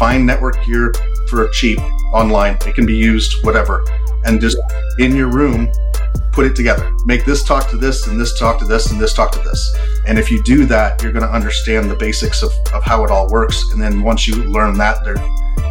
find 0.00 0.24
network 0.24 0.64
gear 0.64 0.94
for 1.28 1.46
cheap 1.50 1.78
online. 2.14 2.56
It 2.66 2.74
can 2.74 2.86
be 2.86 2.96
used, 2.96 3.44
whatever, 3.44 3.84
and 4.24 4.40
just 4.40 4.56
in 4.98 5.14
your 5.14 5.28
room, 5.28 5.70
put 6.32 6.46
it 6.46 6.56
together. 6.56 6.90
Make 7.04 7.26
this 7.26 7.44
talk 7.44 7.68
to 7.68 7.76
this, 7.76 8.06
and 8.06 8.18
this 8.18 8.38
talk 8.38 8.58
to 8.60 8.64
this, 8.64 8.90
and 8.90 8.98
this 8.98 9.12
talk 9.12 9.30
to 9.32 9.38
this. 9.40 9.76
And 10.06 10.18
if 10.18 10.30
you 10.30 10.42
do 10.42 10.64
that, 10.64 11.02
you're 11.02 11.12
going 11.12 11.26
to 11.26 11.30
understand 11.30 11.90
the 11.90 11.96
basics 11.96 12.42
of, 12.42 12.50
of 12.72 12.82
how 12.82 13.04
it 13.04 13.10
all 13.10 13.28
works. 13.28 13.72
And 13.72 13.82
then 13.82 14.02
once 14.02 14.26
you 14.26 14.36
learn 14.44 14.78
that, 14.78 15.04
there, 15.04 15.16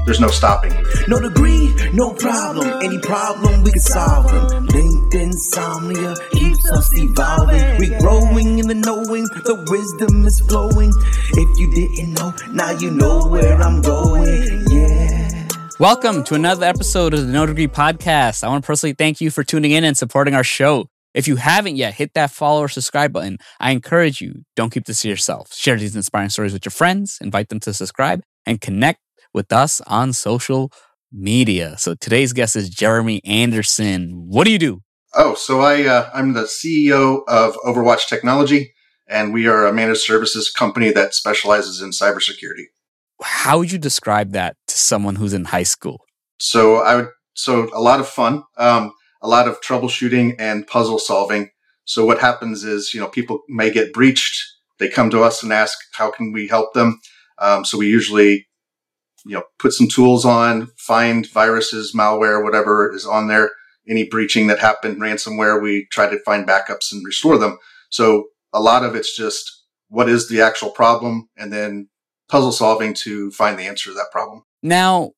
there's 0.06 0.20
no 0.20 0.28
stopping. 0.28 0.74
No 1.08 1.20
degree, 1.20 1.74
no 1.92 2.14
problem. 2.14 2.84
Any 2.84 3.00
problem 3.00 3.64
we 3.64 3.72
can 3.72 3.82
solve 3.82 4.32
them. 4.32 4.68
Linked 5.12 5.26
insomnia 5.26 6.16
keeps 6.32 6.72
us 6.72 6.92
evolving. 6.94 7.78
We're 7.80 8.00
growing 8.00 8.60
in 8.60 8.68
the 8.68 8.76
knowing, 8.76 9.24
the 9.24 9.66
wisdom 9.70 10.26
is 10.26 10.40
flowing. 10.42 10.92
If 11.34 11.60
you 11.60 11.72
didn't 11.74 12.14
know, 12.14 12.34
now 12.52 12.72
you 12.72 12.92
know 12.92 13.26
where 13.28 13.60
I'm 13.60 13.82
going. 13.82 14.66
Yeah. 14.70 15.48
Welcome 15.80 16.24
to 16.26 16.36
another 16.36 16.66
episode 16.66 17.16
of 17.16 17.26
the 17.26 17.32
No 17.32 17.48
Degree 17.48 17.68
Podcast. 17.68 18.44
I 18.44 18.50
want 18.50 18.64
to 18.64 18.68
personally 18.68 18.94
thank 18.94 19.20
you 19.20 19.32
for 19.32 19.44
tuning 19.44 19.72
in 19.72 19.84
and 19.84 19.98
supporting 19.98 20.36
our 20.36 20.44
show. 20.44 20.88
If 21.16 21.28
you 21.28 21.38
haven't 21.38 21.76
yet, 21.76 21.96
hit 21.96 22.14
that 22.14 22.30
follow 22.30 22.62
or 22.62 22.70
subscribe 22.70 23.12
button. 23.12 23.40
I 23.60 23.72
encourage 23.72 24.22
you, 24.22 24.44
don't 24.56 24.72
keep 24.72 24.86
this 24.86 25.02
to 25.02 25.10
yourself. 25.10 25.54
Share 25.56 25.78
these 25.78 25.96
inspiring 25.96 26.30
stories 26.30 26.54
with 26.54 26.66
your 26.66 26.72
friends, 26.72 27.18
invite 27.20 27.50
them 27.50 27.60
to 27.62 27.74
subscribe, 27.74 28.22
and 28.46 28.62
connect 28.62 29.00
with 29.34 29.52
us 29.52 29.82
on 29.88 30.14
social 30.14 30.72
media. 31.12 31.78
So 31.80 31.96
today's 31.96 32.34
guest 32.34 32.56
is 32.56 32.70
Jeremy 32.70 33.22
Anderson. 33.26 34.28
What 34.28 34.46
do 34.46 34.52
you 34.52 34.60
do? 34.60 34.82
Oh, 35.16 35.34
so 35.34 35.62
I 35.62 35.86
uh, 35.86 36.10
I'm 36.14 36.34
the 36.34 36.44
CEO 36.44 37.24
of 37.28 37.56
Overwatch 37.66 38.08
Technology, 38.08 38.74
and 39.08 39.34
we 39.34 39.48
are 39.48 39.66
a 39.66 39.74
managed 39.74 40.02
services 40.02 40.52
company 40.52 40.92
that 40.92 41.16
specializes 41.16 41.82
in 41.82 41.90
cybersecurity. 41.90 42.66
How 43.22 43.58
would 43.58 43.72
you 43.72 43.80
describe 43.80 44.32
that 44.34 44.56
to 44.68 44.78
someone 44.78 45.16
who's 45.16 45.34
in 45.34 45.46
high 45.46 45.64
school? 45.64 46.06
So 46.38 46.78
I 46.78 46.96
would 46.96 47.10
so 47.34 47.70
a 47.74 47.82
lot 47.82 48.00
of 48.00 48.08
fun, 48.08 48.44
um, 48.58 48.92
a 49.22 49.28
lot 49.28 49.48
of 49.48 49.62
troubleshooting 49.62 50.36
and 50.38 50.68
puzzle 50.68 51.00
solving. 51.00 51.50
So 51.86 52.06
what 52.06 52.20
happens 52.20 52.64
is 52.64 52.94
you 52.94 53.00
know 53.00 53.08
people 53.08 53.42
may 53.50 53.72
get 53.72 53.94
breached. 53.94 54.40
They 54.78 54.90
come 54.90 55.10
to 55.10 55.24
us 55.24 55.42
and 55.42 55.52
ask 55.52 55.78
how 55.94 56.12
can 56.12 56.32
we 56.32 56.48
help 56.48 56.74
them. 56.74 57.00
Um, 57.40 57.66
so 57.66 57.80
we 57.80 57.88
usually 57.88 58.48
you 59.26 59.34
know 59.34 59.44
put 59.58 59.74
some 59.74 59.88
tools 59.88 60.24
on, 60.24 60.68
find 60.78 61.28
viruses, 61.32 61.96
malware, 61.96 62.44
whatever 62.44 62.94
is 62.94 63.08
on 63.08 63.28
there 63.28 63.50
any 63.90 64.08
breaching 64.08 64.48
that 64.48 64.60
happened, 64.60 65.02
ransomware, 65.02 65.62
we 65.62 65.88
try 65.92 66.10
to 66.10 66.20
find 66.20 66.48
backups 66.48 66.92
and 66.92 67.06
restore 67.06 67.38
them. 67.38 67.58
So 67.90 68.26
a 68.54 68.62
lot 68.62 68.84
of 68.84 68.96
it's 68.96 69.16
just 69.16 69.64
what 69.90 70.08
is 70.08 70.30
the 70.30 70.42
actual 70.42 70.70
problem 70.70 71.28
and 71.38 71.52
then 71.52 71.90
puzzle 72.30 72.52
solving 72.52 72.94
to 72.94 73.32
find 73.32 73.58
the 73.58 73.64
answer 73.64 73.90
to 73.90 73.96
that 73.96 74.12
problem. 74.12 74.44
Now, 74.62 75.12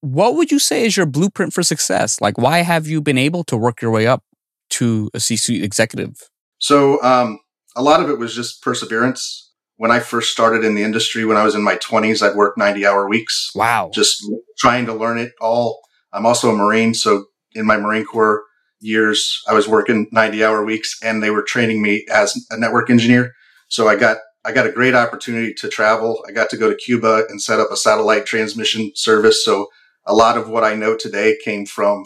what 0.00 0.34
would 0.34 0.50
you 0.50 0.58
say 0.58 0.84
is 0.84 0.96
your 0.96 1.06
blueprint 1.06 1.52
for 1.52 1.62
success? 1.62 2.20
Like, 2.20 2.36
why 2.36 2.58
have 2.58 2.86
you 2.86 3.00
been 3.00 3.18
able 3.18 3.44
to 3.44 3.56
work 3.56 3.80
your 3.80 3.90
way 3.90 4.06
up 4.06 4.22
to 4.70 5.10
a 5.14 5.20
C 5.20 5.36
suite 5.36 5.62
executive? 5.62 6.28
So, 6.58 7.02
um, 7.02 7.38
a 7.76 7.82
lot 7.82 8.00
of 8.00 8.10
it 8.10 8.18
was 8.18 8.34
just 8.34 8.62
perseverance. 8.62 9.52
When 9.76 9.90
I 9.90 10.00
first 10.00 10.32
started 10.32 10.64
in 10.64 10.74
the 10.74 10.82
industry, 10.82 11.24
when 11.24 11.36
I 11.36 11.44
was 11.44 11.54
in 11.54 11.62
my 11.62 11.76
20s, 11.76 12.26
I'd 12.26 12.34
work 12.34 12.56
90 12.56 12.86
hour 12.86 13.08
weeks. 13.08 13.50
Wow. 13.54 13.90
Just 13.92 14.24
trying 14.58 14.86
to 14.86 14.94
learn 14.94 15.18
it 15.18 15.32
all. 15.40 15.80
I'm 16.12 16.24
also 16.24 16.50
a 16.50 16.56
Marine, 16.56 16.94
so 16.94 17.26
in 17.56 17.66
my 17.66 17.76
Marine 17.76 18.04
Corps 18.04 18.44
years, 18.80 19.42
I 19.48 19.54
was 19.54 19.66
working 19.66 20.06
90 20.12 20.44
hour 20.44 20.64
weeks 20.64 20.98
and 21.02 21.22
they 21.22 21.30
were 21.30 21.42
training 21.42 21.82
me 21.82 22.06
as 22.12 22.36
a 22.50 22.58
network 22.58 22.90
engineer. 22.90 23.32
So 23.68 23.88
I 23.88 23.96
got, 23.96 24.18
I 24.44 24.52
got 24.52 24.66
a 24.66 24.72
great 24.72 24.94
opportunity 24.94 25.54
to 25.54 25.68
travel. 25.68 26.24
I 26.28 26.32
got 26.32 26.50
to 26.50 26.56
go 26.56 26.68
to 26.68 26.76
Cuba 26.76 27.24
and 27.28 27.42
set 27.42 27.58
up 27.58 27.70
a 27.72 27.76
satellite 27.76 28.26
transmission 28.26 28.92
service. 28.94 29.44
So 29.44 29.68
a 30.04 30.14
lot 30.14 30.38
of 30.38 30.48
what 30.48 30.62
I 30.62 30.74
know 30.74 30.96
today 30.96 31.36
came 31.42 31.66
from 31.66 32.04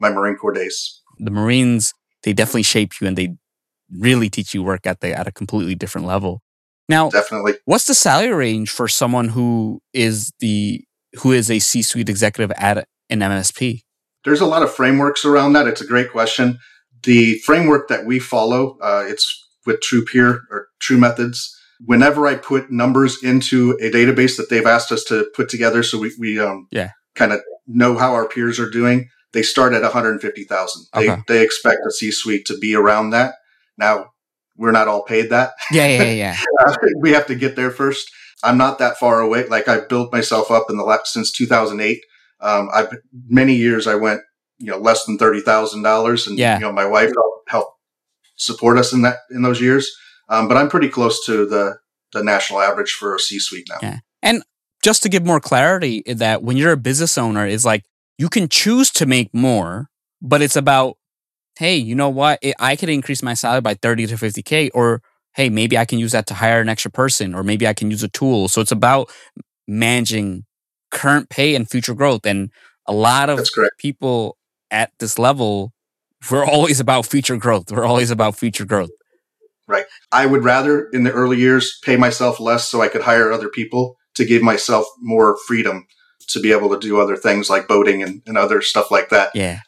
my 0.00 0.10
Marine 0.10 0.36
Corps 0.36 0.52
days. 0.52 1.00
The 1.18 1.30
Marines, 1.30 1.94
they 2.22 2.32
definitely 2.32 2.64
shape 2.64 3.00
you 3.00 3.06
and 3.06 3.16
they 3.16 3.36
really 3.90 4.28
teach 4.28 4.52
you 4.52 4.62
work 4.62 4.86
at 4.86 5.00
the, 5.00 5.16
at 5.16 5.28
a 5.28 5.32
completely 5.32 5.74
different 5.74 6.06
level. 6.06 6.42
Now, 6.88 7.10
definitely. 7.10 7.54
What's 7.64 7.86
the 7.86 7.94
salary 7.94 8.32
range 8.32 8.70
for 8.70 8.88
someone 8.88 9.28
who 9.28 9.80
is 9.92 10.32
the 10.38 10.84
who 11.20 11.32
is 11.32 11.50
a 11.50 11.58
C-suite 11.58 12.08
executive 12.08 12.54
at 12.56 12.86
an 13.10 13.20
MSP? 13.20 13.82
There's 14.26 14.40
a 14.40 14.46
lot 14.46 14.64
of 14.64 14.74
frameworks 14.74 15.24
around 15.24 15.52
that. 15.52 15.68
It's 15.68 15.80
a 15.80 15.86
great 15.86 16.10
question. 16.10 16.58
The 17.04 17.38
framework 17.38 17.86
that 17.88 18.04
we 18.04 18.18
follow, 18.18 18.76
uh, 18.82 19.04
it's 19.06 19.46
with 19.64 19.80
true 19.80 20.04
TruPeer 20.04 20.40
or 20.50 20.68
TruMethods. 20.82 21.52
Whenever 21.84 22.26
I 22.26 22.34
put 22.34 22.70
numbers 22.70 23.22
into 23.22 23.78
a 23.80 23.88
database 23.88 24.36
that 24.36 24.50
they've 24.50 24.66
asked 24.66 24.90
us 24.90 25.04
to 25.04 25.30
put 25.36 25.48
together, 25.48 25.84
so 25.84 25.98
we, 26.00 26.12
we 26.18 26.40
um, 26.40 26.66
yeah. 26.72 26.90
kind 27.14 27.32
of 27.32 27.40
know 27.68 27.96
how 27.96 28.14
our 28.14 28.26
peers 28.26 28.58
are 28.58 28.68
doing, 28.68 29.08
they 29.32 29.42
start 29.42 29.72
at 29.72 29.82
150,000. 29.82 30.86
They, 30.92 31.08
Okay. 31.10 31.22
they 31.28 31.42
expect 31.44 31.78
a 31.86 31.92
C-suite 31.92 32.46
to 32.46 32.58
be 32.58 32.74
around 32.74 33.10
that. 33.10 33.34
Now, 33.78 34.06
we're 34.56 34.72
not 34.72 34.88
all 34.88 35.04
paid 35.04 35.30
that. 35.30 35.52
Yeah, 35.70 35.86
yeah, 35.86 36.02
yeah, 36.02 36.36
yeah. 36.66 36.74
we 37.00 37.12
have 37.12 37.26
to 37.26 37.36
get 37.36 37.54
there 37.54 37.70
first. 37.70 38.10
I'm 38.42 38.58
not 38.58 38.80
that 38.80 38.98
far 38.98 39.20
away. 39.20 39.46
Like 39.46 39.68
I 39.68 39.80
built 39.80 40.12
myself 40.12 40.50
up 40.50 40.66
in 40.68 40.76
the 40.76 40.84
last 40.84 41.12
since 41.12 41.30
2008. 41.30 42.00
Um, 42.40 42.68
I've 42.74 42.88
many 43.28 43.54
years 43.54 43.86
I 43.86 43.94
went, 43.94 44.20
you 44.58 44.70
know, 44.70 44.78
less 44.78 45.04
than 45.04 45.18
thirty 45.18 45.40
thousand 45.40 45.82
dollars, 45.82 46.26
and 46.26 46.38
Yeah. 46.38 46.54
you 46.56 46.60
know, 46.62 46.72
my 46.72 46.86
wife 46.86 47.10
helped, 47.14 47.48
helped 47.50 47.72
support 48.36 48.78
us 48.78 48.92
in 48.92 49.02
that 49.02 49.18
in 49.30 49.42
those 49.42 49.60
years. 49.60 49.90
Um, 50.28 50.48
but 50.48 50.56
I'm 50.56 50.68
pretty 50.68 50.88
close 50.88 51.24
to 51.26 51.46
the 51.46 51.78
the 52.12 52.22
national 52.22 52.60
average 52.60 52.92
for 52.92 53.14
a 53.14 53.18
C-suite 53.18 53.66
now. 53.68 53.78
Yeah. 53.82 53.98
And 54.22 54.42
just 54.82 55.02
to 55.02 55.08
give 55.08 55.24
more 55.24 55.40
clarity, 55.40 56.02
that 56.06 56.42
when 56.42 56.56
you're 56.56 56.72
a 56.72 56.76
business 56.76 57.18
owner, 57.18 57.46
is 57.46 57.64
like 57.64 57.84
you 58.18 58.28
can 58.28 58.48
choose 58.48 58.90
to 58.92 59.06
make 59.06 59.34
more, 59.34 59.88
but 60.22 60.40
it's 60.40 60.56
about, 60.56 60.96
hey, 61.58 61.76
you 61.76 61.94
know 61.94 62.08
what? 62.08 62.38
I- 62.44 62.54
I 62.58 62.76
could 62.76 62.88
increase 62.88 63.22
my 63.22 63.34
salary 63.34 63.60
by 63.60 63.74
30 63.74 64.06
to 64.06 64.16
50K, 64.16 64.70
or 64.72 65.02
hey, 65.34 65.50
maybe 65.50 65.76
I 65.76 65.84
can 65.84 65.98
use 65.98 66.12
that 66.12 66.26
to 66.28 66.34
hire 66.34 66.60
an 66.60 66.68
extra 66.68 66.90
person, 66.90 67.34
or 67.34 67.42
maybe 67.42 67.66
I 67.66 67.74
can 67.74 67.90
use 67.90 68.02
a 68.02 68.08
tool. 68.08 68.48
So 68.48 68.60
it's 68.62 68.72
about 68.72 69.10
managing 69.66 70.44
current 70.96 71.28
pay 71.28 71.54
and 71.54 71.68
future 71.68 71.94
growth. 71.94 72.24
And 72.24 72.50
a 72.86 72.92
lot 72.92 73.28
of 73.28 73.48
people 73.78 74.36
at 74.70 74.90
this 74.98 75.18
level, 75.18 75.72
we're 76.30 76.44
always 76.44 76.80
about 76.80 77.06
future 77.06 77.36
growth. 77.36 77.70
We're 77.70 77.84
always 77.84 78.10
about 78.10 78.36
future 78.36 78.64
growth. 78.64 78.90
Right. 79.68 79.84
I 80.12 80.26
would 80.26 80.44
rather 80.44 80.88
in 80.92 81.04
the 81.04 81.12
early 81.12 81.38
years 81.38 81.78
pay 81.84 81.96
myself 81.96 82.38
less 82.40 82.68
so 82.68 82.80
I 82.80 82.88
could 82.88 83.02
hire 83.02 83.32
other 83.32 83.48
people 83.48 83.96
to 84.14 84.24
give 84.24 84.42
myself 84.42 84.86
more 85.00 85.36
freedom 85.46 85.86
to 86.28 86.40
be 86.40 86.52
able 86.52 86.70
to 86.70 86.78
do 86.78 87.00
other 87.00 87.16
things 87.16 87.50
like 87.50 87.68
boating 87.68 88.02
and, 88.02 88.22
and 88.26 88.38
other 88.38 88.62
stuff 88.62 88.90
like 88.90 89.10
that. 89.10 89.30
Yeah. 89.34 89.60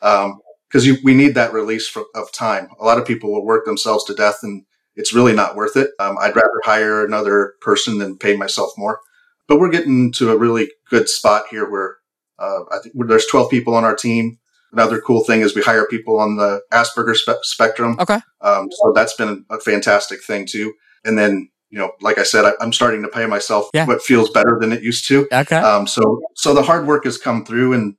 because 0.69 0.87
you 0.87 0.97
we 1.03 1.15
need 1.15 1.35
that 1.35 1.53
release 1.53 1.89
for, 1.89 2.05
of 2.15 2.33
time. 2.33 2.69
A 2.81 2.85
lot 2.85 2.99
of 2.99 3.07
people 3.07 3.33
will 3.33 3.45
work 3.45 3.65
themselves 3.65 4.05
to 4.05 4.15
death, 4.15 4.39
and 4.43 4.65
it's 4.97 5.13
really 5.13 5.33
not 5.33 5.57
worth 5.57 5.77
it. 5.77 5.91
Um, 5.99 6.17
I'd 6.19 6.37
rather 6.37 6.61
hire 6.65 7.05
another 7.05 7.55
person 7.61 7.99
than 7.99 8.19
pay 8.19 8.37
myself 8.37 8.73
more. 8.77 9.01
But 9.49 9.59
we're 9.59 9.71
getting 9.71 10.13
to 10.13 10.31
a 10.31 10.37
really 10.37 10.71
good 10.91 11.09
spot 11.09 11.45
here 11.51 11.69
where 11.69 11.97
uh, 12.39 12.61
I 12.71 12.79
think 12.83 12.95
there's 13.09 13.27
12 13.27 13.51
people 13.51 13.75
on 13.75 13.85
our 13.85 13.97
team. 13.97 14.39
Another 14.73 15.01
cool 15.01 15.25
thing 15.25 15.41
is 15.41 15.57
we 15.57 15.63
hire 15.63 15.87
people 15.87 16.21
on 16.21 16.37
the 16.37 16.61
Asperger 16.73 17.17
spe- 17.17 17.43
spectrum. 17.43 17.97
Okay. 17.99 18.21
Um, 18.43 18.69
so 18.71 18.93
that's 18.95 19.15
been 19.15 19.45
a 19.51 19.59
fantastic 19.59 20.23
thing 20.23 20.47
too. 20.47 20.75
And 21.05 21.19
then, 21.19 21.49
you 21.71 21.79
know, 21.79 21.93
like 22.03 22.19
I 22.19 22.23
said, 22.23 22.45
I, 22.45 22.53
I'm 22.61 22.73
starting 22.75 23.03
to 23.03 23.09
pay 23.09 23.25
myself 23.25 23.71
Yeah. 23.73 23.87
what 23.87 24.03
feels 24.03 24.31
better 24.31 24.59
than 24.61 24.73
it 24.73 24.83
used 24.83 25.09
to. 25.09 25.27
Okay. 25.33 25.57
Um, 25.57 25.87
so, 25.87 26.21
so 26.37 26.53
the 26.53 26.63
hard 26.63 26.87
work 26.87 27.05
has 27.05 27.17
come 27.17 27.45
through 27.47 27.73
and 27.73 27.95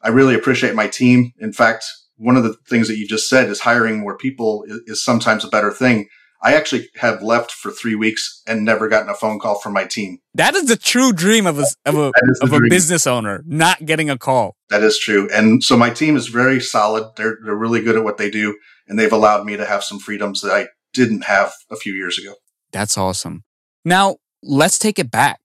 I 0.00 0.08
really 0.08 0.34
appreciate 0.34 0.74
my 0.74 0.86
team. 0.86 1.32
In 1.38 1.52
fact, 1.52 1.84
one 2.16 2.36
of 2.36 2.44
the 2.44 2.54
things 2.68 2.88
that 2.88 2.96
you 2.96 3.06
just 3.06 3.28
said 3.28 3.50
is 3.50 3.60
hiring 3.60 4.00
more 4.00 4.16
people 4.16 4.64
is, 4.66 4.80
is 4.86 5.04
sometimes 5.04 5.44
a 5.44 5.48
better 5.48 5.70
thing. 5.70 6.08
I 6.44 6.54
actually 6.54 6.88
have 6.96 7.22
left 7.22 7.50
for 7.50 7.70
three 7.72 7.94
weeks 7.94 8.42
and 8.46 8.64
never 8.64 8.86
gotten 8.86 9.08
a 9.08 9.14
phone 9.14 9.38
call 9.40 9.58
from 9.58 9.72
my 9.72 9.84
team. 9.84 10.18
That 10.34 10.54
is 10.54 10.66
the 10.66 10.76
true 10.76 11.12
dream 11.12 11.46
of 11.46 11.58
a 11.58 11.64
of 11.86 11.94
a 11.96 12.12
That 12.14 12.28
is 12.30 12.38
the 12.38 12.44
of 12.46 12.52
a 12.52 12.58
dream. 12.58 12.68
business 12.68 13.06
owner, 13.06 13.42
not 13.46 13.86
getting 13.86 14.10
a 14.10 14.18
call. 14.18 14.54
That 14.68 14.82
is 14.84 14.98
true. 14.98 15.28
And 15.32 15.64
so 15.64 15.76
my 15.76 15.90
team 15.90 16.16
is 16.16 16.28
very 16.28 16.60
solid. 16.60 17.10
They're, 17.16 17.38
they're 17.44 17.56
really 17.56 17.80
good 17.82 17.96
at 17.96 18.04
what 18.04 18.18
they 18.18 18.30
do 18.30 18.56
and 18.86 18.98
they've 18.98 19.12
allowed 19.12 19.44
me 19.46 19.56
to 19.56 19.64
have 19.64 19.82
some 19.82 19.98
freedoms 19.98 20.42
that 20.42 20.52
I 20.52 20.68
didn't 20.92 21.24
have 21.24 21.54
a 21.70 21.76
few 21.76 21.94
years 21.94 22.18
ago. 22.18 22.34
That's 22.72 22.98
awesome. 22.98 23.44
Now 23.84 24.16
let's 24.42 24.78
take 24.78 24.98
it 24.98 25.10
back. 25.10 25.40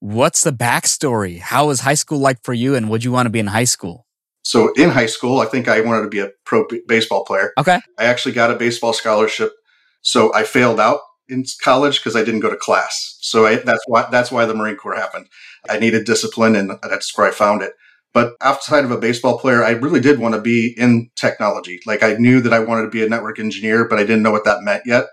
What's 0.00 0.42
the 0.42 0.52
backstory? 0.52 1.38
How 1.40 1.66
was 1.68 1.80
high 1.80 1.94
school 1.94 2.18
like 2.18 2.42
for 2.42 2.54
you, 2.54 2.74
and 2.74 2.88
would 2.88 3.04
you 3.04 3.12
want 3.12 3.26
to 3.26 3.30
be 3.30 3.38
in 3.38 3.48
high 3.48 3.64
school? 3.64 4.06
So 4.42 4.72
in 4.72 4.88
high 4.88 5.06
school, 5.06 5.40
I 5.40 5.44
think 5.46 5.68
I 5.68 5.82
wanted 5.82 6.02
to 6.02 6.08
be 6.08 6.20
a 6.20 6.30
pro 6.46 6.66
b- 6.66 6.80
baseball 6.88 7.24
player. 7.24 7.52
Okay. 7.58 7.78
I 7.98 8.04
actually 8.04 8.32
got 8.32 8.50
a 8.50 8.54
baseball 8.56 8.94
scholarship. 8.94 9.52
So 10.02 10.32
I 10.34 10.44
failed 10.44 10.80
out 10.80 11.00
in 11.28 11.44
college 11.62 11.98
because 12.00 12.16
I 12.16 12.24
didn't 12.24 12.40
go 12.40 12.50
to 12.50 12.56
class. 12.56 13.18
So 13.20 13.46
I, 13.46 13.56
that's 13.56 13.84
why 13.86 14.08
that's 14.10 14.32
why 14.32 14.44
the 14.44 14.54
Marine 14.54 14.76
Corps 14.76 14.96
happened. 14.96 15.26
I 15.68 15.78
needed 15.78 16.04
discipline, 16.04 16.56
and 16.56 16.72
that's 16.82 17.16
where 17.16 17.26
I 17.26 17.30
found 17.30 17.62
it. 17.62 17.72
But 18.12 18.34
outside 18.40 18.84
of 18.84 18.90
a 18.90 18.98
baseball 18.98 19.38
player, 19.38 19.62
I 19.62 19.70
really 19.70 20.00
did 20.00 20.18
want 20.18 20.34
to 20.34 20.40
be 20.40 20.74
in 20.76 21.10
technology. 21.14 21.78
Like 21.86 22.02
I 22.02 22.14
knew 22.14 22.40
that 22.40 22.52
I 22.52 22.58
wanted 22.58 22.82
to 22.82 22.90
be 22.90 23.04
a 23.04 23.08
network 23.08 23.38
engineer, 23.38 23.86
but 23.86 23.98
I 23.98 24.02
didn't 24.02 24.22
know 24.22 24.32
what 24.32 24.44
that 24.44 24.62
meant 24.62 24.82
yet. 24.84 25.06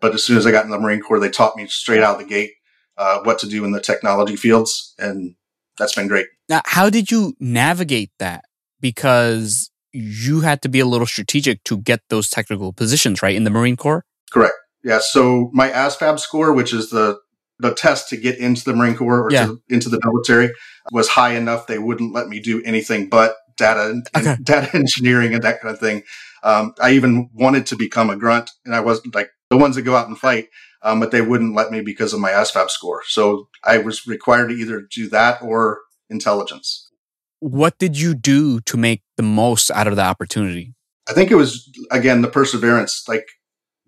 But 0.00 0.14
as 0.14 0.22
soon 0.22 0.36
as 0.36 0.46
I 0.46 0.52
got 0.52 0.64
in 0.64 0.70
the 0.70 0.78
Marine 0.78 1.00
Corps, 1.00 1.18
they 1.18 1.30
taught 1.30 1.56
me 1.56 1.66
straight 1.66 2.02
out 2.02 2.18
the 2.18 2.24
gate 2.24 2.52
uh, 2.96 3.20
what 3.24 3.38
to 3.40 3.48
do 3.48 3.64
in 3.64 3.72
the 3.72 3.80
technology 3.80 4.36
fields, 4.36 4.94
and 4.98 5.34
that's 5.78 5.94
been 5.94 6.08
great. 6.08 6.26
Now, 6.48 6.60
how 6.66 6.90
did 6.90 7.10
you 7.10 7.34
navigate 7.40 8.12
that? 8.18 8.44
Because 8.80 9.70
you 9.92 10.40
had 10.40 10.62
to 10.62 10.68
be 10.68 10.80
a 10.80 10.86
little 10.86 11.06
strategic 11.06 11.64
to 11.64 11.78
get 11.78 12.00
those 12.08 12.28
technical 12.28 12.72
positions, 12.72 13.22
right, 13.22 13.34
in 13.34 13.44
the 13.44 13.50
Marine 13.50 13.76
Corps? 13.76 14.04
Correct. 14.34 14.54
Yeah. 14.82 14.98
So 15.00 15.48
my 15.54 15.70
ASVAB 15.70 16.18
score, 16.18 16.52
which 16.52 16.72
is 16.74 16.90
the 16.90 17.18
the 17.60 17.72
test 17.72 18.08
to 18.08 18.16
get 18.16 18.36
into 18.38 18.64
the 18.64 18.74
Marine 18.74 18.96
Corps 18.96 19.22
or 19.22 19.30
Yeah. 19.30 19.46
to, 19.46 19.62
into 19.68 19.88
the 19.88 20.00
military, 20.04 20.52
was 20.90 21.08
high 21.08 21.34
enough 21.36 21.68
they 21.68 21.78
wouldn't 21.78 22.12
let 22.12 22.26
me 22.28 22.40
do 22.40 22.60
anything 22.64 23.08
but 23.08 23.36
data 23.56 23.90
and 23.90 24.06
Okay. 24.16 24.36
data 24.42 24.68
engineering 24.76 25.32
and 25.32 25.42
that 25.44 25.60
kind 25.62 25.72
of 25.72 25.78
thing. 25.80 26.02
Um, 26.42 26.74
I 26.80 26.90
even 26.90 27.30
wanted 27.32 27.64
to 27.66 27.76
become 27.76 28.10
a 28.10 28.16
grunt, 28.16 28.50
and 28.66 28.74
I 28.74 28.80
wasn't 28.80 29.14
like 29.14 29.30
the 29.50 29.56
ones 29.56 29.76
that 29.76 29.82
go 29.82 29.94
out 29.94 30.08
and 30.08 30.18
fight, 30.18 30.48
um, 30.82 30.98
but 31.00 31.12
they 31.12 31.22
wouldn't 31.22 31.54
let 31.54 31.70
me 31.70 31.80
because 31.80 32.12
of 32.12 32.18
my 32.20 32.32
ASVAB 32.32 32.68
score. 32.70 33.02
So 33.06 33.48
I 33.62 33.78
was 33.78 34.04
required 34.06 34.48
to 34.48 34.54
either 34.56 34.82
do 34.92 35.08
that 35.10 35.40
or 35.40 35.78
intelligence. 36.10 36.90
What 37.38 37.78
did 37.78 37.98
you 37.98 38.14
do 38.14 38.60
to 38.62 38.76
make 38.76 39.02
the 39.16 39.22
most 39.22 39.70
out 39.70 39.86
of 39.86 39.94
the 39.96 40.02
opportunity? 40.02 40.74
I 41.08 41.12
think 41.12 41.30
it 41.30 41.36
was 41.36 41.70
again 41.92 42.20
the 42.22 42.28
perseverance, 42.28 43.04
like 43.08 43.26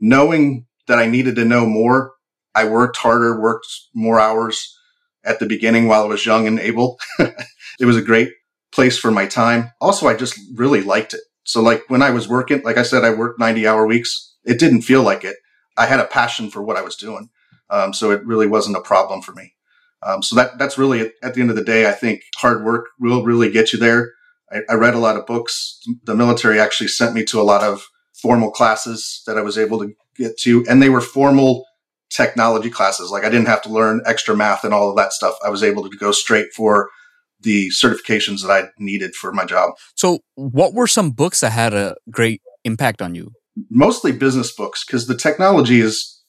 knowing 0.01 0.67
that 0.87 0.99
I 0.99 1.07
needed 1.07 1.37
to 1.37 1.45
know 1.45 1.67
more. 1.67 2.13
I 2.55 2.65
worked 2.65 2.97
harder, 2.97 3.41
worked 3.41 3.67
more 3.95 4.21
hours 4.21 4.77
at 5.25 5.41
the 5.41 5.47
beginning 5.47 5.89
while 5.89 6.05
I 6.05 6.09
was 6.09 6.25
young 6.25 6.47
and 6.47 6.59
able. 6.59 6.99
it 7.19 7.85
was 7.85 7.97
a 7.97 8.03
great 8.03 8.31
place 8.73 8.97
for 8.99 9.11
my 9.11 9.27
time. 9.27 9.73
Also, 9.81 10.07
I 10.07 10.15
just 10.15 10.39
really 10.55 10.83
liked 10.83 11.15
it. 11.15 11.21
So 11.45 11.63
like 11.63 11.85
when 11.89 12.03
I 12.03 12.11
was 12.11 12.29
working, 12.29 12.63
like 12.63 12.79
I 12.79 12.83
said, 12.83 13.05
I 13.05 13.11
worked 13.11 13.39
90 13.39 13.67
hour 13.67 13.87
weeks. 13.87 14.35
It 14.45 14.59
didn't 14.59 14.83
feel 14.83 15.03
like 15.03 15.25
it. 15.25 15.37
I 15.77 15.87
had 15.87 16.01
a 16.01 16.07
passion 16.07 16.51
for 16.51 16.63
what 16.63 16.77
I 16.77 16.83
was 16.83 16.97
doing. 16.97 17.31
Um, 17.69 17.93
so 17.93 18.11
it 18.11 18.25
really 18.25 18.47
wasn't 18.47 18.77
a 18.77 18.81
problem 18.81 19.23
for 19.23 19.33
me. 19.33 19.55
Um, 20.03 20.23
so 20.23 20.37
that, 20.37 20.59
that's 20.59 20.79
really 20.79 21.13
at, 21.23 21.35
the 21.35 21.41
end 21.41 21.51
of 21.51 21.57
the 21.57 21.65
day, 21.65 21.89
I 21.89 21.93
think 21.93 22.23
hard 22.37 22.65
work 22.65 22.87
will 22.99 23.25
really 23.25 23.51
get 23.51 23.73
you 23.73 23.79
there. 23.79 24.13
I, 24.53 24.61
I 24.69 24.75
read 24.75 24.95
a 24.95 25.01
lot 25.01 25.17
of 25.17 25.27
books. 25.27 25.81
The 26.05 26.15
military 26.15 26.61
actually 26.61 26.89
sent 26.89 27.15
me 27.15 27.25
to 27.25 27.41
a 27.41 27.43
lot 27.43 27.63
of 27.63 27.87
formal 28.27 28.51
classes 28.51 29.23
that 29.25 29.39
I 29.39 29.41
was 29.41 29.57
able 29.57 29.79
to 29.79 29.95
get 30.17 30.37
to, 30.41 30.67
and 30.69 30.83
they 30.83 30.89
were 30.89 31.01
formal 31.01 31.65
technology 32.11 32.71
classes. 32.71 33.11
Like 33.11 33.25
I 33.25 33.29
didn't 33.29 33.47
have 33.47 33.63
to 33.63 33.69
learn 33.69 34.03
extra 34.05 34.37
math 34.37 34.65
and 34.65 34.75
all 34.75 34.91
of 34.91 34.97
that 34.97 35.13
stuff. 35.13 35.37
I 35.45 35.49
was 35.49 35.63
able 35.63 35.89
to 35.89 35.97
go 35.97 36.11
straight 36.11 36.53
for 36.53 36.91
the 37.41 37.69
certifications 37.69 38.43
that 38.43 38.51
I 38.51 38.69
needed 38.81 39.15
for 39.15 39.33
my 39.33 39.45
job. 39.45 39.75
So, 39.95 40.19
what 40.35 40.75
were 40.75 40.89
some 40.89 41.13
books 41.13 41.41
that 41.41 41.51
had 41.51 41.73
a 41.73 41.95
great 42.11 42.43
impact 42.65 43.01
on 43.01 43.15
you? 43.15 43.31
Mostly 43.71 44.11
business 44.11 44.53
books 44.53 44.85
because 44.85 45.07
the 45.07 45.17
technology 45.17 45.81
is 45.81 46.21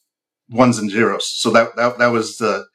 ones 0.50 0.78
and 0.78 0.92
zeros. 0.92 1.28
So 1.28 1.50
that, 1.50 1.76
that, 1.78 1.98
that 1.98 2.08
was 2.08 2.38
the 2.38 2.66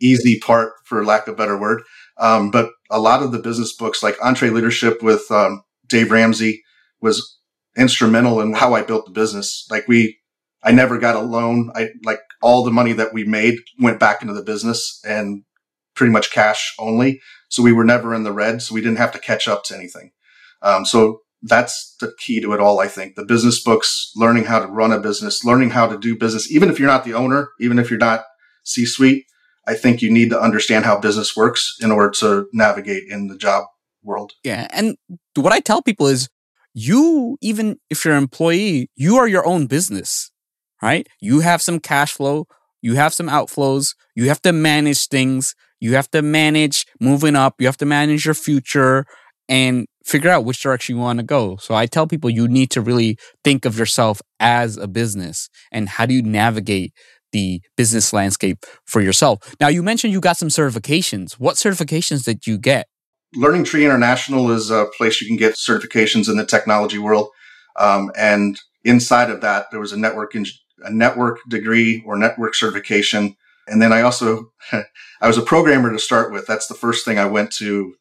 easy 0.00 0.38
part 0.38 0.72
for 0.84 1.02
lack 1.02 1.26
of 1.26 1.34
a 1.34 1.36
better 1.36 1.58
word. 1.58 1.82
Um, 2.18 2.50
but 2.50 2.72
a 2.90 3.00
lot 3.00 3.22
of 3.22 3.32
the 3.32 3.38
business 3.38 3.74
books 3.74 4.02
like 4.02 4.18
EntreLeadership 4.18 5.02
with 5.02 5.30
um, 5.30 5.62
Dave 5.88 6.10
Ramsey 6.10 6.62
was 7.00 7.35
instrumental 7.76 8.40
in 8.40 8.54
how 8.54 8.74
I 8.74 8.82
built 8.82 9.06
the 9.06 9.12
business. 9.12 9.66
Like 9.70 9.86
we, 9.88 10.18
I 10.62 10.72
never 10.72 10.98
got 10.98 11.16
a 11.16 11.20
loan. 11.20 11.70
I 11.74 11.90
like 12.04 12.20
all 12.42 12.64
the 12.64 12.70
money 12.70 12.92
that 12.94 13.12
we 13.12 13.24
made 13.24 13.58
went 13.78 14.00
back 14.00 14.22
into 14.22 14.34
the 14.34 14.42
business 14.42 15.00
and 15.06 15.44
pretty 15.94 16.12
much 16.12 16.30
cash 16.30 16.74
only. 16.78 17.20
So 17.48 17.62
we 17.62 17.72
were 17.72 17.84
never 17.84 18.14
in 18.14 18.24
the 18.24 18.32
red. 18.32 18.62
So 18.62 18.74
we 18.74 18.80
didn't 18.80 18.98
have 18.98 19.12
to 19.12 19.18
catch 19.18 19.48
up 19.48 19.64
to 19.64 19.76
anything. 19.76 20.12
Um, 20.62 20.84
so 20.84 21.20
that's 21.42 21.94
the 22.00 22.12
key 22.18 22.40
to 22.40 22.52
it 22.52 22.60
all. 22.60 22.80
I 22.80 22.88
think 22.88 23.14
the 23.14 23.24
business 23.24 23.62
books, 23.62 24.10
learning 24.16 24.44
how 24.44 24.58
to 24.58 24.66
run 24.66 24.92
a 24.92 25.00
business, 25.00 25.44
learning 25.44 25.70
how 25.70 25.86
to 25.86 25.98
do 25.98 26.16
business, 26.16 26.50
even 26.50 26.68
if 26.68 26.78
you're 26.78 26.88
not 26.88 27.04
the 27.04 27.14
owner, 27.14 27.50
even 27.60 27.78
if 27.78 27.90
you're 27.90 27.98
not 27.98 28.24
C 28.64 28.84
suite, 28.84 29.26
I 29.66 29.74
think 29.74 30.02
you 30.02 30.10
need 30.10 30.30
to 30.30 30.40
understand 30.40 30.84
how 30.84 30.98
business 30.98 31.36
works 31.36 31.76
in 31.80 31.90
order 31.90 32.10
to 32.18 32.46
navigate 32.52 33.04
in 33.08 33.26
the 33.28 33.36
job 33.36 33.66
world. 34.02 34.32
Yeah. 34.44 34.68
And 34.70 34.96
what 35.34 35.52
I 35.52 35.60
tell 35.60 35.82
people 35.82 36.06
is 36.06 36.28
you, 36.76 37.38
even 37.40 37.78
if 37.88 38.04
you're 38.04 38.14
an 38.14 38.22
employee, 38.22 38.90
you 38.96 39.16
are 39.16 39.26
your 39.26 39.46
own 39.46 39.66
business, 39.66 40.30
right? 40.82 41.08
You 41.22 41.40
have 41.40 41.62
some 41.62 41.80
cash 41.80 42.12
flow, 42.12 42.46
you 42.82 42.96
have 42.96 43.14
some 43.14 43.28
outflows, 43.28 43.94
you 44.14 44.28
have 44.28 44.42
to 44.42 44.52
manage 44.52 45.08
things, 45.08 45.54
you 45.80 45.94
have 45.94 46.10
to 46.10 46.20
manage 46.20 46.84
moving 47.00 47.34
up, 47.34 47.54
you 47.60 47.66
have 47.66 47.78
to 47.78 47.86
manage 47.86 48.26
your 48.26 48.34
future 48.34 49.06
and 49.48 49.86
figure 50.04 50.28
out 50.28 50.44
which 50.44 50.62
direction 50.62 50.96
you 50.96 51.00
want 51.00 51.18
to 51.18 51.22
go. 51.22 51.56
So 51.56 51.74
I 51.74 51.86
tell 51.86 52.06
people 52.06 52.28
you 52.28 52.46
need 52.46 52.70
to 52.72 52.82
really 52.82 53.16
think 53.42 53.64
of 53.64 53.78
yourself 53.78 54.20
as 54.38 54.76
a 54.76 54.86
business 54.86 55.48
and 55.72 55.88
how 55.88 56.04
do 56.04 56.12
you 56.12 56.22
navigate 56.22 56.92
the 57.32 57.62
business 57.78 58.12
landscape 58.12 58.66
for 58.84 59.00
yourself. 59.00 59.56
Now 59.60 59.68
you 59.68 59.82
mentioned 59.82 60.12
you 60.12 60.20
got 60.20 60.36
some 60.36 60.48
certifications. 60.48 61.32
What 61.34 61.56
certifications 61.56 62.24
did 62.24 62.46
you 62.46 62.58
get? 62.58 62.86
Learning 63.36 63.64
Tree 63.64 63.84
International 63.84 64.50
is 64.50 64.70
a 64.70 64.86
place 64.96 65.20
you 65.20 65.26
can 65.26 65.36
get 65.36 65.54
certifications 65.54 66.28
in 66.28 66.36
the 66.36 66.46
technology 66.46 66.98
world. 66.98 67.28
Um, 67.78 68.10
and 68.16 68.58
inside 68.84 69.30
of 69.30 69.40
that, 69.42 69.70
there 69.70 69.80
was 69.80 69.92
a 69.92 69.98
network, 69.98 70.34
in, 70.34 70.46
a 70.80 70.90
network 70.90 71.38
degree 71.48 72.02
or 72.06 72.16
network 72.16 72.54
certification. 72.54 73.36
And 73.68 73.82
then 73.82 73.92
I 73.92 74.02
also, 74.02 74.52
I 75.20 75.26
was 75.26 75.38
a 75.38 75.42
programmer 75.42 75.92
to 75.92 75.98
start 75.98 76.32
with. 76.32 76.46
That's 76.46 76.66
the 76.66 76.74
first 76.74 77.04
thing 77.04 77.18
I 77.18 77.26
went 77.26 77.52
to 77.54 77.94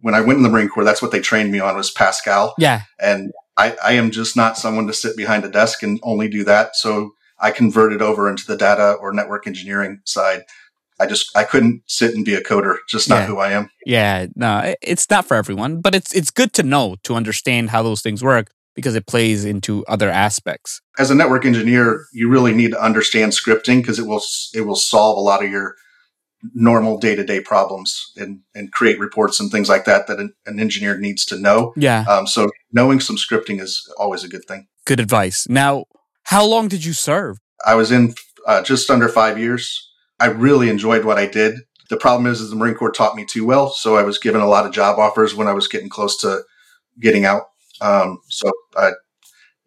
when 0.00 0.14
I 0.14 0.20
went 0.20 0.38
in 0.38 0.42
the 0.42 0.48
Marine 0.48 0.68
Corps. 0.68 0.84
That's 0.84 1.02
what 1.02 1.10
they 1.10 1.20
trained 1.20 1.50
me 1.50 1.60
on 1.60 1.76
was 1.76 1.90
Pascal. 1.90 2.54
Yeah. 2.58 2.82
And 3.00 3.32
I, 3.56 3.76
I 3.84 3.92
am 3.92 4.10
just 4.10 4.36
not 4.36 4.58
someone 4.58 4.86
to 4.86 4.92
sit 4.94 5.16
behind 5.16 5.44
a 5.44 5.50
desk 5.50 5.82
and 5.82 6.00
only 6.02 6.28
do 6.28 6.44
that. 6.44 6.76
So 6.76 7.12
I 7.38 7.50
converted 7.50 8.00
over 8.00 8.28
into 8.28 8.46
the 8.46 8.56
data 8.56 8.92
or 9.00 9.12
network 9.12 9.46
engineering 9.46 10.00
side. 10.04 10.42
I 11.02 11.06
just 11.06 11.36
I 11.36 11.44
couldn't 11.44 11.82
sit 11.86 12.14
and 12.14 12.24
be 12.24 12.34
a 12.34 12.40
coder. 12.50 12.76
Just 12.88 13.08
not 13.08 13.20
Yeah. 13.20 13.26
who 13.26 13.38
I 13.46 13.50
am. 13.58 13.64
Yeah, 13.84 14.26
no, 14.36 14.74
it's 14.92 15.08
not 15.10 15.24
for 15.26 15.36
everyone, 15.36 15.80
but 15.80 15.94
it's 15.94 16.12
it's 16.14 16.30
good 16.30 16.52
to 16.54 16.62
know 16.62 16.96
to 17.06 17.14
understand 17.20 17.70
how 17.70 17.82
those 17.82 18.02
things 18.02 18.22
work 18.22 18.46
because 18.78 18.94
it 18.96 19.06
plays 19.06 19.44
into 19.44 19.84
other 19.86 20.08
aspects. 20.26 20.80
As 20.98 21.10
a 21.10 21.14
network 21.14 21.44
engineer, 21.44 22.06
you 22.12 22.28
really 22.34 22.54
need 22.54 22.70
to 22.70 22.82
understand 22.82 23.32
scripting 23.32 23.78
because 23.82 23.98
it 23.98 24.06
will 24.06 24.22
it 24.54 24.62
will 24.66 24.76
solve 24.92 25.16
a 25.18 25.20
lot 25.30 25.44
of 25.44 25.50
your 25.50 25.74
normal 26.54 26.98
day 26.98 27.14
to 27.14 27.24
day 27.24 27.40
problems 27.40 28.12
and 28.16 28.40
and 28.54 28.72
create 28.72 28.98
reports 28.98 29.40
and 29.40 29.50
things 29.50 29.68
like 29.68 29.84
that 29.84 30.06
that 30.06 30.18
an, 30.18 30.32
an 30.46 30.58
engineer 30.60 30.98
needs 30.98 31.24
to 31.26 31.36
know. 31.38 31.72
Yeah, 31.76 32.04
Um, 32.08 32.26
so 32.26 32.50
knowing 32.72 33.00
some 33.00 33.16
scripting 33.16 33.60
is 33.60 33.80
always 33.98 34.24
a 34.24 34.28
good 34.28 34.44
thing. 34.48 34.66
good 34.84 35.00
advice. 35.00 35.46
Now, 35.48 35.84
how 36.24 36.44
long 36.44 36.68
did 36.68 36.84
you 36.84 36.92
serve? 36.92 37.36
I 37.64 37.74
was 37.76 37.92
in 37.92 38.14
uh, 38.46 38.62
just 38.62 38.90
under 38.90 39.08
five 39.08 39.38
years. 39.38 39.88
I 40.22 40.26
really 40.26 40.68
enjoyed 40.68 41.04
what 41.04 41.18
I 41.18 41.26
did. 41.26 41.58
The 41.90 41.96
problem 41.96 42.30
is, 42.30 42.40
is 42.40 42.50
the 42.50 42.56
Marine 42.56 42.76
Corps 42.76 42.92
taught 42.92 43.16
me 43.16 43.24
too 43.24 43.44
well, 43.44 43.70
so 43.70 43.96
I 43.96 44.04
was 44.04 44.18
given 44.18 44.40
a 44.40 44.48
lot 44.48 44.66
of 44.66 44.72
job 44.72 45.00
offers 45.00 45.34
when 45.34 45.48
I 45.48 45.52
was 45.52 45.66
getting 45.66 45.88
close 45.88 46.16
to 46.18 46.42
getting 47.00 47.24
out. 47.24 47.42
Um, 47.80 48.20
so 48.28 48.48
I, 48.76 48.92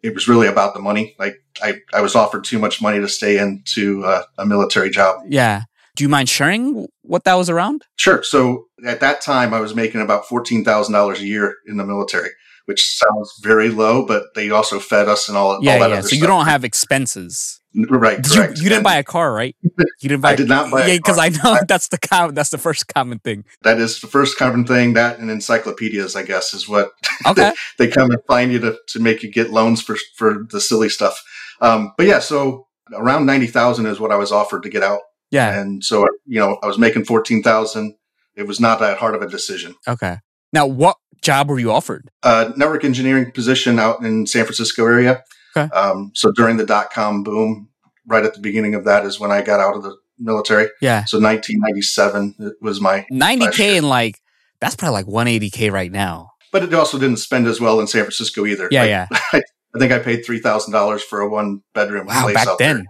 it 0.02 0.14
was 0.14 0.26
really 0.26 0.48
about 0.48 0.72
the 0.72 0.80
money. 0.80 1.14
Like 1.18 1.36
I, 1.62 1.80
I 1.92 2.00
was 2.00 2.14
offered 2.14 2.44
too 2.44 2.58
much 2.58 2.80
money 2.80 3.00
to 3.00 3.08
stay 3.08 3.36
into 3.38 4.02
uh, 4.04 4.22
a 4.38 4.46
military 4.46 4.88
job. 4.88 5.20
Yeah. 5.28 5.64
Do 5.94 6.04
you 6.04 6.08
mind 6.08 6.28
sharing 6.28 6.86
what 7.02 7.24
that 7.24 7.34
was 7.34 7.50
around? 7.50 7.84
Sure. 7.96 8.22
So 8.22 8.66
at 8.86 9.00
that 9.00 9.20
time, 9.20 9.52
I 9.52 9.60
was 9.60 9.74
making 9.74 10.00
about 10.00 10.26
fourteen 10.26 10.64
thousand 10.64 10.94
dollars 10.94 11.20
a 11.20 11.26
year 11.26 11.56
in 11.66 11.76
the 11.76 11.84
military, 11.84 12.30
which 12.66 12.96
sounds 12.98 13.32
very 13.42 13.68
low, 13.70 14.04
but 14.06 14.24
they 14.34 14.50
also 14.50 14.78
fed 14.78 15.08
us 15.08 15.28
and 15.28 15.36
all, 15.36 15.52
all 15.56 15.64
Yeah, 15.64 15.78
that 15.78 15.90
yeah. 15.90 16.00
So 16.02 16.08
stuff. 16.08 16.20
you 16.20 16.26
don't 16.26 16.46
have 16.46 16.64
expenses. 16.64 17.60
right? 17.88 18.22
Did 18.22 18.34
you, 18.34 18.40
Correct. 18.40 18.56
you 18.58 18.64
didn't 18.64 18.76
And 18.78 18.84
buy 18.84 18.96
a 18.96 19.04
car, 19.04 19.32
right? 19.32 19.56
You 20.02 20.08
didn't 20.10 20.20
buy. 20.22 20.32
I 20.32 20.36
did 20.36 20.48
not 20.48 20.70
buy 20.70 20.82
a 20.82 20.88
Yeah, 20.88 20.96
because. 20.98 21.18
I 21.18 21.28
know 21.30 21.58
that's 21.68 21.88
the 21.88 21.98
com- 21.98 22.34
that's 22.34 22.50
the 22.50 22.58
first 22.58 22.86
common 22.92 23.18
thing. 23.18 23.44
that 23.62 23.78
is 23.80 24.00
the 24.00 24.06
first 24.06 24.36
common 24.36 24.64
thing. 24.66 24.92
That 24.92 25.18
and 25.18 25.30
encyclopedias, 25.30 26.14
I 26.16 26.22
guess, 26.22 26.52
is 26.54 26.68
what 26.68 26.90
Okay. 27.26 27.52
they 27.78 27.88
come 27.88 28.10
and 28.10 28.20
find 28.26 28.52
you 28.52 28.58
to, 28.60 28.76
to 28.88 29.00
make 29.00 29.22
you 29.22 29.30
get 29.30 29.50
loans 29.50 29.80
for 29.82 29.96
for 30.16 30.44
the 30.50 30.60
silly 30.60 30.88
stuff. 30.90 31.22
Um, 31.60 31.92
but 31.96 32.06
yeah, 32.06 32.18
so 32.18 32.66
around 32.92 33.24
ninety 33.26 33.46
thousand 33.46 33.86
is 33.86 33.98
what 33.98 34.12
I 34.12 34.16
was 34.16 34.32
offered 34.32 34.62
to 34.64 34.68
get 34.68 34.82
out, 34.82 35.00
Yeah. 35.30 35.58
and 35.58 35.82
so 35.84 36.06
you 36.26 36.38
know 36.40 36.58
I 36.62 36.66
was 36.66 36.78
making 36.78 37.04
fourteen 37.06 37.42
thousand. 37.42 37.94
It 38.36 38.46
was 38.46 38.60
not 38.60 38.80
that 38.80 38.98
hard 38.98 39.14
of 39.14 39.22
a 39.22 39.28
decision. 39.28 39.74
Okay. 39.88 40.18
Now, 40.52 40.66
what 40.66 40.96
job 41.22 41.48
were 41.48 41.58
you 41.58 41.70
offered? 41.72 42.08
Uh, 42.22 42.52
network 42.56 42.84
engineering 42.84 43.30
position 43.32 43.78
out 43.78 44.02
in 44.04 44.26
San 44.26 44.44
Francisco 44.44 44.84
area. 44.84 45.22
Okay. 45.56 45.72
Um, 45.74 46.12
so 46.14 46.30
during 46.32 46.56
the 46.58 46.66
dot 46.66 46.90
com 46.92 47.22
boom, 47.22 47.68
right 48.06 48.24
at 48.24 48.34
the 48.34 48.40
beginning 48.40 48.74
of 48.74 48.84
that 48.84 49.04
is 49.06 49.18
when 49.18 49.30
I 49.32 49.42
got 49.42 49.58
out 49.60 49.74
of 49.76 49.82
the 49.82 49.96
military. 50.18 50.68
Yeah. 50.80 51.04
So 51.04 51.18
1997 51.18 52.56
was 52.60 52.80
my, 52.80 53.06
90k 53.12 53.58
year. 53.58 53.76
and 53.78 53.88
like 53.88 54.20
that's 54.60 54.74
probably 54.76 54.92
like 55.02 55.06
180k 55.06 55.70
right 55.72 55.90
now. 55.92 56.30
but 56.52 56.62
it 56.62 56.72
also 56.74 56.98
didn't 56.98 57.18
spend 57.18 57.46
as 57.46 57.60
well 57.60 57.80
in 57.80 57.86
San 57.86 58.02
Francisco 58.02 58.46
either. 58.46 58.68
Yeah, 58.70 58.82
Like, 58.82 58.88
yeah. 58.90 59.06
I 59.74 59.78
think 59.78 59.92
I 59.92 59.98
paid 59.98 60.24
three 60.24 60.38
thousand 60.38 60.72
dollars 60.72 61.02
for 61.02 61.20
a 61.20 61.28
one 61.28 61.62
bedroom 61.74 62.06
Wow, 62.06 62.22
place 62.22 62.34
back 62.34 62.46
out 62.48 62.58
there. 62.58 62.74
then. 62.74 62.86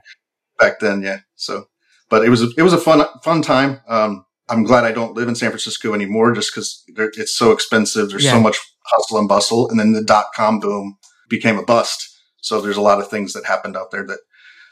back 0.58 0.78
then, 0.78 1.02
yeah. 1.02 1.18
So, 1.34 1.64
but 2.08 2.24
it 2.24 2.28
was 2.28 2.42
a, 2.42 2.48
it 2.56 2.62
was 2.62 2.72
a 2.72 2.78
fun 2.78 3.04
fun 3.24 3.42
time. 3.42 3.80
Um, 3.88 4.24
I'm 4.48 4.64
glad 4.64 4.84
I 4.84 4.92
don't 4.92 5.14
live 5.14 5.28
in 5.28 5.34
San 5.34 5.50
Francisco 5.50 5.92
anymore, 5.92 6.32
just 6.32 6.52
because 6.54 6.84
it's 6.88 7.34
so 7.34 7.52
expensive. 7.52 8.10
There's 8.10 8.24
Yeah. 8.24 8.32
so 8.32 8.40
much 8.40 8.58
hustle 8.84 9.18
and 9.18 9.28
bustle, 9.28 9.68
and 9.68 9.78
then 9.78 9.92
the 9.92 10.02
dot 10.02 10.26
com 10.34 10.60
boom 10.60 10.98
became 11.28 11.58
a 11.58 11.64
bust. 11.64 12.08
So 12.40 12.60
there's 12.60 12.76
a 12.76 12.80
lot 12.82 13.00
of 13.00 13.08
things 13.08 13.32
that 13.32 13.44
happened 13.44 13.76
out 13.76 13.90
there 13.90 14.06
that 14.06 14.20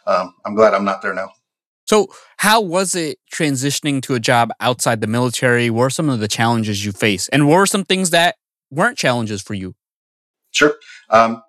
um, 0.07 0.35
I'm 0.45 0.55
glad 0.55 0.75
I'm 0.75 0.85
not 0.85 1.03
there 1.03 1.15
now. 1.15 1.31
So, 1.87 2.09
how 2.39 2.61
was 2.61 2.95
it 2.95 3.19
transitioning 3.33 4.01
to 4.03 4.15
a 4.15 4.21
job 4.21 4.51
outside 4.61 5.01
the 5.01 5.07
military? 5.07 5.71
What 5.71 5.85
are 5.85 5.91
some 5.91 6.09
of 6.09 6.21
the 6.21 6.29
challenges 6.29 6.85
you 6.85 6.93
faced? 6.93 7.29
And 7.33 7.47
what 7.49 7.57
were 7.57 7.67
some 7.67 7.85
things 7.85 8.11
that 8.11 8.37
weren't 8.71 8.97
challenges 8.97 9.43
for 9.43 9.55
you? 9.55 9.75
Sure. 10.51 10.75
Um, 11.11 11.43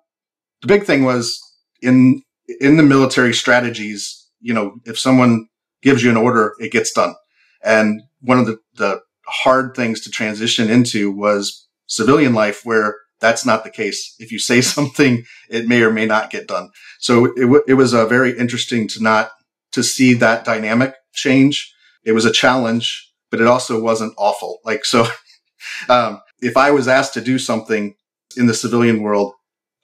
the 0.62 0.66
big 0.68 0.84
thing 0.84 1.04
was 1.04 1.40
in 1.80 2.22
in 2.60 2.76
the 2.76 2.82
military 2.82 3.32
strategies. 3.34 4.26
You 4.40 4.52
know, 4.52 4.76
if 4.84 4.98
someone 4.98 5.46
gives 5.82 6.02
you 6.02 6.10
an 6.10 6.16
order, 6.16 6.54
it 6.58 6.72
gets 6.72 6.92
done. 6.92 7.14
And 7.62 8.02
one 8.20 8.38
of 8.38 8.46
the, 8.46 8.58
the 8.74 9.00
hard 9.26 9.74
things 9.74 10.00
to 10.02 10.10
transition 10.10 10.70
into 10.70 11.10
was 11.10 11.66
civilian 11.86 12.34
life, 12.34 12.62
where 12.64 12.96
that's 13.20 13.46
not 13.46 13.64
the 13.64 13.70
case. 13.70 14.14
If 14.18 14.32
you 14.32 14.38
say 14.38 14.60
something, 14.62 15.24
it 15.48 15.68
may 15.68 15.82
or 15.82 15.90
may 15.90 16.06
not 16.06 16.30
get 16.30 16.48
done. 16.48 16.70
So 16.98 17.26
it, 17.26 17.42
w- 17.42 17.64
it 17.66 17.74
was 17.74 17.94
uh, 17.94 18.06
very 18.06 18.36
interesting 18.36 18.88
to 18.88 19.02
not 19.02 19.30
to 19.72 19.82
see 19.82 20.14
that 20.14 20.44
dynamic 20.44 20.94
change. 21.12 21.72
It 22.04 22.12
was 22.12 22.24
a 22.24 22.32
challenge, 22.32 23.12
but 23.30 23.40
it 23.40 23.46
also 23.46 23.80
wasn't 23.80 24.14
awful. 24.16 24.60
Like 24.64 24.84
so, 24.84 25.06
um, 25.88 26.20
if 26.40 26.56
I 26.56 26.70
was 26.70 26.88
asked 26.88 27.14
to 27.14 27.20
do 27.20 27.38
something 27.38 27.94
in 28.36 28.46
the 28.46 28.54
civilian 28.54 29.02
world, 29.02 29.34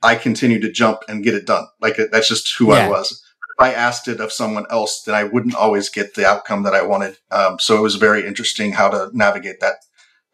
I 0.03 0.17
continued 0.17 0.63
to 0.63 0.73
jump 0.73 1.01
and 1.09 1.25
get 1.25 1.35
it 1.35 1.47
done. 1.47 1.67
Like 1.81 1.97
that's 2.11 2.29
just 2.29 2.57
who 2.59 2.73
yeah. 2.73 2.87
I 2.87 2.89
was. 2.89 3.23
If 3.63 3.69
I 3.69 3.75
asked 3.75 4.09
it 4.09 4.19
of 4.19 4.33
someone 4.33 4.67
else, 4.71 5.03
then 5.03 5.15
I 5.15 5.23
wouldn't 5.23 5.55
always 5.55 5.89
get 5.89 6.15
the 6.15 6.27
outcome 6.27 6.65
that 6.65 6.75
I 6.75 6.83
wanted. 6.83 7.19
Um, 7.31 7.61
so 7.61 7.79
it 7.79 7.81
was 7.81 7.95
very 7.95 8.27
interesting 8.27 8.73
how 8.73 8.89
to 8.89 9.09
navigate 9.13 9.61
that 9.61 9.77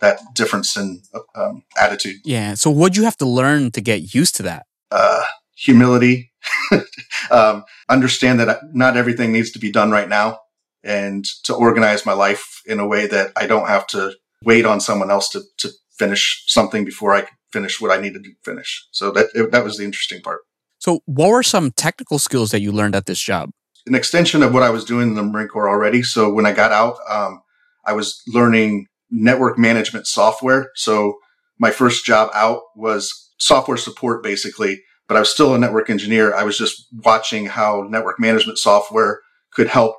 that 0.01 0.21
difference 0.35 0.79
in 0.79 1.03
um, 1.35 1.63
attitude. 1.77 2.17
Yeah. 2.25 2.55
So 2.55 2.71
what 2.71 2.93
do 2.93 3.01
you 3.01 3.05
have 3.05 3.19
to 3.19 3.27
learn 3.27 3.71
to 3.73 3.83
get 3.83 4.15
used 4.15 4.35
to 4.37 4.43
that? 4.45 4.65
Uh, 4.91 5.25
humility. 5.57 6.33
um, 7.31 7.65
understand 7.91 8.41
that 8.41 8.61
not 8.73 8.97
everything 8.97 9.31
needs 9.33 9.51
to 9.51 9.59
be 9.59 9.71
done 9.71 9.91
right 9.91 10.09
now, 10.09 10.39
and 10.83 11.27
to 11.45 11.55
organize 11.55 12.07
my 12.07 12.15
life 12.15 12.63
in 12.65 12.81
a 12.81 12.87
way 12.87 13.07
that 13.09 13.33
I 13.37 13.47
don't 13.47 13.69
have 13.69 13.87
to 13.89 14.15
wait 14.43 14.65
on 14.65 14.81
someone 14.81 15.11
else 15.11 15.29
to 15.31 15.43
to 15.59 15.69
finish 15.99 16.45
something 16.47 16.83
before 16.83 17.13
I 17.13 17.23
can 17.23 17.37
finish 17.53 17.79
what 17.79 17.91
I 17.91 18.01
needed 18.01 18.25
to 18.25 18.31
finish. 18.43 18.87
So 18.91 19.11
that 19.11 19.51
that 19.53 19.65
was 19.65 19.77
the 19.77 19.85
interesting 19.85 20.23
part. 20.23 20.41
So, 20.79 21.01
what 21.07 21.31
were 21.31 21.43
some 21.43 21.73
technical 21.73 22.19
skills 22.19 22.51
that 22.51 22.61
you 22.61 22.73
learned 22.73 22.95
at 22.95 23.07
this 23.07 23.19
job? 23.19 23.51
An 23.87 23.95
extension 23.95 24.43
of 24.43 24.53
what 24.53 24.63
I 24.63 24.71
was 24.71 24.85
doing 24.85 25.09
in 25.09 25.15
the 25.15 25.23
Marine 25.23 25.49
Corps 25.49 25.69
already. 25.69 26.03
So 26.03 26.33
when 26.33 26.47
I 26.47 26.53
got 26.53 26.73
out, 26.73 26.97
um, 27.09 27.41
I 27.87 27.93
was 27.95 28.23
learning 28.29 28.87
network 29.11 29.59
management 29.59 30.07
software. 30.07 30.71
So 30.75 31.15
my 31.59 31.71
first 31.71 32.05
job 32.05 32.31
out 32.35 32.61
was 32.77 33.33
software 33.39 33.79
support, 33.79 34.23
basically. 34.23 34.83
But 35.09 35.17
I 35.17 35.21
was 35.21 35.33
still 35.33 35.55
a 35.55 35.59
network 35.59 35.89
engineer. 35.89 36.35
I 36.35 36.43
was 36.45 36.59
just 36.59 36.87
watching 36.93 37.47
how 37.47 37.87
network 37.89 38.21
management 38.21 38.59
software 38.59 39.21
could 39.53 39.69
help 39.69 39.97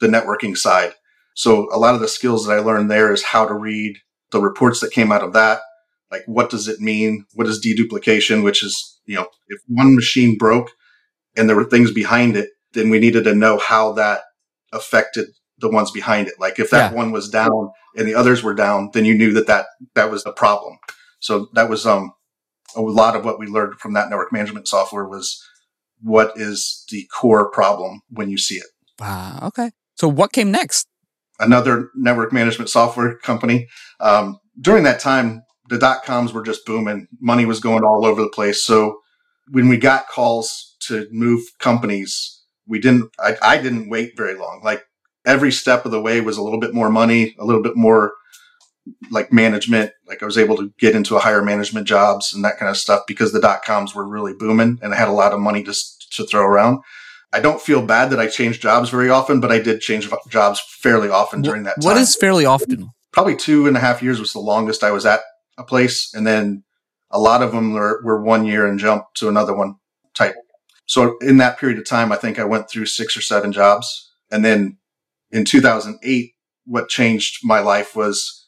the 0.00 0.06
networking 0.06 0.56
side. 0.56 0.92
So 1.34 1.68
a 1.72 1.78
lot 1.78 1.94
of 1.94 2.00
the 2.00 2.08
skills 2.08 2.46
that 2.46 2.56
I 2.56 2.60
learned 2.60 2.90
there 2.90 3.12
is 3.12 3.24
how 3.24 3.46
to 3.46 3.54
read 3.54 3.98
the 4.30 4.40
reports 4.40 4.80
that 4.80 4.92
came 4.92 5.10
out 5.10 5.22
of 5.22 5.32
that, 5.32 5.60
like 6.12 6.22
what 6.26 6.50
does 6.50 6.68
it 6.68 6.78
mean? 6.78 7.24
What 7.34 7.48
is 7.48 7.64
deduplication? 7.64 8.44
Which 8.44 8.62
is, 8.62 9.00
you 9.06 9.16
know, 9.16 9.26
if 9.48 9.60
one 9.66 9.96
machine 9.96 10.38
broke 10.38 10.70
and 11.36 11.48
there 11.48 11.56
were 11.56 11.64
things 11.64 11.90
behind 11.90 12.36
it, 12.36 12.50
then 12.74 12.90
we 12.90 13.00
needed 13.00 13.24
to 13.24 13.34
know 13.34 13.58
how 13.58 13.92
that 13.94 14.20
affected 14.72 15.26
the 15.58 15.70
ones 15.70 15.90
behind 15.90 16.28
it. 16.28 16.34
Like 16.38 16.58
if 16.58 16.70
that 16.70 16.92
yeah. 16.92 16.96
one 16.96 17.10
was 17.10 17.28
down 17.28 17.70
and 17.96 18.06
the 18.06 18.14
others 18.14 18.42
were 18.42 18.54
down, 18.54 18.90
then 18.92 19.04
you 19.04 19.14
knew 19.14 19.32
that 19.32 19.46
that, 19.46 19.66
that 19.94 20.10
was 20.10 20.22
the 20.22 20.32
problem. 20.32 20.76
So 21.18 21.48
that 21.54 21.68
was, 21.68 21.86
um, 21.86 22.12
a 22.74 22.80
lot 22.80 23.16
of 23.16 23.24
what 23.24 23.38
we 23.38 23.46
learned 23.46 23.78
from 23.80 23.92
that 23.94 24.08
network 24.08 24.32
management 24.32 24.66
software 24.68 25.06
was 25.06 25.42
what 26.00 26.32
is 26.36 26.84
the 26.90 27.06
core 27.14 27.50
problem 27.50 28.00
when 28.08 28.30
you 28.30 28.38
see 28.38 28.56
it. 28.56 28.66
Wow. 28.98 29.38
Okay. 29.42 29.70
So 29.96 30.08
what 30.08 30.32
came 30.32 30.50
next? 30.50 30.86
Another 31.38 31.90
network 31.94 32.32
management 32.32 32.70
software 32.70 33.18
company. 33.18 33.68
Um, 34.00 34.38
during 34.60 34.84
that 34.84 35.00
time, 35.00 35.42
the 35.72 35.78
dot 35.78 36.04
coms 36.04 36.34
were 36.34 36.42
just 36.42 36.66
booming. 36.66 37.08
Money 37.18 37.46
was 37.46 37.58
going 37.58 37.82
all 37.82 38.04
over 38.04 38.20
the 38.20 38.28
place. 38.28 38.62
So 38.62 38.98
when 39.50 39.70
we 39.70 39.78
got 39.78 40.06
calls 40.06 40.76
to 40.80 41.08
move 41.10 41.42
companies, 41.58 42.42
we 42.66 42.78
didn't, 42.78 43.10
I, 43.18 43.36
I 43.40 43.56
didn't 43.56 43.88
wait 43.88 44.12
very 44.14 44.34
long. 44.34 44.60
Like 44.62 44.84
every 45.24 45.50
step 45.50 45.86
of 45.86 45.90
the 45.90 46.00
way 46.00 46.20
was 46.20 46.36
a 46.36 46.42
little 46.42 46.60
bit 46.60 46.74
more 46.74 46.90
money, 46.90 47.34
a 47.38 47.46
little 47.46 47.62
bit 47.62 47.74
more 47.74 48.12
like 49.10 49.32
management. 49.32 49.92
Like 50.06 50.22
I 50.22 50.26
was 50.26 50.36
able 50.36 50.58
to 50.58 50.74
get 50.78 50.94
into 50.94 51.16
a 51.16 51.20
higher 51.20 51.42
management 51.42 51.88
jobs 51.88 52.34
and 52.34 52.44
that 52.44 52.58
kind 52.58 52.68
of 52.68 52.76
stuff 52.76 53.04
because 53.08 53.32
the 53.32 53.40
dot 53.40 53.64
coms 53.64 53.94
were 53.94 54.06
really 54.06 54.34
booming 54.34 54.78
and 54.82 54.92
I 54.92 54.98
had 54.98 55.08
a 55.08 55.12
lot 55.12 55.32
of 55.32 55.40
money 55.40 55.62
to, 55.64 55.74
to 56.10 56.26
throw 56.26 56.44
around. 56.44 56.80
I 57.32 57.40
don't 57.40 57.62
feel 57.62 57.80
bad 57.80 58.10
that 58.10 58.20
I 58.20 58.26
changed 58.26 58.60
jobs 58.60 58.90
very 58.90 59.08
often, 59.08 59.40
but 59.40 59.50
I 59.50 59.58
did 59.58 59.80
change 59.80 60.06
jobs 60.28 60.60
fairly 60.68 61.08
often 61.08 61.40
during 61.40 61.62
that 61.62 61.80
time. 61.80 61.84
What 61.84 61.96
is 61.96 62.14
fairly 62.14 62.44
often? 62.44 62.90
Probably 63.10 63.36
two 63.36 63.66
and 63.66 63.74
a 63.74 63.80
half 63.80 64.02
years 64.02 64.20
was 64.20 64.34
the 64.34 64.38
longest 64.38 64.84
I 64.84 64.90
was 64.90 65.06
at 65.06 65.20
a 65.62 65.66
place, 65.66 66.12
and 66.14 66.26
then 66.26 66.64
a 67.10 67.18
lot 67.18 67.42
of 67.42 67.52
them 67.52 67.74
were, 67.74 68.00
were 68.02 68.22
one 68.22 68.44
year 68.46 68.66
and 68.66 68.78
jump 68.78 69.04
to 69.14 69.28
another 69.28 69.54
one 69.54 69.76
type. 70.14 70.34
So 70.86 71.16
in 71.20 71.36
that 71.38 71.58
period 71.58 71.78
of 71.78 71.84
time, 71.84 72.10
I 72.10 72.16
think 72.16 72.38
I 72.38 72.44
went 72.44 72.68
through 72.68 72.86
six 72.86 73.16
or 73.16 73.20
seven 73.20 73.52
jobs. 73.52 74.10
And 74.30 74.44
then 74.44 74.78
in 75.30 75.44
2008, 75.44 76.34
what 76.64 76.88
changed 76.88 77.40
my 77.44 77.60
life 77.60 77.94
was 77.94 78.46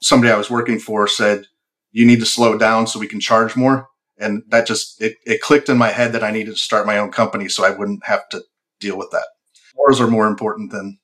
somebody 0.00 0.32
I 0.32 0.38
was 0.38 0.50
working 0.50 0.78
for 0.78 1.08
said, 1.08 1.46
you 1.92 2.06
need 2.06 2.20
to 2.20 2.26
slow 2.26 2.58
down 2.58 2.86
so 2.86 3.00
we 3.00 3.06
can 3.06 3.20
charge 3.20 3.56
more. 3.56 3.88
And 4.18 4.42
that 4.48 4.66
just, 4.66 5.00
it, 5.02 5.16
it 5.26 5.40
clicked 5.40 5.68
in 5.68 5.76
my 5.76 5.88
head 5.88 6.12
that 6.12 6.24
I 6.24 6.30
needed 6.30 6.52
to 6.52 6.60
start 6.60 6.86
my 6.86 6.98
own 6.98 7.10
company 7.10 7.48
so 7.48 7.64
I 7.64 7.70
wouldn't 7.70 8.04
have 8.04 8.28
to 8.30 8.42
deal 8.80 8.96
with 8.96 9.10
that. 9.12 9.26
Wars 9.74 10.00
are 10.00 10.08
more 10.08 10.26
important 10.26 10.72
than, 10.72 10.98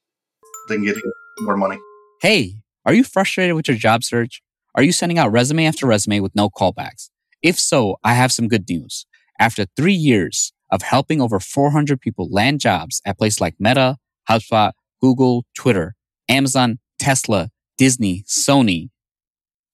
than 0.68 0.84
getting 0.84 1.02
more 1.40 1.56
money. 1.56 1.78
Hey, 2.20 2.56
are 2.84 2.94
you 2.94 3.04
frustrated 3.04 3.54
with 3.54 3.68
your 3.68 3.76
job 3.76 4.04
search? 4.04 4.42
Are 4.74 4.82
you 4.82 4.92
sending 4.92 5.18
out 5.18 5.30
resume 5.30 5.66
after 5.66 5.86
resume 5.86 6.20
with 6.20 6.34
no 6.34 6.48
callbacks? 6.48 7.10
If 7.42 7.58
so, 7.58 7.96
I 8.02 8.14
have 8.14 8.32
some 8.32 8.48
good 8.48 8.66
news. 8.68 9.04
After 9.38 9.66
three 9.76 9.92
years 9.92 10.52
of 10.70 10.80
helping 10.80 11.20
over 11.20 11.38
400 11.38 12.00
people 12.00 12.28
land 12.30 12.60
jobs 12.60 13.02
at 13.04 13.18
places 13.18 13.40
like 13.40 13.54
Meta, 13.58 13.98
HubSpot, 14.30 14.72
Google, 15.00 15.44
Twitter, 15.54 15.94
Amazon, 16.28 16.78
Tesla, 16.98 17.50
Disney, 17.76 18.24
Sony, 18.26 18.88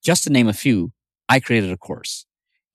just 0.02 0.24
to 0.24 0.30
name 0.30 0.48
a 0.48 0.52
few, 0.52 0.92
I 1.28 1.38
created 1.38 1.70
a 1.70 1.76
course. 1.76 2.26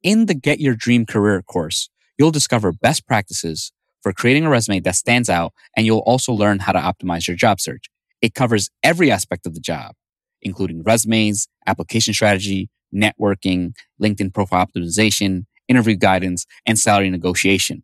In 0.02 0.28
the 0.28 0.36
Get 0.36 0.62
Your 0.62 0.76
Dream 0.76 1.06
Career 1.06 1.42
course, 1.42 1.90
you'll 2.18 2.32
discover 2.32 2.72
best 2.72 3.06
practices 3.06 3.74
for 4.02 4.14
creating 4.14 4.46
a 4.46 4.50
resume 4.50 4.80
that 4.82 4.96
stands 4.96 5.30
out, 5.30 5.54
and 5.76 5.86
you'll 5.86 6.00
also 6.00 6.32
learn 6.32 6.60
how 6.60 6.72
to 6.72 6.80
optimize 6.80 7.28
your 7.28 7.36
job 7.36 7.60
search. 7.60 7.86
It 8.22 8.34
covers 8.34 8.70
every 8.82 9.12
aspect 9.12 9.46
of 9.46 9.56
the 9.56 9.60
job 9.60 9.96
including 10.44 10.84
resumes, 10.84 11.48
application 11.66 12.14
strategy, 12.14 12.70
networking, 12.94 13.74
LinkedIn 14.02 14.34
profile 14.34 14.66
optimization, 14.66 15.46
interview 15.68 15.96
guidance, 15.96 16.46
and 16.66 16.78
salary 16.78 17.10
negotiation. 17.10 17.84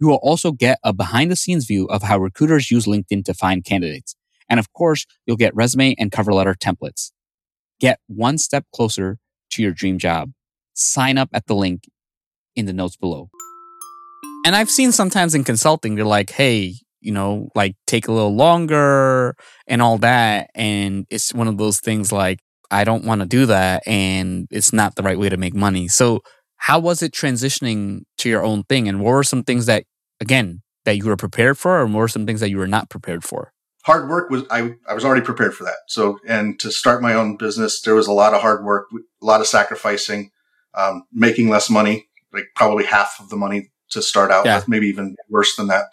You 0.00 0.08
will 0.08 0.20
also 0.22 0.52
get 0.52 0.78
a 0.82 0.92
behind 0.92 1.30
the 1.30 1.36
scenes 1.36 1.66
view 1.66 1.86
of 1.86 2.02
how 2.02 2.18
recruiters 2.18 2.70
use 2.70 2.86
LinkedIn 2.86 3.24
to 3.24 3.34
find 3.34 3.64
candidates. 3.64 4.14
And 4.48 4.60
of 4.60 4.72
course, 4.72 5.06
you'll 5.26 5.36
get 5.36 5.54
resume 5.54 5.94
and 5.98 6.12
cover 6.12 6.32
letter 6.32 6.54
templates. 6.54 7.12
Get 7.80 7.98
one 8.06 8.38
step 8.38 8.64
closer 8.74 9.18
to 9.50 9.62
your 9.62 9.72
dream 9.72 9.98
job. 9.98 10.32
Sign 10.74 11.18
up 11.18 11.30
at 11.32 11.46
the 11.46 11.54
link 11.54 11.84
in 12.54 12.66
the 12.66 12.72
notes 12.72 12.96
below. 12.96 13.30
And 14.44 14.54
I've 14.54 14.70
seen 14.70 14.92
sometimes 14.92 15.34
in 15.34 15.44
consulting, 15.44 15.96
they're 15.96 16.04
like, 16.04 16.30
hey, 16.30 16.74
you 17.06 17.12
know, 17.12 17.48
like 17.54 17.76
take 17.86 18.08
a 18.08 18.12
little 18.12 18.34
longer 18.34 19.36
and 19.68 19.80
all 19.80 19.96
that. 19.98 20.50
And 20.56 21.06
it's 21.08 21.32
one 21.32 21.46
of 21.46 21.56
those 21.56 21.78
things 21.78 22.10
like, 22.10 22.40
I 22.68 22.82
don't 22.82 23.04
want 23.04 23.20
to 23.20 23.28
do 23.28 23.46
that. 23.46 23.84
And 23.86 24.48
it's 24.50 24.72
not 24.72 24.96
the 24.96 25.04
right 25.04 25.18
way 25.18 25.28
to 25.28 25.36
make 25.36 25.54
money. 25.54 25.86
So, 25.86 26.20
how 26.56 26.80
was 26.80 27.02
it 27.02 27.12
transitioning 27.12 28.00
to 28.18 28.28
your 28.28 28.42
own 28.42 28.64
thing? 28.64 28.88
And 28.88 29.00
what 29.00 29.12
were 29.12 29.22
some 29.22 29.44
things 29.44 29.66
that, 29.66 29.84
again, 30.20 30.62
that 30.84 30.96
you 30.96 31.04
were 31.04 31.16
prepared 31.16 31.58
for, 31.58 31.78
or 31.78 31.86
what 31.86 31.94
were 31.94 32.08
some 32.08 32.26
things 32.26 32.40
that 32.40 32.50
you 32.50 32.58
were 32.58 32.66
not 32.66 32.90
prepared 32.90 33.22
for? 33.22 33.52
Hard 33.84 34.08
work 34.08 34.30
was, 34.30 34.42
I, 34.50 34.74
I 34.88 34.94
was 34.94 35.04
already 35.04 35.24
prepared 35.24 35.54
for 35.54 35.62
that. 35.62 35.76
So, 35.86 36.18
and 36.26 36.58
to 36.58 36.72
start 36.72 37.02
my 37.02 37.14
own 37.14 37.36
business, 37.36 37.82
there 37.82 37.94
was 37.94 38.08
a 38.08 38.12
lot 38.12 38.34
of 38.34 38.40
hard 38.40 38.64
work, 38.64 38.88
a 38.92 39.24
lot 39.24 39.40
of 39.40 39.46
sacrificing, 39.46 40.30
um, 40.74 41.04
making 41.12 41.50
less 41.50 41.70
money, 41.70 42.08
like 42.32 42.46
probably 42.56 42.84
half 42.84 43.20
of 43.20 43.28
the 43.28 43.36
money 43.36 43.70
to 43.90 44.02
start 44.02 44.32
out 44.32 44.44
yeah. 44.44 44.56
with, 44.56 44.66
maybe 44.66 44.88
even 44.88 45.14
worse 45.28 45.54
than 45.54 45.68
that 45.68 45.84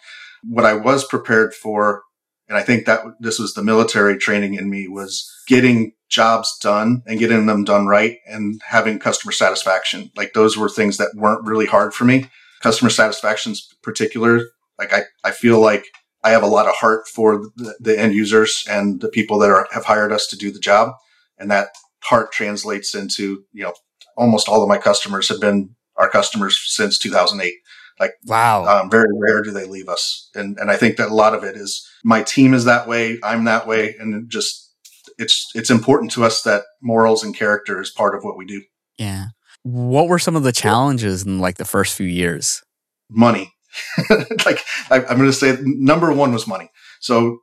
what 0.48 0.64
I 0.64 0.74
was 0.74 1.06
prepared 1.06 1.54
for, 1.54 2.02
and 2.48 2.58
I 2.58 2.62
think 2.62 2.86
that 2.86 3.04
this 3.20 3.38
was 3.38 3.54
the 3.54 3.62
military 3.62 4.18
training 4.18 4.54
in 4.54 4.68
me 4.68 4.88
was 4.88 5.30
getting 5.46 5.92
jobs 6.08 6.56
done 6.60 7.02
and 7.06 7.18
getting 7.18 7.46
them 7.46 7.64
done 7.64 7.86
right 7.86 8.18
and 8.26 8.60
having 8.66 8.98
customer 8.98 9.32
satisfaction. 9.32 10.10
Like 10.16 10.32
those 10.32 10.56
were 10.56 10.68
things 10.68 10.96
that 10.98 11.12
weren't 11.14 11.46
really 11.46 11.66
hard 11.66 11.94
for 11.94 12.04
me. 12.04 12.30
Customer 12.62 12.90
satisfaction's 12.90 13.68
particular. 13.82 14.42
Like 14.78 14.92
I, 14.92 15.02
I 15.24 15.30
feel 15.32 15.60
like 15.60 15.86
I 16.22 16.30
have 16.30 16.42
a 16.42 16.48
lot 16.48 16.66
of 16.66 16.74
heart 16.74 17.08
for 17.08 17.50
the, 17.56 17.74
the 17.80 17.98
end 17.98 18.14
users 18.14 18.64
and 18.68 19.00
the 19.00 19.08
people 19.08 19.38
that 19.40 19.50
are, 19.50 19.66
have 19.72 19.84
hired 19.84 20.12
us 20.12 20.26
to 20.28 20.36
do 20.36 20.50
the 20.50 20.60
job. 20.60 20.92
And 21.38 21.50
that 21.50 21.68
heart 22.02 22.32
translates 22.32 22.94
into, 22.94 23.44
you 23.52 23.64
know, 23.64 23.74
almost 24.16 24.48
all 24.48 24.62
of 24.62 24.68
my 24.68 24.78
customers 24.78 25.28
have 25.28 25.40
been 25.40 25.74
our 25.96 26.08
customers 26.08 26.60
since 26.64 26.98
2008. 26.98 27.54
Like, 28.00 28.14
wow. 28.26 28.64
Um, 28.64 28.90
very 28.90 29.08
rare 29.12 29.42
do 29.42 29.50
they 29.50 29.66
leave 29.66 29.88
us, 29.88 30.30
and 30.34 30.58
and 30.58 30.70
I 30.70 30.76
think 30.76 30.96
that 30.96 31.10
a 31.10 31.14
lot 31.14 31.34
of 31.34 31.44
it 31.44 31.56
is 31.56 31.88
my 32.02 32.22
team 32.22 32.52
is 32.54 32.64
that 32.64 32.88
way. 32.88 33.18
I'm 33.22 33.44
that 33.44 33.66
way, 33.66 33.94
and 33.98 34.14
it 34.14 34.28
just 34.28 34.72
it's 35.18 35.50
it's 35.54 35.70
important 35.70 36.10
to 36.12 36.24
us 36.24 36.42
that 36.42 36.64
morals 36.82 37.22
and 37.22 37.36
character 37.36 37.80
is 37.80 37.90
part 37.90 38.16
of 38.16 38.24
what 38.24 38.36
we 38.36 38.44
do. 38.46 38.62
yeah. 38.98 39.26
What 39.62 40.08
were 40.08 40.18
some 40.18 40.36
of 40.36 40.42
the 40.42 40.52
challenges 40.52 41.24
in 41.24 41.38
like 41.38 41.56
the 41.56 41.64
first 41.64 41.96
few 41.96 42.06
years? 42.06 42.62
money. 43.10 43.52
like 44.44 44.60
I, 44.90 45.04
I'm 45.04 45.16
going 45.16 45.30
to 45.30 45.32
say, 45.32 45.56
number 45.62 46.12
one 46.12 46.32
was 46.32 46.46
money. 46.46 46.70
So 47.00 47.38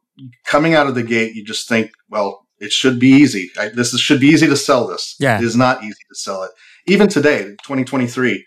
coming 0.45 0.73
out 0.73 0.87
of 0.87 0.95
the 0.95 1.03
gate, 1.03 1.35
you 1.35 1.43
just 1.43 1.67
think, 1.67 1.91
well, 2.09 2.47
it 2.59 2.71
should 2.71 2.99
be 2.99 3.09
easy. 3.09 3.49
I, 3.59 3.69
this 3.69 3.93
is, 3.93 3.99
should 3.99 4.19
be 4.19 4.27
easy 4.27 4.47
to 4.47 4.55
sell 4.55 4.87
this. 4.87 5.15
Yeah. 5.19 5.39
it 5.39 5.43
is 5.43 5.55
not 5.55 5.83
easy 5.83 6.03
to 6.09 6.15
sell 6.15 6.43
it. 6.43 6.51
Even 6.87 7.07
today, 7.07 7.43
2023, 7.63 8.45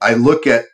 I 0.00 0.14
look 0.14 0.46
at 0.46 0.66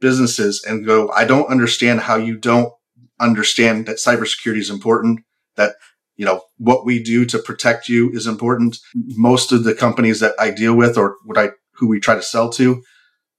businesses 0.00 0.62
and 0.66 0.86
go, 0.86 1.10
I 1.10 1.24
don't 1.24 1.48
understand 1.48 2.00
how 2.00 2.16
you 2.16 2.36
don't 2.36 2.72
understand 3.20 3.86
that 3.86 3.96
cybersecurity 3.96 4.58
is 4.58 4.70
important. 4.70 5.20
That 5.56 5.74
you 6.16 6.24
know 6.26 6.42
what 6.58 6.84
we 6.84 7.02
do 7.02 7.24
to 7.26 7.38
protect 7.38 7.88
you 7.88 8.10
is 8.12 8.26
important. 8.26 8.78
Most 8.94 9.52
of 9.52 9.64
the 9.64 9.74
companies 9.74 10.20
that 10.20 10.34
I 10.38 10.50
deal 10.50 10.74
with, 10.74 10.96
or 10.98 11.16
what 11.24 11.38
I 11.38 11.50
who 11.74 11.88
we 11.88 12.00
try 12.00 12.14
to 12.14 12.22
sell 12.22 12.50
to, 12.52 12.82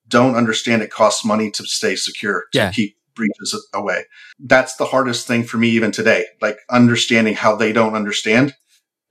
don't 0.08 0.36
understand 0.36 0.82
it 0.82 0.92
costs 0.92 1.26
money 1.26 1.52
to 1.52 1.64
stay 1.66 1.96
secure 1.96 2.44
to 2.54 2.58
Yeah. 2.60 2.72
keep 2.72 2.96
breaches 3.16 3.68
away. 3.74 4.06
That's 4.40 4.76
the 4.76 4.86
hardest 4.86 5.26
thing 5.26 5.44
for 5.44 5.58
me 5.58 5.70
even 5.70 5.92
today, 5.92 6.26
like 6.42 6.60
understanding 6.70 7.34
how 7.34 7.56
they 7.56 7.72
don't 7.74 7.96
understand 7.96 8.54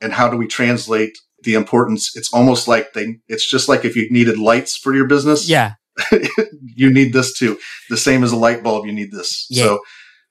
and 0.00 0.12
how 0.12 0.28
do 0.28 0.36
we 0.36 0.46
translate 0.46 1.10
the 1.42 1.54
importance. 1.54 2.16
It's 2.16 2.32
almost 2.32 2.68
like 2.68 2.92
they 2.92 3.16
it's 3.28 3.48
just 3.48 3.68
like 3.68 3.84
if 3.84 3.96
you 3.96 4.08
needed 4.10 4.38
lights 4.38 4.76
for 4.76 4.94
your 4.94 5.06
business, 5.06 5.48
Yeah. 5.48 5.74
you 6.74 6.92
need 6.92 7.12
this 7.12 7.32
too. 7.32 7.58
The 7.90 7.96
same 7.96 8.24
as 8.24 8.32
a 8.32 8.36
light 8.36 8.62
bulb, 8.62 8.86
you 8.86 8.92
need 8.92 9.12
this. 9.12 9.46
Yeah. 9.50 9.64
So 9.64 9.78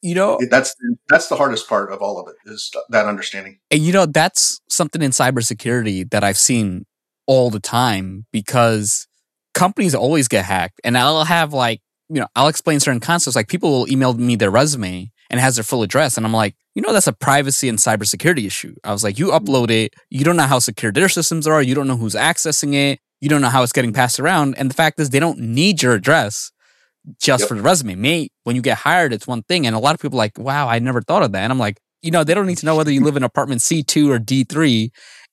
You 0.02 0.14
know, 0.14 0.40
that's 0.50 0.76
that's 1.10 1.28
the 1.30 1.36
hardest 1.36 1.68
part 1.68 1.92
of 1.92 2.02
all 2.02 2.20
of 2.20 2.28
it 2.28 2.36
is 2.52 2.72
that 2.90 3.06
understanding. 3.08 3.60
And 3.72 3.82
you 3.82 3.92
know, 3.92 4.06
that's 4.06 4.62
something 4.70 5.02
in 5.02 5.12
cybersecurity 5.12 6.10
that 6.12 6.24
I've 6.24 6.38
seen 6.38 6.86
all 7.28 7.50
the 7.50 7.60
time 7.60 8.26
because 8.32 9.08
companies 9.56 9.96
always 9.96 10.28
get 10.28 10.46
hacked. 10.46 10.80
And 10.84 10.98
I'll 10.98 11.24
have 11.24 11.54
like, 11.54 11.82
you 12.10 12.20
know, 12.20 12.28
I'll 12.36 12.50
explain 12.50 12.80
certain 12.80 13.00
concepts. 13.00 13.36
Like 13.36 13.48
people 13.48 13.72
will 13.72 13.90
email 13.90 14.14
me 14.14 14.36
their 14.36 14.52
resume 14.52 15.12
and 15.32 15.40
it 15.40 15.42
has 15.42 15.56
their 15.56 15.64
full 15.64 15.82
address. 15.82 16.18
And 16.18 16.26
I'm 16.26 16.34
like, 16.34 16.56
you 16.76 16.84
know, 16.84 16.94
that's 16.94 17.08
a 17.08 17.14
privacy 17.14 17.68
and 17.68 17.80
cybersecurity 17.80 18.46
issue. 18.46 18.76
I 18.84 18.92
was 18.92 19.04
like, 19.04 19.18
you 19.18 19.30
upload 19.30 19.72
it, 19.72 19.96
you 20.12 20.24
don't 20.24 20.36
know 20.36 20.44
how 20.44 20.60
secure 20.60 20.92
their 20.92 21.10
systems 21.10 21.48
are, 21.48 21.64
you 21.64 21.74
don't 21.74 21.88
know 21.88 21.98
who's 21.98 22.14
accessing 22.14 22.76
it, 22.76 23.00
you 23.22 23.30
don't 23.30 23.42
know 23.42 23.50
how 23.50 23.64
it's 23.64 23.72
getting 23.74 23.94
passed 23.94 24.20
around. 24.20 24.56
And 24.58 24.70
the 24.70 24.74
fact 24.76 25.00
is, 25.00 25.10
they 25.10 25.20
don't 25.20 25.40
need 25.40 25.82
your 25.82 25.94
address 25.94 26.52
just 27.22 27.42
Yep. 27.42 27.48
for 27.50 27.56
the 27.56 27.62
resume. 27.62 27.96
May 27.96 28.30
when 28.44 28.56
you 28.56 28.62
get 28.62 28.78
hired, 28.80 29.14
it's 29.14 29.28
one 29.28 29.44
thing. 29.44 29.66
And 29.68 29.76
a 29.76 29.80
lot 29.80 29.94
of 29.96 30.02
people 30.02 30.18
are 30.18 30.24
like, 30.24 30.38
wow, 30.38 30.68
I 30.68 30.80
never 30.80 31.02
thought 31.02 31.24
of 31.24 31.32
that. 31.34 31.44
And 31.44 31.52
I'm 31.52 31.60
like, 31.60 31.78
you 32.02 32.12
know, 32.12 32.24
they 32.24 32.34
don't 32.34 32.48
need 32.48 32.58
to 32.60 32.66
know 32.66 32.76
whether 32.76 32.92
you 32.92 33.04
live 33.04 33.16
in 33.18 33.24
apartment 33.24 33.62
C2 33.62 34.10
or 34.10 34.20
D3. 34.20 34.90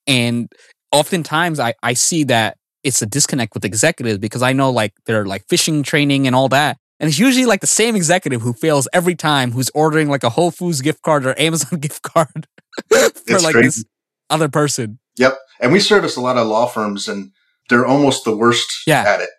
And 0.07 0.51
oftentimes 0.91 1.61
I, 1.61 1.75
I 1.83 1.95
see 1.95 2.25
that 2.25 2.57
it's 2.83 3.01
a 3.03 3.07
disconnect 3.07 3.55
with 3.55 3.65
executives 3.65 4.19
because 4.19 4.43
I 4.43 4.53
know 4.53 4.71
like 4.71 4.93
they're 5.07 5.27
like 5.27 5.47
phishing 5.47 5.85
training 5.85 6.27
and 6.27 6.35
all 6.37 6.49
that. 6.51 6.79
And 7.01 7.09
it's 7.09 7.19
usually 7.19 7.47
like 7.47 7.61
the 7.61 7.67
same 7.67 7.97
executive 7.97 8.43
who 8.43 8.53
fails 8.53 8.87
every 8.93 9.15
time 9.15 9.53
who's 9.53 9.71
ordering 9.75 10.09
like 10.09 10.23
a 10.25 10.31
Whole 10.31 10.51
Foods 10.51 10.81
gift 10.81 11.03
card 11.03 11.27
or 11.27 11.39
Amazon 11.39 11.79
gift 11.81 12.03
card 12.03 12.47
for 12.89 12.97
It's 13.01 13.43
like 13.45 13.55
crazy. 13.55 13.67
this 13.67 13.85
other 14.31 14.49
person. 14.49 14.99
Yep. 15.17 15.39
And 15.61 15.73
we 15.73 15.81
service 15.81 16.17
a 16.17 16.21
lot 16.21 16.37
of 16.37 16.47
law 16.47 16.67
firms 16.67 17.09
and 17.09 17.31
they're 17.73 17.87
almost 17.87 18.25
the 18.25 18.37
worst 18.37 18.83
Yeah. 18.87 19.03
at 19.03 19.21
it. 19.21 19.31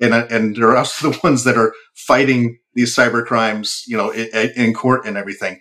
And, 0.00 0.14
uh, 0.14 0.26
and 0.30 0.54
they're 0.56 0.76
also 0.76 1.10
the 1.10 1.18
ones 1.24 1.44
that 1.44 1.56
are 1.58 1.74
fighting 1.94 2.58
these 2.74 2.94
cyber 2.94 3.24
crimes, 3.26 3.82
you 3.86 3.96
know, 3.96 4.10
in, 4.10 4.50
in 4.56 4.74
court 4.74 5.04
and 5.06 5.16
everything. 5.16 5.58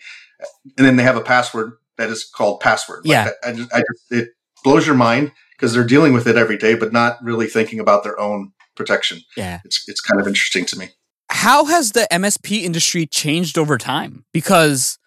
And 0.78 0.86
then 0.86 0.96
they 0.96 1.04
have 1.04 1.18
a 1.18 1.22
password 1.22 1.74
that 1.98 2.10
is 2.10 2.24
called 2.24 2.60
password. 2.62 3.02
Like, 3.06 3.12
Yeah. 3.12 3.30
I, 3.44 3.50
I 3.50 3.54
just, 3.54 3.74
I 3.74 3.78
just, 3.80 4.12
it 4.12 4.30
blows 4.64 4.86
your 4.86 4.96
mind 4.96 5.32
because 5.58 5.74
they're 5.74 5.84
dealing 5.86 6.14
with 6.14 6.28
it 6.28 6.38
every 6.38 6.58
day, 6.58 6.76
but 6.76 6.94
not 6.94 7.18
really 7.24 7.48
thinking 7.48 7.80
about 7.80 8.04
their 8.04 8.18
own 8.20 8.52
protection. 8.76 9.20
Yeah. 9.36 9.60
It's, 9.66 9.84
it's 9.88 10.00
kind 10.02 10.22
of 10.22 10.28
interesting 10.28 10.66
to 10.68 10.78
me. 10.78 10.90
How 11.32 11.66
has 11.66 11.92
the 11.92 12.08
MSP 12.12 12.64
industry 12.64 13.06
changed 13.06 13.58
over 13.58 13.78
time? 13.78 14.26
Because 14.34 14.98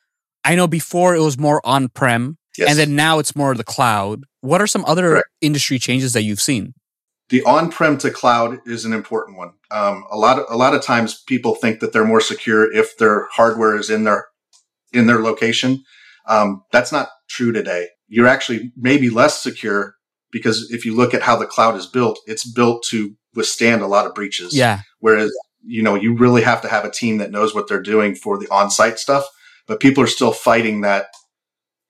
I 0.44 0.54
know 0.54 0.66
before 0.66 1.14
it 1.14 1.20
was 1.20 1.38
more 1.38 1.60
on 1.64 1.88
prem 1.88 2.36
Yes. 2.58 2.68
and 2.68 2.78
then 2.78 2.94
now 2.94 3.18
it's 3.18 3.34
more 3.34 3.54
the 3.54 3.64
cloud. 3.64 4.24
What 4.42 4.60
are 4.60 4.66
some 4.66 4.84
other 4.84 5.08
Correct. 5.08 5.28
industry 5.40 5.78
changes 5.78 6.12
that 6.12 6.22
you've 6.24 6.40
seen? 6.40 6.74
The 7.32 7.42
on-prem 7.44 7.96
to 7.96 8.10
cloud 8.10 8.58
is 8.66 8.84
an 8.84 8.92
important 8.92 9.38
one. 9.38 9.54
Um, 9.70 10.04
a 10.10 10.18
lot 10.18 10.38
of 10.38 10.44
a 10.50 10.56
lot 10.56 10.74
of 10.74 10.82
times 10.82 11.22
people 11.26 11.54
think 11.54 11.80
that 11.80 11.92
they're 11.92 12.04
more 12.04 12.20
secure 12.20 12.70
if 12.70 12.98
their 12.98 13.26
hardware 13.32 13.74
is 13.74 13.88
in 13.88 14.04
their 14.04 14.26
in 14.92 15.06
their 15.06 15.18
location. 15.18 15.82
Um, 16.28 16.62
that's 16.72 16.92
not 16.92 17.08
true 17.30 17.50
today. 17.50 17.88
You're 18.06 18.28
actually 18.28 18.70
maybe 18.76 19.08
less 19.08 19.42
secure 19.42 19.94
because 20.30 20.70
if 20.70 20.84
you 20.84 20.94
look 20.94 21.14
at 21.14 21.22
how 21.22 21.36
the 21.36 21.46
cloud 21.46 21.74
is 21.74 21.86
built, 21.86 22.20
it's 22.26 22.44
built 22.44 22.84
to 22.90 23.16
withstand 23.34 23.80
a 23.80 23.86
lot 23.86 24.04
of 24.04 24.14
breaches. 24.14 24.54
Yeah. 24.54 24.80
Whereas 25.00 25.32
you 25.64 25.82
know 25.82 25.94
you 25.94 26.14
really 26.14 26.42
have 26.42 26.60
to 26.60 26.68
have 26.68 26.84
a 26.84 26.90
team 26.90 27.16
that 27.16 27.30
knows 27.30 27.54
what 27.54 27.66
they're 27.66 27.80
doing 27.80 28.14
for 28.14 28.38
the 28.38 28.48
on-site 28.50 28.98
stuff. 28.98 29.24
But 29.66 29.80
people 29.80 30.04
are 30.04 30.18
still 30.18 30.32
fighting 30.32 30.82
that 30.82 31.06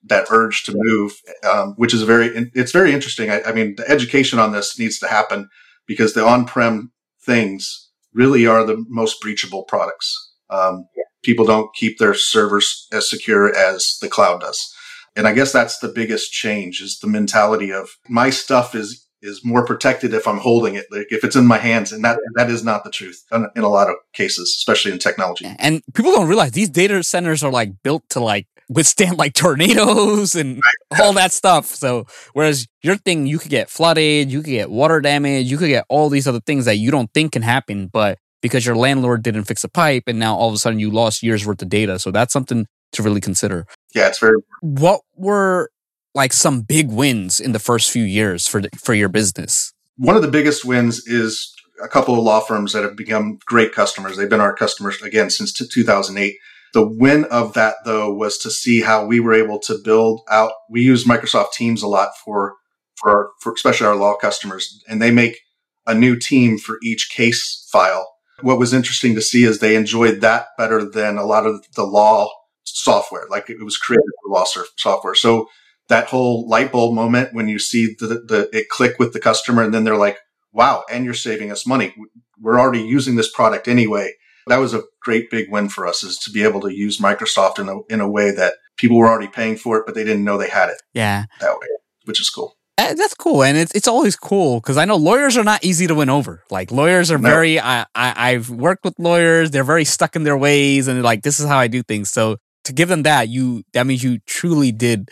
that 0.04 0.26
urge 0.30 0.64
to 0.64 0.72
move, 0.74 1.12
um, 1.50 1.74
which 1.76 1.94
is 1.94 2.02
very 2.02 2.50
it's 2.54 2.72
very 2.72 2.92
interesting. 2.92 3.30
I, 3.30 3.42
I 3.42 3.52
mean, 3.52 3.74
the 3.76 3.88
education 3.88 4.38
on 4.38 4.52
this 4.52 4.78
needs 4.78 4.98
to 4.98 5.08
happen 5.08 5.48
because 5.86 6.14
the 6.14 6.24
on-prem 6.24 6.92
things 7.24 7.90
really 8.12 8.46
are 8.46 8.64
the 8.64 8.84
most 8.88 9.22
breachable 9.22 9.66
products. 9.66 10.32
Um, 10.50 10.86
People 11.22 11.44
don't 11.44 11.72
keep 11.72 11.98
their 11.98 12.14
servers 12.14 12.88
as 12.92 13.08
secure 13.08 13.54
as 13.54 13.96
the 14.00 14.08
cloud 14.08 14.40
does, 14.40 14.74
and 15.14 15.28
I 15.28 15.32
guess 15.32 15.52
that's 15.52 15.78
the 15.78 15.86
biggest 15.86 16.32
change 16.32 16.80
is 16.80 16.98
the 16.98 17.06
mentality 17.06 17.72
of 17.72 17.90
my 18.08 18.30
stuff 18.30 18.74
is 18.74 19.06
is 19.22 19.44
more 19.44 19.64
protected 19.64 20.12
if 20.14 20.26
I'm 20.26 20.38
holding 20.38 20.74
it, 20.74 20.86
like 20.90 21.06
if 21.10 21.22
it's 21.22 21.36
in 21.36 21.46
my 21.46 21.58
hands, 21.58 21.92
and 21.92 22.04
that 22.04 22.18
that 22.34 22.50
is 22.50 22.64
not 22.64 22.82
the 22.82 22.90
truth 22.90 23.22
in, 23.30 23.46
in 23.54 23.62
a 23.62 23.68
lot 23.68 23.88
of 23.88 23.94
cases, 24.12 24.52
especially 24.58 24.90
in 24.90 24.98
technology. 24.98 25.46
And 25.60 25.80
people 25.94 26.10
don't 26.10 26.26
realize 26.26 26.50
these 26.52 26.70
data 26.70 27.02
centers 27.04 27.44
are 27.44 27.52
like 27.52 27.82
built 27.84 28.02
to 28.10 28.20
like 28.20 28.48
withstand 28.74 29.18
like 29.18 29.34
tornadoes 29.34 30.34
and 30.34 30.60
all 31.00 31.12
that 31.14 31.32
stuff. 31.32 31.66
So 31.66 32.06
whereas 32.32 32.66
your 32.82 32.96
thing, 32.96 33.26
you 33.26 33.38
could 33.38 33.50
get 33.50 33.70
flooded, 33.70 34.30
you 34.30 34.42
could 34.42 34.50
get 34.50 34.70
water 34.70 35.00
damage, 35.00 35.50
you 35.50 35.58
could 35.58 35.68
get 35.68 35.84
all 35.88 36.08
these 36.08 36.26
other 36.26 36.40
things 36.40 36.64
that 36.64 36.76
you 36.76 36.90
don't 36.90 37.12
think 37.12 37.32
can 37.32 37.42
happen, 37.42 37.88
but 37.88 38.18
because 38.40 38.66
your 38.66 38.76
landlord 38.76 39.22
didn't 39.22 39.44
fix 39.44 39.62
a 39.64 39.68
pipe 39.68 40.04
and 40.06 40.18
now 40.18 40.34
all 40.34 40.48
of 40.48 40.54
a 40.54 40.58
sudden 40.58 40.78
you 40.78 40.90
lost 40.90 41.22
years 41.22 41.46
worth 41.46 41.62
of 41.62 41.68
data. 41.68 41.98
So 41.98 42.10
that's 42.10 42.32
something 42.32 42.66
to 42.92 43.02
really 43.02 43.20
consider. 43.20 43.66
Yeah, 43.94 44.08
it's 44.08 44.18
very 44.18 44.36
What 44.60 45.00
were 45.14 45.70
like 46.14 46.32
some 46.32 46.60
big 46.62 46.90
wins 46.90 47.40
in 47.40 47.52
the 47.52 47.58
first 47.58 47.90
few 47.90 48.04
years 48.04 48.46
for 48.46 48.60
the, 48.60 48.68
for 48.76 48.94
your 48.94 49.08
business? 49.08 49.72
one 49.96 50.16
of 50.16 50.22
the 50.22 50.28
biggest 50.28 50.64
wins 50.64 51.06
is 51.06 51.54
a 51.82 51.88
couple 51.88 52.14
of 52.16 52.24
law 52.24 52.40
firms 52.40 52.72
that 52.72 52.82
have 52.82 52.96
become 52.96 53.38
great 53.46 53.72
customers. 53.72 54.16
They've 54.16 54.28
been 54.28 54.40
our 54.40 54.54
customers 54.54 55.00
again 55.02 55.30
since 55.30 55.52
t- 55.52 55.66
2008. 55.70 56.36
The 56.72 56.86
win 56.86 57.24
of 57.26 57.52
that 57.54 57.76
though 57.84 58.12
was 58.12 58.38
to 58.38 58.50
see 58.50 58.80
how 58.80 59.04
we 59.04 59.20
were 59.20 59.34
able 59.34 59.58
to 59.60 59.78
build 59.82 60.22
out. 60.30 60.52
We 60.70 60.82
use 60.82 61.04
Microsoft 61.04 61.52
Teams 61.52 61.82
a 61.82 61.88
lot 61.88 62.10
for 62.24 62.54
for, 62.96 63.10
our, 63.10 63.30
for 63.40 63.52
especially 63.52 63.86
our 63.86 63.96
law 63.96 64.16
customers, 64.16 64.82
and 64.88 65.00
they 65.00 65.10
make 65.10 65.40
a 65.86 65.94
new 65.94 66.16
team 66.16 66.58
for 66.58 66.78
each 66.82 67.10
case 67.10 67.68
file. 67.72 68.08
What 68.40 68.58
was 68.58 68.72
interesting 68.72 69.14
to 69.14 69.22
see 69.22 69.44
is 69.44 69.58
they 69.58 69.76
enjoyed 69.76 70.20
that 70.20 70.46
better 70.56 70.84
than 70.84 71.16
a 71.16 71.24
lot 71.24 71.46
of 71.46 71.64
the 71.74 71.84
law 71.84 72.30
software. 72.64 73.26
Like 73.28 73.50
it 73.50 73.62
was 73.62 73.76
created 73.76 74.10
for 74.22 74.32
law 74.32 74.44
software. 74.76 75.14
So 75.14 75.48
that 75.88 76.08
whole 76.08 76.48
light 76.48 76.72
bulb 76.72 76.94
moment 76.94 77.34
when 77.34 77.48
you 77.48 77.58
see 77.58 77.94
the, 77.98 78.06
the 78.06 78.48
it 78.52 78.68
click 78.68 78.98
with 78.98 79.12
the 79.12 79.20
customer 79.20 79.62
and 79.62 79.74
then 79.74 79.84
they're 79.84 79.96
like, 79.96 80.18
wow, 80.52 80.84
and 80.90 81.04
you're 81.04 81.14
saving 81.14 81.50
us 81.50 81.66
money. 81.66 81.94
We're 82.40 82.60
already 82.60 82.82
using 82.82 83.16
this 83.16 83.30
product 83.30 83.68
anyway. 83.68 84.14
That 84.46 84.58
was 84.58 84.74
a 84.74 84.82
great 85.02 85.30
big 85.30 85.50
win 85.50 85.68
for 85.68 85.86
us 85.86 86.02
is 86.02 86.18
to 86.18 86.30
be 86.30 86.42
able 86.42 86.60
to 86.62 86.74
use 86.74 86.98
Microsoft 86.98 87.58
in 87.58 87.68
a, 87.68 87.80
in 87.92 88.00
a 88.00 88.08
way 88.08 88.30
that 88.32 88.54
people 88.76 88.96
were 88.96 89.08
already 89.08 89.28
paying 89.28 89.56
for 89.56 89.78
it, 89.78 89.84
but 89.86 89.94
they 89.94 90.04
didn't 90.04 90.24
know 90.24 90.36
they 90.38 90.48
had 90.48 90.68
it 90.68 90.80
Yeah. 90.94 91.24
that 91.40 91.52
way, 91.60 91.66
which 92.04 92.20
is 92.20 92.28
cool. 92.30 92.56
Uh, 92.78 92.94
That's 92.94 93.14
cool, 93.14 93.42
and 93.44 93.56
it's 93.58 93.72
it's 93.74 93.86
always 93.86 94.16
cool 94.16 94.58
because 94.58 94.78
I 94.78 94.86
know 94.86 94.96
lawyers 94.96 95.36
are 95.36 95.44
not 95.44 95.62
easy 95.62 95.86
to 95.86 95.94
win 95.94 96.08
over. 96.08 96.42
Like 96.50 96.72
lawyers 96.72 97.10
are 97.10 97.18
No. 97.18 97.28
very. 97.28 97.60
I, 97.60 97.82
I 97.94 98.30
I've 98.30 98.48
worked 98.48 98.82
with 98.84 98.94
lawyers; 98.98 99.50
they're 99.50 99.62
very 99.62 99.84
stuck 99.84 100.16
in 100.16 100.24
their 100.24 100.38
ways, 100.38 100.88
and 100.88 101.02
like, 101.02 101.22
"This 101.22 101.38
is 101.38 101.46
how 101.46 101.58
I 101.58 101.68
do 101.68 101.82
things." 101.82 102.10
So 102.10 102.38
to 102.64 102.72
give 102.72 102.88
them 102.88 103.02
that, 103.02 103.28
you 103.28 103.62
that 103.74 103.86
means 103.86 104.02
you 104.02 104.18
truly 104.26 104.72
did 104.72 105.10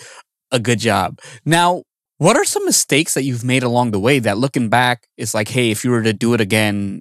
a 0.50 0.58
good 0.58 0.78
job. 0.80 1.18
Now, 1.44 1.82
what 2.16 2.34
are 2.36 2.46
some 2.46 2.64
mistakes 2.64 3.12
that 3.14 3.24
you've 3.24 3.44
made 3.44 3.62
along 3.62 3.90
the 3.90 4.00
way 4.00 4.18
that, 4.20 4.38
looking 4.38 4.70
back, 4.70 5.06
is 5.18 5.34
like, 5.34 5.48
hey, 5.48 5.70
if 5.70 5.84
you 5.84 5.90
were 5.90 6.02
to 6.02 6.14
do 6.14 6.32
it 6.32 6.40
again 6.40 7.00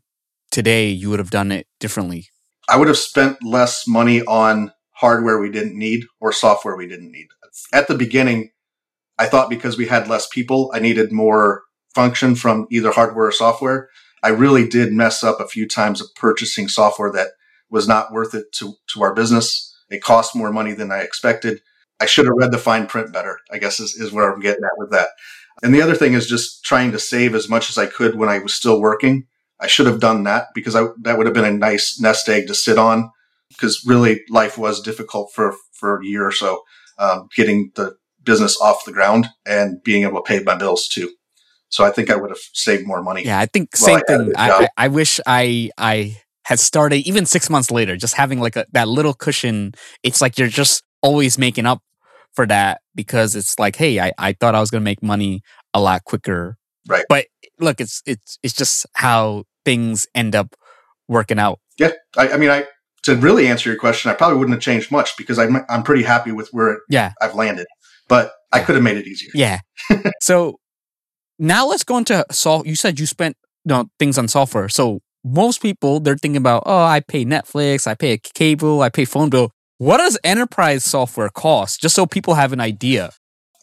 today, 0.52 0.90
you 0.90 1.10
would 1.10 1.20
have 1.20 1.32
done 1.32 1.52
it 1.52 1.68
differently? 1.80 2.30
I 2.68 2.78
would 2.78 2.88
have 2.88 2.98
spent 2.98 3.44
less 3.44 3.88
money 3.88 4.22
on 4.22 4.72
hardware 4.92 5.40
we 5.40 5.50
didn't 5.50 5.78
need 5.78 6.06
or 6.20 6.32
software 6.32 6.76
we 6.76 6.88
didn't 6.88 7.12
need. 7.12 7.28
At 7.74 7.88
the 7.88 7.96
beginning, 7.96 8.52
I 9.18 9.26
thought 9.26 9.50
because 9.50 9.78
we 9.78 9.88
had 9.88 10.08
less 10.08 10.28
people, 10.28 10.72
I 10.74 10.80
needed 10.80 11.12
more 11.12 11.64
function 11.94 12.36
from 12.36 12.68
either 12.70 12.92
hardware 12.92 13.28
or 13.28 13.32
software. 13.32 13.90
I 14.22 14.30
really 14.30 14.68
did 14.68 14.94
mess 14.94 15.24
up 15.24 15.40
a 15.40 15.48
few 15.48 15.68
times 15.68 16.02
of 16.02 16.14
purchasing 16.16 16.68
software 16.68 17.12
that 17.14 17.30
was 17.70 17.88
not 17.88 18.12
worth 18.12 18.34
it 18.34 18.52
to, 18.54 18.74
to 18.94 19.04
our 19.04 19.14
business. 19.14 19.76
It 19.90 20.04
cost 20.04 20.36
more 20.36 20.52
money 20.52 20.74
than 20.74 20.92
I 20.92 21.00
expected. 21.00 21.62
I 22.00 22.06
should 22.06 22.26
have 22.26 22.36
read 22.38 22.52
the 22.52 22.58
fine 22.58 22.88
print 22.88 23.12
better, 23.12 23.40
I 23.52 23.58
guess 23.58 23.80
is, 23.80 23.96
is 23.96 24.12
where 24.12 24.32
I'm 24.32 24.40
getting 24.40 24.64
at 24.64 24.78
with 24.78 24.92
that. 24.92 25.10
And 25.62 25.74
the 25.74 25.82
other 25.82 25.96
thing 25.96 26.14
is 26.14 26.28
just 26.28 26.64
trying 26.64 26.92
to 26.92 27.00
save 27.00 27.36
as 27.36 27.50
much 27.50 27.70
as 27.70 27.78
I 27.78 27.86
could 27.86 28.16
when 28.16 28.30
I 28.30 28.40
was 28.40 28.54
still 28.54 28.80
working. 28.80 29.28
I 29.60 29.67
should 29.67 29.88
have 29.88 30.00
done 30.00 30.24
that 30.24 30.48
because 30.54 30.76
I, 30.76 30.88
that 31.02 31.17
would 31.17 31.28
have 31.28 31.34
been 31.34 31.45
a 31.45 31.52
nice 31.52 32.00
nest 32.00 32.30
egg 32.30 32.48
to 32.48 32.56
sit 32.56 32.78
on 32.78 33.12
because 33.50 33.84
really 33.86 34.22
life 34.30 34.58
was 34.58 34.82
difficult 34.82 35.32
for, 35.34 35.56
for 35.74 36.00
a 36.00 36.06
year 36.06 36.26
or 36.26 36.32
so, 36.32 36.63
um, 36.98 37.28
getting 37.36 37.72
the 37.76 37.95
business 38.24 38.60
off 38.62 38.86
the 38.86 38.91
ground 38.91 39.28
and 39.45 39.82
being 39.84 40.04
able 40.04 40.22
to 40.22 40.28
pay 40.28 40.39
my 40.43 40.56
bills 40.56 40.88
too. 40.88 41.12
So 41.69 41.84
I 41.84 41.91
think 41.91 42.10
I 42.10 42.15
would 42.15 42.32
have 42.32 42.39
saved 42.54 42.88
more 42.88 43.02
money. 43.02 43.26
Yeah, 43.26 43.39
I 43.39 43.45
think 43.45 43.76
same 43.76 43.98
I 43.98 44.02
thing. 44.08 44.34
I, 44.36 44.52
I, 44.52 44.67
I, 44.78 44.88
wish 44.88 45.19
I 45.26 45.69
I 45.78 46.17
had 46.45 46.60
started 46.60 47.08
even 47.08 47.26
six 47.26 47.50
months 47.50 47.69
later, 47.69 47.95
just 47.95 48.15
having 48.15 48.39
like 48.39 48.56
a, 48.56 48.65
that 48.72 48.88
little 48.88 49.13
cushion. 49.13 49.74
It's 50.02 50.19
like 50.19 50.39
you're 50.39 50.48
just 50.48 50.84
always 51.04 51.38
making 51.38 51.67
up 51.67 51.84
for 52.34 52.48
that 52.48 52.82
because 52.95 53.36
it's 53.36 53.60
like, 53.60 53.76
hey, 53.76 54.00
I, 54.00 54.12
I 54.17 54.34
thought 54.34 54.56
I 54.56 54.60
was 54.60 54.72
gonna 54.72 54.84
make 54.84 55.04
money 55.04 55.41
a 55.74 55.80
lot 55.80 56.04
quicker. 56.06 56.58
Right. 56.88 57.06
But 57.08 57.28
look, 57.60 57.80
it's 57.80 58.02
it's 58.08 58.39
it's 58.41 58.54
just 58.54 58.88
how 58.93 59.43
things 59.69 60.08
end 60.15 60.36
up 60.36 60.55
working 61.08 61.38
out. 61.38 61.60
Yeah. 61.77 61.91
I, 62.17 62.29
I 62.29 62.38
mean 62.38 62.49
I 62.49 62.65
to 63.03 63.15
really 63.15 63.47
answer 63.47 63.69
your 63.69 63.79
question, 63.79 64.10
I 64.10 64.15
probably 64.15 64.39
wouldn't 64.39 64.55
have 64.55 64.63
changed 64.63 64.91
much 64.91 65.15
because 65.15 65.38
I'm 65.38 65.58
I'm 65.69 65.84
pretty 65.84 66.03
happy 66.03 66.32
with 66.32 66.49
where 66.49 66.79
yeah. 66.89 67.13
I've 67.21 67.36
landed. 67.36 67.67
But 68.08 68.34
I 68.51 68.62
could 68.62 68.73
have 68.73 68.84
made 68.84 68.97
it 68.97 69.05
easier. 69.05 69.29
Yeah. 69.36 69.60
so 70.21 70.60
now 71.38 71.67
let's 71.67 71.84
go 71.84 71.97
into 71.97 72.25
soft. 72.32 72.65
You 72.65 72.75
said 72.75 72.99
you 72.99 73.05
spent 73.05 73.38
you 73.65 73.69
know, 73.69 73.86
things 73.99 74.17
on 74.17 74.27
software. 74.27 74.69
So 74.69 75.01
most 75.23 75.62
people 75.62 75.99
they're 75.99 76.17
thinking 76.17 76.38
about, 76.38 76.63
oh, 76.65 76.84
I 76.84 77.01
pay 77.01 77.25
Netflix, 77.25 77.86
I 77.86 77.93
pay 77.93 78.13
a 78.13 78.17
cable, 78.17 78.82
I 78.82 78.89
pay 78.89 79.05
phone 79.05 79.29
bill. 79.29 79.51
What 79.77 79.97
does 79.97 80.17
enterprise 80.23 80.84
software 80.84 81.29
cost? 81.29 81.79
Just 81.79 81.95
so 81.95 82.05
people 82.08 82.34
have 82.34 82.51
an 82.51 82.60
idea. 82.60 83.12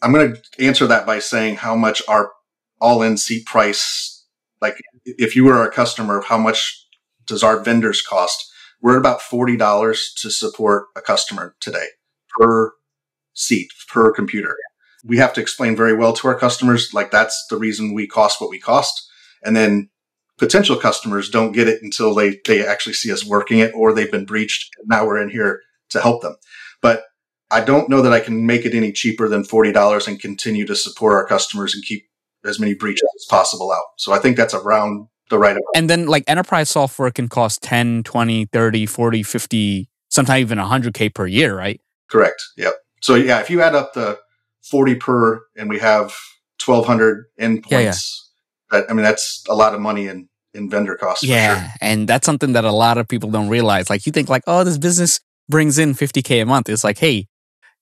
I'm 0.01 0.13
going 0.13 0.35
to 0.35 0.65
answer 0.65 0.87
that 0.87 1.05
by 1.05 1.19
saying 1.19 1.57
how 1.57 1.75
much 1.75 2.01
our 2.07 2.31
all-in 2.79 3.17
seat 3.17 3.45
price, 3.45 4.16
like 4.61 4.75
if 5.05 5.35
you 5.35 5.45
were 5.45 5.63
a 5.63 5.71
customer, 5.71 6.21
how 6.21 6.37
much 6.37 6.85
does 7.25 7.43
our 7.43 7.59
vendors 7.59 8.01
cost? 8.01 8.51
We're 8.81 8.93
at 8.93 8.99
about 8.99 9.21
forty 9.21 9.57
dollars 9.57 10.13
to 10.21 10.29
support 10.29 10.87
a 10.95 11.01
customer 11.01 11.55
today 11.59 11.87
per 12.39 12.73
seat 13.33 13.69
per 13.87 14.11
computer 14.11 14.55
we 15.07 15.17
have 15.17 15.33
to 15.33 15.41
explain 15.41 15.75
very 15.75 15.93
well 15.93 16.13
to 16.13 16.27
our 16.27 16.37
customers, 16.37 16.93
like 16.93 17.11
that's 17.11 17.45
the 17.49 17.57
reason 17.57 17.93
we 17.93 18.07
cost 18.07 18.41
what 18.41 18.49
we 18.49 18.59
cost. 18.59 19.09
And 19.43 19.55
then 19.55 19.89
potential 20.37 20.75
customers 20.75 21.29
don't 21.29 21.53
get 21.53 21.67
it 21.67 21.81
until 21.81 22.13
they, 22.13 22.39
they 22.45 22.65
actually 22.65 22.93
see 22.93 23.11
us 23.11 23.25
working 23.25 23.59
it 23.59 23.73
or 23.73 23.93
they've 23.93 24.11
been 24.11 24.25
breached. 24.25 24.69
And 24.77 24.87
now 24.87 25.05
we're 25.05 25.21
in 25.21 25.29
here 25.29 25.61
to 25.89 26.01
help 26.01 26.21
them. 26.21 26.35
But 26.81 27.03
I 27.49 27.61
don't 27.61 27.89
know 27.89 28.01
that 28.01 28.11
I 28.11 28.19
can 28.19 28.45
make 28.45 28.65
it 28.65 28.73
any 28.73 28.91
cheaper 28.91 29.29
than 29.29 29.43
$40 29.43 30.07
and 30.07 30.19
continue 30.19 30.65
to 30.65 30.75
support 30.75 31.13
our 31.13 31.25
customers 31.25 31.73
and 31.73 31.83
keep 31.83 32.07
as 32.45 32.59
many 32.59 32.73
breaches 32.73 33.09
as 33.15 33.25
possible 33.25 33.71
out. 33.71 33.83
So 33.97 34.13
I 34.13 34.19
think 34.19 34.37
that's 34.37 34.53
around 34.53 35.07
the 35.29 35.37
right 35.37 35.51
amount. 35.51 35.65
And 35.75 35.89
then 35.89 36.07
like 36.07 36.23
enterprise 36.27 36.69
software 36.69 37.11
can 37.11 37.27
cost 37.27 37.61
10, 37.63 38.03
20, 38.03 38.45
30, 38.45 38.85
40, 38.85 39.23
50, 39.23 39.89
sometimes 40.09 40.41
even 40.41 40.57
100K 40.57 41.13
per 41.13 41.27
year, 41.27 41.57
right? 41.57 41.81
Correct. 42.09 42.41
Yep. 42.57 42.73
So 43.01 43.15
yeah, 43.15 43.39
if 43.39 43.49
you 43.49 43.61
add 43.61 43.75
up 43.75 43.93
the 43.93 44.19
40 44.63 44.95
per 44.95 45.43
and 45.55 45.69
we 45.69 45.79
have 45.79 46.15
1200 46.63 47.25
endpoints. 47.39 47.71
Yeah, 47.71 47.79
yeah. 47.79 47.93
That, 48.71 48.89
I 48.89 48.93
mean, 48.93 49.03
that's 49.03 49.43
a 49.47 49.55
lot 49.55 49.73
of 49.73 49.79
money 49.79 50.07
in, 50.07 50.27
in 50.53 50.69
vendor 50.69 50.95
costs. 50.95 51.23
Yeah. 51.23 51.61
Sure. 51.61 51.71
And 51.81 52.07
that's 52.07 52.25
something 52.25 52.53
that 52.53 52.65
a 52.65 52.71
lot 52.71 52.97
of 52.97 53.07
people 53.07 53.29
don't 53.29 53.49
realize. 53.49 53.89
Like 53.89 54.05
you 54.05 54.11
think 54.11 54.29
like, 54.29 54.43
oh, 54.47 54.63
this 54.63 54.77
business 54.77 55.19
brings 55.47 55.77
in 55.77 55.93
50K 55.93 56.41
a 56.41 56.45
month. 56.45 56.69
It's 56.69 56.83
like, 56.83 56.97
hey, 56.97 57.27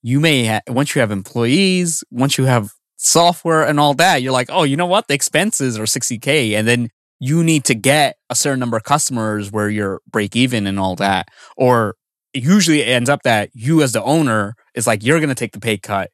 you 0.04 0.20
may, 0.20 0.46
ha- 0.46 0.62
once 0.68 0.94
you 0.94 1.02
have 1.02 1.12
employees, 1.12 2.04
once 2.12 2.38
you 2.38 2.46
have 2.46 2.74
software 3.06 3.66
and 3.66 3.80
all 3.80 3.94
that, 3.94 4.22
you're 4.22 4.34
like, 4.34 4.50
oh, 4.52 4.64
you 4.64 4.76
know 4.76 4.86
what? 4.88 5.08
The 5.08 5.14
expenses 5.14 5.78
are 5.78 5.84
60K. 5.84 6.54
And 6.54 6.68
then 6.68 6.90
you 7.20 7.44
need 7.44 7.64
to 7.66 7.76
get 7.76 8.18
a 8.30 8.36
certain 8.36 8.60
number 8.60 8.78
of 8.78 8.84
customers 8.84 9.52
where 9.52 9.70
you're 9.70 10.02
break 10.12 10.36
even 10.36 10.68
and 10.68 10.80
all 10.80 10.96
that. 10.96 11.28
Or 11.56 11.96
usually 12.34 12.82
it 12.82 12.88
ends 12.88 13.10
up 13.10 13.22
that 13.24 13.52
you 13.54 13.82
as 13.84 13.94
the 13.94 14.04
owner 14.04 14.56
is 14.74 14.88
like, 14.88 15.04
you're 15.04 15.20
going 15.20 15.30
to 15.30 15.36
take 15.36 15.54
the 15.54 15.60
pay 15.60 15.78
cut 15.78 16.10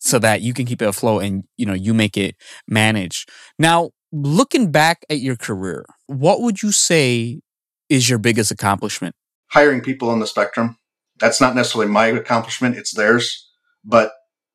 so 0.00 0.18
that 0.18 0.42
you 0.42 0.52
can 0.52 0.66
keep 0.66 0.82
it 0.82 0.88
afloat 0.88 1.22
and 1.22 1.44
you 1.56 1.64
know 1.64 1.72
you 1.72 1.94
make 1.94 2.16
it 2.16 2.36
manage. 2.68 3.24
Now, 3.58 3.90
looking 4.12 4.70
back 4.70 5.04
at 5.08 5.20
your 5.20 5.36
career, 5.36 5.86
what 6.06 6.40
would 6.42 6.62
you 6.62 6.72
say 6.72 7.40
is 7.88 8.10
your 8.10 8.18
biggest 8.18 8.50
accomplishment? 8.50 9.14
Hiring 9.50 9.80
people 9.80 10.10
on 10.10 10.20
the 10.20 10.26
spectrum. 10.26 10.76
That's 11.20 11.40
not 11.40 11.54
necessarily 11.54 11.90
my 11.90 12.08
accomplishment, 12.08 12.76
it's 12.76 12.92
theirs. 12.92 13.48
But 13.84 14.12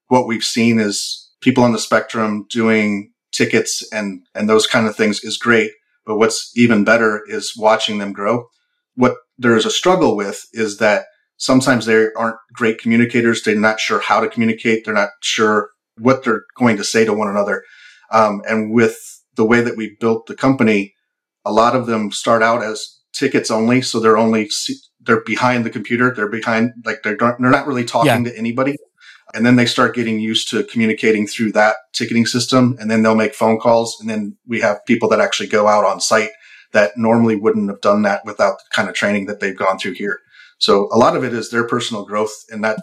what 0.07 0.27
we've 0.27 0.43
seen 0.43 0.79
is 0.79 1.28
people 1.41 1.63
on 1.63 1.71
the 1.71 1.79
spectrum 1.79 2.45
doing 2.49 3.11
tickets 3.31 3.87
and 3.91 4.21
and 4.33 4.49
those 4.49 4.67
kind 4.67 4.87
of 4.87 4.95
things 4.95 5.23
is 5.23 5.37
great. 5.37 5.71
But 6.05 6.17
what's 6.17 6.51
even 6.55 6.83
better 6.83 7.21
is 7.27 7.53
watching 7.57 7.99
them 7.99 8.13
grow. 8.13 8.47
What 8.95 9.15
there's 9.37 9.65
a 9.65 9.71
struggle 9.71 10.15
with 10.15 10.47
is 10.53 10.77
that 10.77 11.05
Sometimes 11.39 11.85
they 11.85 12.09
aren't 12.17 12.35
great 12.51 12.79
communicators. 12.79 13.41
They're 13.41 13.55
not 13.55 13.79
sure 13.79 14.01
how 14.01 14.19
to 14.19 14.27
communicate. 14.27 14.83
They're 14.83 14.93
not 14.93 15.11
sure 15.21 15.69
what 15.97 16.23
they're 16.23 16.43
going 16.57 16.75
to 16.77 16.83
say 16.83 17.05
to 17.05 17.13
one 17.13 17.29
another. 17.29 17.63
Um, 18.11 18.41
and 18.47 18.73
with 18.73 18.97
the 19.35 19.45
way 19.45 19.61
that 19.61 19.77
we 19.77 19.95
built 20.01 20.25
the 20.25 20.35
company, 20.35 20.93
a 21.45 21.53
lot 21.53 21.77
of 21.77 21.85
them 21.85 22.11
start 22.11 22.43
out 22.43 22.61
as 22.61 22.99
tickets 23.13 23.49
only. 23.49 23.81
So 23.81 24.01
they're 24.01 24.17
only, 24.17 24.49
they're 24.99 25.23
behind 25.23 25.65
the 25.65 25.69
computer. 25.69 26.13
They're 26.13 26.27
behind, 26.27 26.73
like 26.83 27.03
they're, 27.03 27.15
they're 27.15 27.37
not 27.39 27.67
really 27.67 27.85
talking 27.85 28.25
yeah. 28.25 28.31
to 28.31 28.37
anybody. 28.37 28.75
And 29.33 29.45
then 29.45 29.55
they 29.55 29.65
start 29.65 29.95
getting 29.95 30.19
used 30.19 30.49
to 30.49 30.63
communicating 30.63 31.27
through 31.27 31.51
that 31.53 31.75
ticketing 31.93 32.25
system. 32.25 32.77
And 32.79 32.89
then 32.89 33.03
they'll 33.03 33.15
make 33.15 33.35
phone 33.35 33.59
calls. 33.59 33.97
And 33.99 34.09
then 34.09 34.37
we 34.47 34.59
have 34.61 34.85
people 34.85 35.09
that 35.09 35.21
actually 35.21 35.47
go 35.47 35.67
out 35.67 35.85
on 35.85 36.01
site 36.01 36.31
that 36.71 36.97
normally 36.97 37.35
wouldn't 37.35 37.69
have 37.69 37.81
done 37.81 38.03
that 38.03 38.25
without 38.25 38.59
the 38.59 38.65
kind 38.71 38.89
of 38.89 38.95
training 38.95 39.25
that 39.25 39.39
they've 39.39 39.57
gone 39.57 39.77
through 39.77 39.93
here. 39.93 40.19
So 40.57 40.89
a 40.91 40.97
lot 40.97 41.15
of 41.15 41.23
it 41.23 41.33
is 41.33 41.49
their 41.49 41.65
personal 41.65 42.05
growth 42.05 42.33
and 42.49 42.63
that 42.63 42.79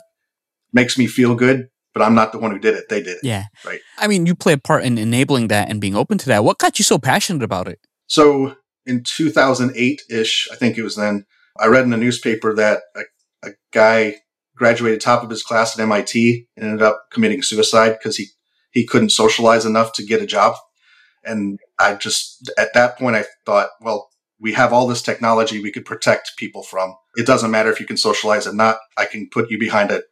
makes 0.72 0.98
me 0.98 1.06
feel 1.06 1.34
good, 1.34 1.68
but 1.94 2.02
I'm 2.02 2.14
not 2.14 2.32
the 2.32 2.38
one 2.38 2.50
who 2.50 2.58
did 2.58 2.74
it. 2.74 2.88
They 2.88 3.02
did 3.02 3.16
it. 3.16 3.24
Yeah. 3.24 3.44
Right. 3.64 3.80
I 3.98 4.06
mean, 4.06 4.26
you 4.26 4.34
play 4.34 4.54
a 4.54 4.58
part 4.58 4.84
in 4.84 4.98
enabling 4.98 5.48
that 5.48 5.70
and 5.70 5.80
being 5.80 5.94
open 5.94 6.18
to 6.18 6.26
that. 6.26 6.44
What 6.44 6.58
got 6.58 6.78
you 6.78 6.84
so 6.84 6.98
passionate 6.98 7.42
about 7.42 7.68
it? 7.68 7.78
So 8.06 8.56
in 8.84 9.02
2008 9.04 10.02
ish, 10.10 10.48
I 10.52 10.56
think 10.56 10.78
it 10.78 10.82
was 10.82 10.96
then, 10.96 11.24
I 11.58 11.66
read 11.66 11.84
in 11.84 11.90
the 11.90 11.96
newspaper 11.96 12.54
that 12.54 12.80
a, 12.94 13.48
a 13.48 13.50
guy 13.72 14.16
graduated 14.56 15.00
top 15.00 15.22
of 15.22 15.30
his 15.30 15.42
class 15.42 15.78
at 15.78 15.82
MIT 15.82 16.48
and 16.56 16.64
ended 16.64 16.82
up 16.82 17.06
committing 17.12 17.42
suicide 17.42 17.90
because 17.98 18.16
he, 18.16 18.26
he 18.72 18.84
couldn't 18.84 19.10
socialize 19.10 19.64
enough 19.64 19.92
to 19.94 20.04
get 20.04 20.22
a 20.22 20.26
job. 20.26 20.56
And 21.24 21.58
I 21.78 21.94
just, 21.94 22.50
at 22.58 22.72
that 22.74 22.98
point, 22.98 23.16
I 23.16 23.24
thought, 23.44 23.68
well, 23.80 24.08
we 24.38 24.52
have 24.52 24.72
all 24.72 24.86
this 24.86 25.02
technology 25.02 25.60
we 25.60 25.72
could 25.72 25.84
protect 25.84 26.36
people 26.36 26.62
from. 26.62 26.94
It 27.16 27.26
doesn't 27.26 27.50
matter 27.50 27.70
if 27.70 27.80
you 27.80 27.86
can 27.86 27.96
socialize 27.96 28.46
or 28.46 28.54
not. 28.54 28.78
I 28.96 29.06
can 29.06 29.28
put 29.30 29.50
you 29.50 29.58
behind 29.58 29.90
a, 29.90 30.02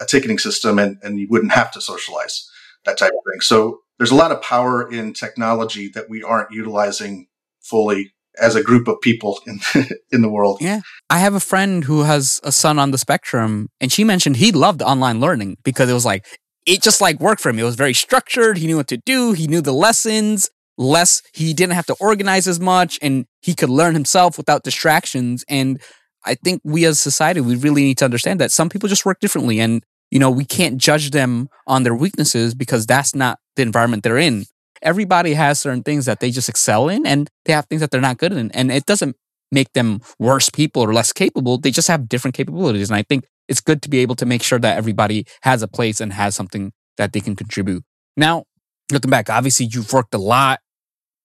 a 0.00 0.06
ticketing 0.06 0.38
system 0.38 0.78
and, 0.78 0.98
and 1.02 1.18
you 1.18 1.26
wouldn't 1.28 1.52
have 1.52 1.70
to 1.72 1.80
socialize, 1.80 2.48
that 2.84 2.98
type 2.98 3.12
of 3.12 3.32
thing. 3.32 3.40
So 3.40 3.80
there's 3.98 4.10
a 4.10 4.16
lot 4.16 4.32
of 4.32 4.42
power 4.42 4.90
in 4.90 5.12
technology 5.12 5.88
that 5.88 6.08
we 6.08 6.22
aren't 6.22 6.52
utilizing 6.52 7.28
fully 7.60 8.14
as 8.38 8.54
a 8.54 8.62
group 8.62 8.88
of 8.88 9.00
people 9.00 9.40
in 9.46 9.60
in 10.12 10.22
the 10.22 10.30
world. 10.30 10.58
Yeah. 10.60 10.80
I 11.08 11.18
have 11.18 11.34
a 11.34 11.40
friend 11.40 11.84
who 11.84 12.02
has 12.02 12.40
a 12.42 12.52
son 12.52 12.78
on 12.78 12.90
the 12.90 12.98
spectrum 12.98 13.68
and 13.80 13.92
she 13.92 14.04
mentioned 14.04 14.36
he 14.36 14.52
loved 14.52 14.82
online 14.82 15.20
learning 15.20 15.56
because 15.64 15.90
it 15.90 15.94
was 15.94 16.04
like 16.04 16.26
it 16.66 16.82
just 16.82 17.00
like 17.00 17.18
worked 17.20 17.40
for 17.40 17.48
him. 17.50 17.58
It 17.58 17.64
was 17.64 17.76
very 17.76 17.94
structured. 17.94 18.58
He 18.58 18.66
knew 18.66 18.76
what 18.76 18.88
to 18.88 18.98
do. 18.98 19.32
He 19.32 19.46
knew 19.46 19.60
the 19.60 19.72
lessons 19.72 20.50
less 20.80 21.22
he 21.34 21.52
didn't 21.52 21.74
have 21.74 21.86
to 21.86 21.96
organize 22.00 22.48
as 22.48 22.58
much 22.58 22.98
and 23.02 23.26
he 23.42 23.54
could 23.54 23.68
learn 23.68 23.92
himself 23.92 24.38
without 24.38 24.64
distractions 24.64 25.44
and 25.46 25.78
i 26.24 26.34
think 26.34 26.62
we 26.64 26.86
as 26.86 26.98
society 26.98 27.38
we 27.38 27.54
really 27.54 27.82
need 27.82 27.98
to 27.98 28.04
understand 28.04 28.40
that 28.40 28.50
some 28.50 28.70
people 28.70 28.88
just 28.88 29.04
work 29.04 29.20
differently 29.20 29.60
and 29.60 29.84
you 30.10 30.18
know 30.18 30.30
we 30.30 30.44
can't 30.44 30.78
judge 30.78 31.10
them 31.10 31.48
on 31.66 31.82
their 31.82 31.94
weaknesses 31.94 32.54
because 32.54 32.86
that's 32.86 33.14
not 33.14 33.38
the 33.56 33.62
environment 33.62 34.02
they're 34.02 34.16
in 34.16 34.46
everybody 34.82 35.34
has 35.34 35.60
certain 35.60 35.82
things 35.82 36.06
that 36.06 36.20
they 36.20 36.30
just 36.30 36.48
excel 36.48 36.88
in 36.88 37.06
and 37.06 37.28
they 37.44 37.52
have 37.52 37.66
things 37.66 37.80
that 37.80 37.90
they're 37.90 38.00
not 38.00 38.18
good 38.18 38.32
in 38.32 38.50
and 38.52 38.70
it 38.70 38.86
doesn't 38.86 39.16
make 39.52 39.72
them 39.72 40.00
worse 40.18 40.48
people 40.48 40.82
or 40.82 40.92
less 40.92 41.12
capable 41.12 41.58
they 41.58 41.70
just 41.70 41.88
have 41.88 42.08
different 42.08 42.34
capabilities 42.34 42.88
and 42.88 42.96
i 42.96 43.02
think 43.02 43.24
it's 43.48 43.60
good 43.60 43.82
to 43.82 43.90
be 43.90 43.98
able 43.98 44.14
to 44.14 44.24
make 44.24 44.42
sure 44.42 44.58
that 44.58 44.78
everybody 44.78 45.26
has 45.42 45.62
a 45.62 45.68
place 45.68 46.00
and 46.00 46.12
has 46.12 46.34
something 46.34 46.72
that 46.96 47.12
they 47.12 47.20
can 47.20 47.34
contribute 47.34 47.82
now 48.16 48.44
looking 48.92 49.10
back 49.10 49.28
obviously 49.28 49.66
you've 49.66 49.92
worked 49.92 50.14
a 50.14 50.18
lot 50.18 50.60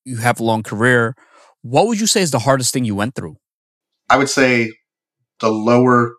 you 0.05 0.17
have 0.17 0.39
a 0.39 0.43
long 0.43 0.63
career. 0.63 1.15
What 1.63 1.87
would 1.87 1.99
you 1.99 2.07
say 2.07 2.21
is 2.21 2.31
the 2.31 2.39
hardest 2.39 2.71
thing 2.71 2.85
you 2.85 2.95
went 2.95 3.15
through? 3.15 3.35
I 4.09 4.17
would 4.17 4.29
say 4.29 4.71
the 5.39 5.49
lower 5.49 6.15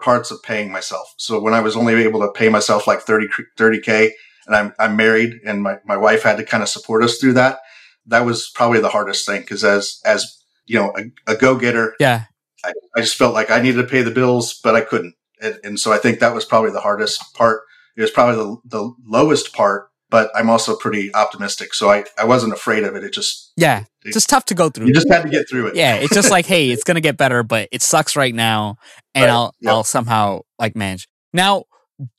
parts 0.00 0.30
of 0.30 0.42
paying 0.42 0.70
myself. 0.70 1.12
So 1.18 1.40
when 1.40 1.52
I 1.52 1.60
was 1.60 1.76
only 1.76 1.94
able 1.94 2.20
to 2.20 2.30
pay 2.30 2.48
myself 2.48 2.86
like 2.86 3.00
30, 3.00 3.26
30K 3.58 4.10
and 4.46 4.54
I'm, 4.56 4.74
I'm 4.78 4.96
married 4.96 5.40
and 5.44 5.62
my, 5.62 5.78
my 5.84 5.96
wife 5.96 6.22
had 6.22 6.36
to 6.36 6.44
kind 6.44 6.62
of 6.62 6.68
support 6.68 7.02
us 7.02 7.18
through 7.18 7.34
that. 7.34 7.60
that 8.06 8.24
was 8.24 8.50
probably 8.54 8.80
the 8.80 8.88
hardest 8.90 9.26
thing 9.26 9.40
because 9.40 9.64
as 9.64 10.00
as 10.04 10.38
you 10.66 10.78
know 10.78 10.92
a, 10.96 11.32
a 11.32 11.36
go 11.36 11.56
getter, 11.56 11.94
Yeah. 12.00 12.24
I, 12.64 12.72
I 12.96 13.00
just 13.00 13.16
felt 13.16 13.34
like 13.34 13.50
I 13.50 13.60
needed 13.60 13.80
to 13.82 13.86
pay 13.88 14.02
the 14.02 14.10
bills, 14.10 14.58
but 14.64 14.74
I 14.74 14.80
couldn't, 14.80 15.14
and, 15.40 15.58
and 15.62 15.78
so 15.80 15.92
I 15.92 15.98
think 15.98 16.18
that 16.20 16.34
was 16.34 16.44
probably 16.44 16.70
the 16.70 16.80
hardest 16.80 17.34
part. 17.34 17.62
It 17.96 18.00
was 18.02 18.10
probably 18.10 18.36
the 18.36 18.56
the 18.64 18.94
lowest 19.06 19.52
part, 19.52 19.88
but 20.10 20.30
I'm 20.34 20.50
also 20.50 20.74
pretty 20.76 21.14
optimistic, 21.14 21.74
so 21.74 21.90
I 21.90 22.04
I 22.18 22.24
wasn't 22.24 22.52
afraid 22.54 22.82
of 22.84 22.96
it. 22.96 23.04
It 23.04 23.12
just 23.12 23.52
Yeah. 23.56 23.84
It's 24.04 24.14
just 24.14 24.28
tough 24.28 24.44
to 24.46 24.54
go 24.54 24.68
through. 24.70 24.86
you 24.86 24.94
just 24.94 25.08
had 25.10 25.22
to 25.22 25.28
get 25.28 25.48
through 25.48 25.66
it. 25.68 25.76
yeah, 25.76 25.96
it's 25.96 26.14
just 26.14 26.30
like, 26.30 26.46
hey, 26.46 26.70
it's 26.70 26.84
gonna 26.88 27.00
get 27.00 27.16
better, 27.16 27.42
but 27.42 27.68
it 27.72 27.82
sucks 27.82 28.16
right 28.16 28.34
now, 28.34 28.76
and 29.14 29.24
Right, 29.24 29.30
I'll 29.30 29.54
yep. 29.60 29.72
I'll 29.72 29.84
somehow 29.84 30.40
like 30.58 30.74
manage. 30.76 31.08
Now, 31.32 31.64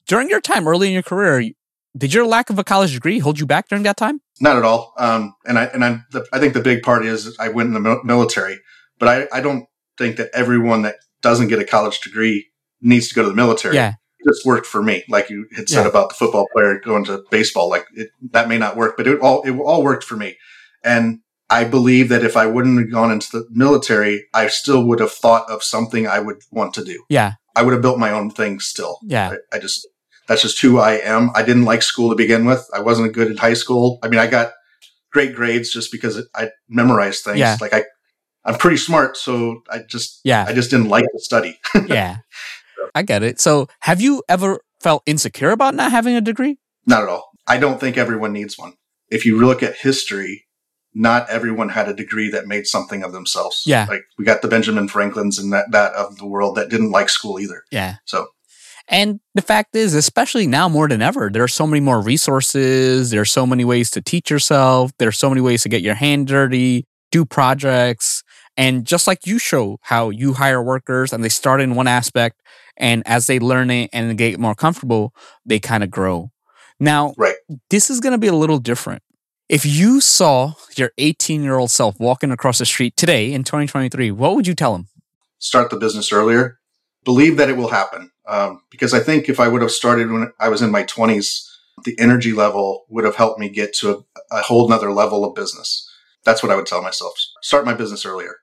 during 0.07 0.29
your 0.29 0.41
time 0.41 0.67
early 0.67 0.87
in 0.87 0.93
your 0.93 1.03
career, 1.03 1.49
did 1.97 2.13
your 2.13 2.25
lack 2.25 2.49
of 2.49 2.59
a 2.59 2.63
college 2.63 2.93
degree 2.93 3.19
hold 3.19 3.39
you 3.39 3.45
back 3.45 3.67
during 3.69 3.83
that 3.83 3.97
time? 3.97 4.21
Not 4.39 4.55
at 4.57 4.63
all. 4.63 4.93
Um, 4.97 5.33
and 5.45 5.57
I 5.59 5.65
and 5.65 5.83
I, 5.83 5.99
the, 6.11 6.25
I 6.31 6.39
think 6.39 6.53
the 6.53 6.61
big 6.61 6.83
part 6.83 7.05
is 7.05 7.35
I 7.39 7.49
went 7.49 7.67
in 7.67 7.73
the 7.81 8.01
military, 8.03 8.59
but 8.99 9.09
I, 9.09 9.37
I 9.37 9.41
don't 9.41 9.65
think 9.97 10.17
that 10.17 10.29
everyone 10.33 10.83
that 10.83 10.95
doesn't 11.21 11.47
get 11.47 11.59
a 11.59 11.65
college 11.65 11.99
degree 12.01 12.47
needs 12.81 13.07
to 13.09 13.15
go 13.15 13.23
to 13.23 13.29
the 13.29 13.35
military. 13.35 13.75
Yeah, 13.75 13.93
It 14.19 14.29
just 14.31 14.45
worked 14.45 14.67
for 14.67 14.83
me, 14.83 15.03
like 15.09 15.29
you 15.31 15.47
had 15.55 15.67
said 15.67 15.83
Yeah. 15.83 15.89
about 15.89 16.09
the 16.09 16.15
football 16.15 16.47
player 16.53 16.79
going 16.79 17.05
to 17.05 17.23
baseball. 17.31 17.69
Like 17.69 17.85
it, 17.95 18.09
that 18.31 18.47
may 18.47 18.57
not 18.59 18.77
work, 18.77 18.95
but 18.97 19.07
it 19.07 19.19
all 19.19 19.41
it 19.43 19.51
all 19.59 19.83
worked 19.83 20.03
for 20.03 20.15
me. 20.15 20.37
And 20.83 21.19
I 21.49 21.63
believe 21.63 22.09
that 22.09 22.23
if 22.23 22.35
I 22.37 22.45
wouldn't 22.45 22.77
have 22.77 22.91
gone 22.91 23.09
into 23.11 23.27
the 23.31 23.47
military, 23.49 24.25
I 24.33 24.47
still 24.47 24.85
would 24.85 24.99
have 24.99 25.11
thought 25.13 25.49
of 25.49 25.63
something 25.63 26.05
I 26.05 26.19
would 26.19 26.41
want 26.51 26.73
to 26.75 26.83
do. 26.83 27.03
yeah, 27.09 27.33
I 27.55 27.63
would 27.63 27.73
have 27.73 27.81
built 27.81 27.97
my 27.97 28.11
own 28.11 28.29
thing 28.29 28.59
still. 28.59 28.99
yeah, 29.03 29.31
I, 29.51 29.55
I 29.55 29.59
just 29.59 29.87
that's 30.27 30.41
just 30.41 30.59
who 30.61 30.77
I 30.77 30.93
am. 30.93 31.31
I 31.35 31.43
didn't 31.43 31.65
like 31.65 31.81
school 31.81 32.09
to 32.09 32.15
begin 32.15 32.45
with. 32.45 32.67
I 32.73 32.81
wasn't 32.81 33.13
good 33.13 33.31
in 33.31 33.37
high 33.37 33.53
school. 33.53 33.99
I 34.03 34.09
mean, 34.09 34.19
I 34.19 34.27
got 34.27 34.51
great 35.11 35.35
grades 35.35 35.71
just 35.71 35.91
because 35.91 36.27
I 36.35 36.49
memorized 36.67 37.23
things. 37.23 37.39
Yeah. 37.39 37.57
Like 37.59 37.73
I, 37.73 37.85
I'm 38.45 38.55
pretty 38.55 38.77
smart, 38.77 39.17
so 39.17 39.61
I 39.69 39.79
just 39.87 40.21
yeah, 40.23 40.45
I 40.47 40.53
just 40.53 40.69
didn't 40.69 40.89
like 40.89 41.03
to 41.03 41.19
study. 41.19 41.59
yeah. 41.87 42.17
I 42.95 43.01
get 43.01 43.23
it. 43.23 43.41
So, 43.41 43.67
have 43.81 43.99
you 43.99 44.23
ever 44.29 44.61
felt 44.79 45.03
insecure 45.05 45.51
about 45.51 45.75
not 45.75 45.91
having 45.91 46.15
a 46.15 46.21
degree? 46.21 46.57
Not 46.85 47.03
at 47.03 47.09
all. 47.09 47.29
I 47.45 47.57
don't 47.57 47.79
think 47.79 47.97
everyone 47.97 48.33
needs 48.33 48.57
one. 48.57 48.73
If 49.09 49.25
you 49.25 49.39
look 49.39 49.63
at 49.63 49.75
history, 49.75 50.45
not 50.93 51.29
everyone 51.29 51.69
had 51.69 51.87
a 51.87 51.93
degree 51.93 52.29
that 52.31 52.47
made 52.47 52.65
something 52.65 53.03
of 53.03 53.11
themselves. 53.11 53.63
Yeah. 53.65 53.85
Like 53.87 54.03
we 54.17 54.25
got 54.25 54.41
the 54.41 54.47
Benjamin 54.47 54.87
Franklins 54.87 55.37
and 55.37 55.53
that, 55.53 55.71
that 55.71 55.93
of 55.93 56.17
the 56.17 56.25
world 56.25 56.55
that 56.55 56.69
didn't 56.69 56.91
like 56.91 57.09
school 57.09 57.39
either. 57.39 57.63
Yeah. 57.71 57.95
So 58.05 58.27
And 58.89 59.19
the 59.35 59.41
fact 59.41 59.75
is, 59.75 59.93
especially 59.93 60.47
now 60.47 60.69
more 60.69 60.87
than 60.87 61.01
ever, 61.01 61.29
there 61.31 61.43
are 61.43 61.47
so 61.47 61.67
many 61.67 61.81
more 61.81 62.01
resources. 62.01 63.09
There 63.09 63.21
are 63.21 63.25
so 63.25 63.45
many 63.45 63.65
ways 63.65 63.91
to 63.91 64.01
teach 64.01 64.29
yourself. 64.31 64.91
There 64.97 65.09
are 65.09 65.13
so 65.13 65.29
many 65.29 65.41
ways 65.41 65.63
to 65.63 65.69
get 65.69 65.81
your 65.81 65.95
hand 65.95 66.27
dirty, 66.27 66.85
do 67.11 67.25
projects. 67.25 68.23
And 68.55 68.85
just 68.85 69.05
like 69.05 69.27
you 69.27 69.39
show 69.39 69.77
how 69.83 70.09
you 70.09 70.33
hire 70.33 70.63
workers 70.63 71.11
and 71.11 71.23
they 71.23 71.29
start 71.29 71.61
in 71.61 71.75
one 71.75 71.87
aspect, 71.87 72.41
and 72.77 73.03
as 73.05 73.27
they 73.27 73.39
learn 73.39 73.69
it 73.69 73.89
and 73.91 74.17
get 74.17 74.39
more 74.39 74.55
comfortable, 74.55 75.13
they 75.45 75.59
kind 75.59 75.83
of 75.83 75.91
grow. 75.91 76.31
Now, 76.79 77.13
Right. 77.17 77.35
this 77.69 77.89
is 77.89 77.99
going 77.99 78.13
to 78.13 78.17
be 78.17 78.27
a 78.27 78.33
little 78.35 78.59
different. 78.59 79.03
If 79.49 79.65
you 79.65 80.01
saw 80.01 80.53
your 80.75 80.91
18 80.97 81.43
year 81.43 81.57
old 81.57 81.71
self 81.71 81.99
walking 81.99 82.31
across 82.31 82.57
the 82.59 82.65
street 82.65 82.95
today 82.97 83.33
in 83.33 83.43
2023, 83.43 84.11
what 84.11 84.35
would 84.35 84.47
you 84.47 84.55
tell 84.55 84.75
him? 84.75 84.87
start 85.39 85.69
the 85.69 85.77
business 85.77 86.11
earlier. 86.11 86.56
Believe 87.07 87.37
that 87.37 87.49
it 87.49 87.55
will 87.55 87.69
happen. 87.69 88.11
Um, 88.27 88.63
because 88.69 88.93
I 88.93 88.99
think 88.99 89.29
if 89.29 89.39
I 89.39 89.47
would 89.47 89.61
have 89.61 89.71
started 89.71 90.11
when 90.11 90.33
I 90.41 90.49
was 90.49 90.61
in 90.61 90.71
my 90.71 90.83
20s, 90.83 91.47
the 91.85 91.97
energy 91.97 92.33
level 92.33 92.85
would 92.89 93.05
have 93.05 93.15
helped 93.15 93.39
me 93.39 93.47
get 93.47 93.73
to 93.75 93.91
a, 93.91 94.35
a 94.39 94.41
whole 94.41 94.67
nother 94.67 94.91
level 94.91 95.23
of 95.23 95.33
business. 95.33 95.89
That's 96.25 96.43
what 96.43 96.51
I 96.51 96.57
would 96.57 96.65
tell 96.65 96.81
myself. 96.81 97.13
Start 97.41 97.63
my 97.63 97.73
business 97.73 98.05
earlier. 98.05 98.35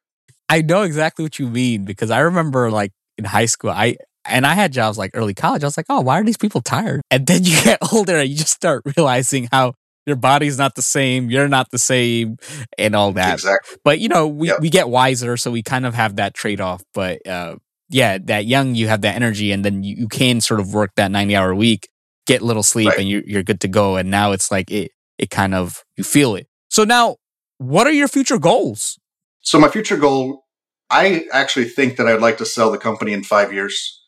I 0.48 0.62
know 0.62 0.81
exactly 0.81 1.27
what 1.27 1.38
you 1.38 1.46
mean 1.50 1.85
because 1.85 2.11
I 2.11 2.20
remember 2.20 2.70
like 2.70 2.92
in 3.18 3.27
high 3.27 3.44
school, 3.44 3.68
I 3.68 3.98
and 4.24 4.46
I 4.46 4.55
had 4.55 4.72
jobs 4.72 4.96
like 4.96 5.11
early 5.12 5.35
college. 5.35 5.62
I 5.62 5.66
was 5.66 5.77
like, 5.77 5.90
oh, 5.90 6.00
why 6.00 6.18
are 6.18 6.24
these 6.24 6.38
people 6.38 6.62
tired? 6.62 7.03
And 7.11 7.27
then 7.27 7.44
you 7.44 7.62
get 7.62 7.81
older 7.92 8.16
and 8.16 8.31
you 8.31 8.37
just 8.37 8.55
start 8.55 8.83
realizing 8.96 9.48
how 9.53 9.74
your 10.07 10.16
body's 10.16 10.57
not 10.57 10.74
the 10.74 10.83
same, 10.83 11.29
you're 11.29 11.48
not 11.48 11.70
the 11.70 11.79
same, 11.79 12.38
and 12.79 12.94
all 12.96 13.12
that. 13.12 13.35
Exactly. 13.35 13.77
But 13.85 14.00
you 14.00 14.09
know, 14.09 14.27
we, 14.27 14.48
Yep. 14.48 14.61
we 14.61 14.70
get 14.70 14.88
wiser, 14.88 15.37
so 15.37 15.50
we 15.50 15.62
kind 15.62 15.85
of 15.85 15.92
have 15.94 16.16
that 16.16 16.33
trade 16.33 16.62
off. 16.62 16.83
But 16.94 17.27
uh, 17.27 17.57
yeah, 17.90 18.18
that 18.25 18.47
young, 18.47 18.75
you 18.75 18.88
have 18.88 19.03
that 19.03 19.16
energy, 19.16 19.53
and 19.53 19.64
then 19.64 19.83
you, 19.83 19.97
you 19.97 20.09
can 20.09 20.40
sort 20.40 20.61
of 20.61 20.73
work 20.75 20.92
that 20.97 21.11
ninety 21.11 21.37
hour 21.37 21.55
week, 21.55 21.88
get 22.27 22.42
little 22.42 22.62
sleep, 22.62 22.88
Right. 22.88 22.99
and 23.01 23.09
you, 23.09 23.23
you're 23.27 23.42
good 23.42 23.61
to 23.61 23.68
go. 23.68 23.97
And 23.97 24.11
now 24.11 24.33
it's 24.33 24.51
like 24.51 24.70
it 24.70 24.92
it 25.18 25.31
kind 25.31 25.55
of 25.55 25.85
you 25.97 26.05
feel 26.05 26.35
it. 26.35 26.47
So 26.68 26.85
now, 26.85 27.16
what 27.59 27.87
are 27.87 27.92
your 27.92 28.09
future 28.09 28.38
goals? 28.38 28.99
So 29.42 29.59
my 29.61 29.68
future 29.68 29.97
goal, 29.97 30.44
I 30.90 31.27
actually 31.33 31.66
think 31.66 31.97
that 31.99 32.07
I'd 32.09 32.20
like 32.20 32.38
to 32.38 32.47
sell 32.47 32.70
the 32.73 32.79
company 32.79 33.12
in 33.12 33.23
five 33.23 33.53
years. 33.53 34.01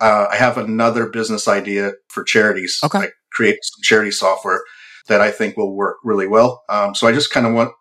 Uh, 0.00 0.26
I 0.30 0.36
have 0.36 0.58
another 0.58 1.06
business 1.08 1.48
idea 1.48 1.92
for 2.08 2.22
charities. 2.22 2.78
Okay. 2.84 2.98
I 2.98 3.08
create 3.32 3.58
some 3.62 3.82
charity 3.82 4.10
software 4.12 4.62
that 5.08 5.20
I 5.20 5.30
think 5.30 5.56
will 5.56 5.74
work 5.74 5.96
really 6.04 6.26
well. 6.26 6.62
Um, 6.68 6.94
so 6.94 7.06
I 7.06 7.12
just 7.12 7.30
kind 7.30 7.46
of 7.46 7.54
want, 7.54 7.72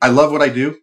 I 0.00 0.08
love 0.08 0.32
what 0.32 0.40
I 0.42 0.48
do, 0.48 0.78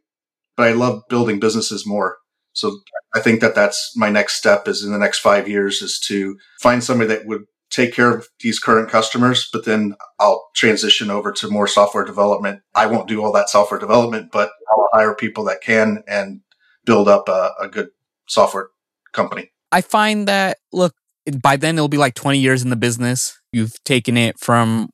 but 0.56 0.68
I 0.68 0.72
love 0.74 1.02
building 1.10 1.40
businesses 1.40 1.86
more. 1.86 2.18
So 2.58 2.80
I 3.14 3.20
think 3.20 3.40
that 3.42 3.54
that's 3.54 3.94
my 3.96 4.10
next 4.10 4.36
step 4.36 4.68
is 4.68 4.84
in 4.84 4.92
the 4.92 4.98
next 4.98 5.20
five 5.20 5.48
years 5.48 5.84
is 5.84 6.00
to 6.08 6.38
find 6.60 6.84
somebody 6.84 7.08
that 7.10 7.28
would 7.28 7.46
take 7.70 7.94
care 7.94 8.12
of 8.16 8.28
these 8.40 8.58
current 8.58 8.90
customers, 8.90 9.48
but 9.54 9.66
then 9.66 9.96
I'll 10.20 10.50
transition 10.56 11.12
over 11.12 11.32
to 11.34 11.50
more 11.50 11.68
software 11.68 12.04
development. 12.04 12.62
I 12.74 12.88
won't 12.88 13.08
do 13.08 13.24
all 13.24 13.32
that 13.34 13.50
software 13.50 13.80
development, 13.80 14.32
but 14.32 14.50
I'll 14.72 14.90
hire 14.92 15.14
people 15.14 15.44
that 15.46 15.62
can 15.62 16.04
and 16.08 16.42
build 16.84 17.08
up 17.08 17.30
a, 17.30 17.52
a 17.60 17.68
good 17.68 17.90
software 18.28 18.70
company. 19.14 19.52
I 19.72 19.82
find 19.82 20.28
that 20.28 20.58
look 20.72 20.96
by 21.40 21.58
then 21.58 21.76
it'll 21.76 21.90
be 21.90 21.98
like 21.98 22.16
20 22.16 22.40
years 22.40 22.64
in 22.64 22.72
the 22.72 22.76
business. 22.76 23.40
You've 23.52 23.84
taken 23.84 24.18
it 24.18 24.40
from 24.40 24.90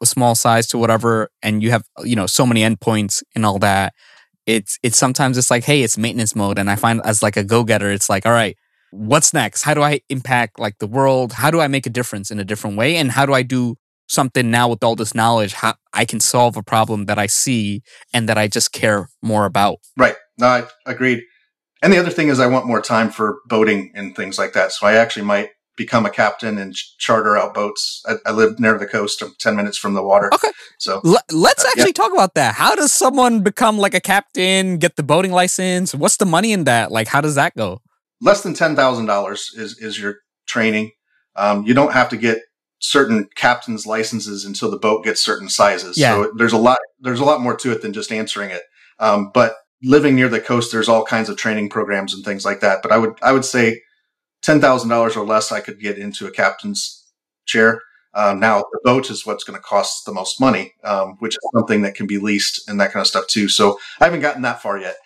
a 0.00 0.06
small 0.06 0.34
size 0.34 0.68
to 0.68 0.78
whatever, 0.78 1.28
and 1.42 1.62
you 1.62 1.70
have 1.70 1.84
you 2.02 2.16
know 2.16 2.26
so 2.26 2.46
many 2.46 2.62
endpoints 2.62 3.22
and 3.34 3.44
all 3.44 3.58
that. 3.58 3.92
It's 4.46 4.78
it's 4.82 4.98
sometimes 4.98 5.38
it's 5.38 5.50
like 5.50 5.64
hey, 5.64 5.82
it's 5.82 5.98
maintenance 5.98 6.36
mode, 6.36 6.58
and 6.58 6.70
I 6.70 6.76
find 6.76 7.00
as 7.04 7.22
like 7.22 7.36
a 7.36 7.44
go 7.44 7.64
getter, 7.64 7.90
it's 7.90 8.08
like 8.08 8.26
all 8.26 8.32
right, 8.32 8.56
what's 8.90 9.34
next? 9.34 9.62
How 9.62 9.74
do 9.74 9.82
I 9.82 10.00
impact 10.08 10.58
like 10.58 10.78
the 10.78 10.86
world? 10.86 11.32
How 11.32 11.50
do 11.50 11.60
I 11.60 11.68
make 11.68 11.86
a 11.86 11.90
difference 11.90 12.30
in 12.30 12.38
a 12.38 12.44
different 12.44 12.76
way? 12.76 12.96
And 12.96 13.10
how 13.10 13.26
do 13.26 13.32
I 13.32 13.42
do 13.42 13.76
something 14.06 14.50
now 14.50 14.68
with 14.68 14.84
all 14.84 14.96
this 14.96 15.14
knowledge? 15.14 15.54
How 15.54 15.74
I 15.92 16.04
can 16.04 16.20
solve 16.20 16.56
a 16.56 16.62
problem 16.62 17.06
that 17.06 17.18
I 17.18 17.26
see 17.26 17.82
and 18.12 18.28
that 18.28 18.38
I 18.38 18.48
just 18.48 18.72
care 18.72 19.08
more 19.22 19.46
about. 19.46 19.78
Right. 19.96 20.16
No, 20.38 20.46
I 20.46 20.66
agreed. 20.86 21.22
And 21.82 21.92
the 21.92 21.98
other 21.98 22.10
thing 22.10 22.28
is 22.28 22.40
I 22.40 22.46
want 22.46 22.66
more 22.66 22.80
time 22.80 23.10
for 23.10 23.38
boating 23.46 23.92
and 23.94 24.16
things 24.16 24.38
like 24.38 24.54
that. 24.54 24.72
So 24.72 24.86
I 24.86 24.94
actually 24.94 25.26
might 25.26 25.50
become 25.76 26.06
a 26.06 26.10
captain 26.10 26.56
and 26.58 26.74
charter 26.98 27.36
out 27.36 27.52
boats. 27.54 28.02
I, 28.06 28.14
I 28.26 28.32
live 28.32 28.58
near 28.60 28.78
the 28.78 28.86
coast. 28.86 29.22
I'm 29.22 29.34
10 29.38 29.56
minutes 29.56 29.76
from 29.76 29.94
the 29.94 30.02
water. 30.02 30.30
Okay. 30.32 30.50
So 30.78 31.00
L- 31.04 31.16
let's 31.32 31.64
Uh, 31.64 31.68
yeah. 31.76 31.82
actually 31.82 31.92
talk 31.94 32.12
about 32.12 32.34
that. 32.34 32.54
How 32.54 32.74
does 32.74 32.92
someone 32.92 33.42
become 33.42 33.78
like 33.78 33.94
a 33.94 34.00
captain, 34.00 34.78
get 34.78 34.96
the 34.96 35.02
boating 35.02 35.32
license? 35.32 35.94
What's 35.94 36.16
the 36.18 36.26
money 36.26 36.52
in 36.52 36.64
that? 36.64 36.92
Like, 36.92 37.08
how 37.08 37.20
does 37.20 37.34
that 37.36 37.54
go? 37.56 37.80
less 38.20 38.42
than 38.42 38.54
$10,000 38.54 39.58
is, 39.58 39.78
is 39.80 40.00
your 40.00 40.16
training. 40.46 40.90
Um, 41.36 41.64
you 41.66 41.74
don't 41.74 41.92
have 41.92 42.08
to 42.10 42.16
get 42.16 42.38
certain 42.78 43.28
captain's 43.34 43.86
licenses 43.86 44.44
until 44.44 44.70
the 44.70 44.78
boat 44.78 45.04
gets 45.04 45.20
certain 45.20 45.48
sizes. 45.48 45.98
Yeah. 45.98 46.12
So 46.22 46.32
there's 46.36 46.52
a 46.52 46.58
lot, 46.58 46.78
there's 47.00 47.20
a 47.20 47.24
lot 47.24 47.40
more 47.40 47.56
to 47.56 47.72
it 47.72 47.82
than 47.82 47.92
just 47.92 48.12
answering 48.12 48.50
it. 48.50 48.62
Um, 48.98 49.30
but 49.34 49.56
living 49.82 50.14
near 50.14 50.28
the 50.28 50.40
coast, 50.40 50.72
there's 50.72 50.88
all 50.88 51.04
kinds 51.04 51.28
of 51.28 51.36
training 51.36 51.68
programs 51.68 52.14
and 52.14 52.24
things 52.24 52.44
like 52.44 52.60
that. 52.60 52.82
But 52.82 52.92
I 52.92 52.98
would, 52.98 53.12
I 53.20 53.32
would 53.32 53.44
say 53.44 53.80
$10,000 54.46 55.16
or 55.16 55.24
less, 55.26 55.52
I 55.52 55.60
could 55.60 55.80
get 55.80 55.98
into 55.98 56.26
a 56.26 56.30
captain's 56.30 57.04
chair. 57.46 57.80
Um, 58.14 58.38
now 58.38 58.58
the 58.72 58.80
boat 58.84 59.10
is 59.10 59.26
what's 59.26 59.42
going 59.42 59.56
to 59.58 59.62
cost 59.62 60.04
the 60.06 60.12
most 60.12 60.40
money, 60.40 60.72
um, 60.84 61.16
which 61.18 61.34
is 61.34 61.50
something 61.54 61.82
that 61.82 61.94
can 61.96 62.06
be 62.06 62.18
leased 62.18 62.68
and 62.68 62.78
that 62.80 62.92
kind 62.92 63.00
of 63.00 63.06
stuff 63.08 63.26
too. 63.26 63.48
So 63.48 63.78
I 64.00 64.04
haven't 64.04 64.20
gotten 64.20 64.42
that 64.42 64.62
far 64.62 64.78
yet. 64.78 64.96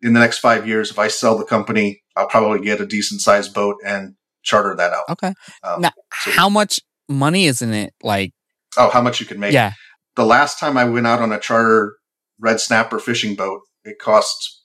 In 0.00 0.12
the 0.12 0.20
next 0.20 0.38
five 0.38 0.66
years, 0.66 0.90
if 0.90 0.98
I 0.98 1.08
sell 1.08 1.36
the 1.36 1.44
company, 1.44 2.02
I'll 2.16 2.28
probably 2.28 2.60
get 2.64 2.80
a 2.80 2.86
decent 2.86 3.20
sized 3.20 3.52
boat 3.54 3.76
and 3.84 4.14
charter 4.42 4.74
that 4.76 4.92
out. 4.92 5.04
Okay. 5.10 5.34
Um, 5.62 5.82
now, 5.82 5.92
so- 6.22 6.30
how 6.32 6.48
much 6.48 6.78
money 7.08 7.46
is 7.46 7.60
in 7.60 7.72
it? 7.74 7.92
Like, 8.02 8.32
oh, 8.78 8.90
how 8.90 9.00
much 9.02 9.20
you 9.20 9.26
can 9.26 9.38
make? 9.40 9.52
yeah. 9.52 9.72
The 10.16 10.24
last 10.24 10.58
time 10.60 10.76
I 10.76 10.84
went 10.84 11.06
out 11.06 11.20
on 11.20 11.32
a 11.32 11.40
charter 11.40 11.96
red 12.38 12.60
snapper 12.60 12.98
fishing 12.98 13.34
boat, 13.34 13.62
it 13.84 13.98
cost 13.98 14.62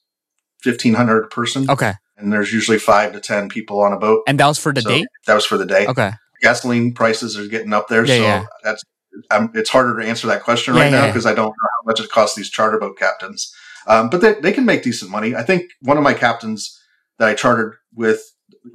fifteen 0.61 0.93
hundred 0.93 1.23
a 1.25 1.27
person, 1.27 1.69
Okay. 1.69 1.93
And 2.19 2.31
there's 2.31 2.51
usually 2.53 2.79
five 2.79 3.13
to 3.13 3.19
ten 3.19 3.49
people 3.49 3.81
on 3.81 3.93
a 3.93 3.97
boat. 3.97 4.23
And 4.27 4.39
that 4.39 4.47
was 4.47 4.57
for 4.59 4.73
the 4.73 4.81
So 4.81 4.89
date? 4.89 5.07
That 5.27 5.35
was 5.35 5.45
for 5.45 5.57
the 5.57 5.65
day. 5.65 5.87
Okay. 5.87 6.11
Gasoline 6.41 6.93
prices 6.93 7.37
are 7.37 7.47
getting 7.47 7.73
up 7.73 7.87
there, 7.87 8.05
Yeah, 8.05 8.15
so 8.15 8.21
yeah. 8.23 8.45
that's 8.63 8.83
um, 9.31 9.51
it's 9.55 9.69
harder 9.69 9.99
to 9.99 10.07
answer 10.07 10.27
that 10.27 10.43
question 10.43 10.75
Yeah, 10.75 10.81
right 10.83 10.91
now 10.91 11.07
because 11.07 11.25
I 11.25 11.33
don't 11.33 11.47
know 11.47 11.53
how 11.61 11.85
much 11.85 11.99
it 11.99 12.09
costs 12.09 12.35
these 12.35 12.49
charter 12.49 12.77
boat 12.79 12.97
captains. 12.97 13.53
Um, 13.87 14.09
but 14.09 14.21
they, 14.21 14.33
they 14.35 14.51
can 14.51 14.65
make 14.65 14.83
decent 14.83 15.09
money. 15.11 15.35
I 15.35 15.43
think 15.43 15.63
one 15.81 15.97
of 15.97 16.03
my 16.03 16.13
captains 16.13 16.79
that 17.17 17.27
I 17.27 17.33
chartered 17.33 17.75
with 17.93 18.21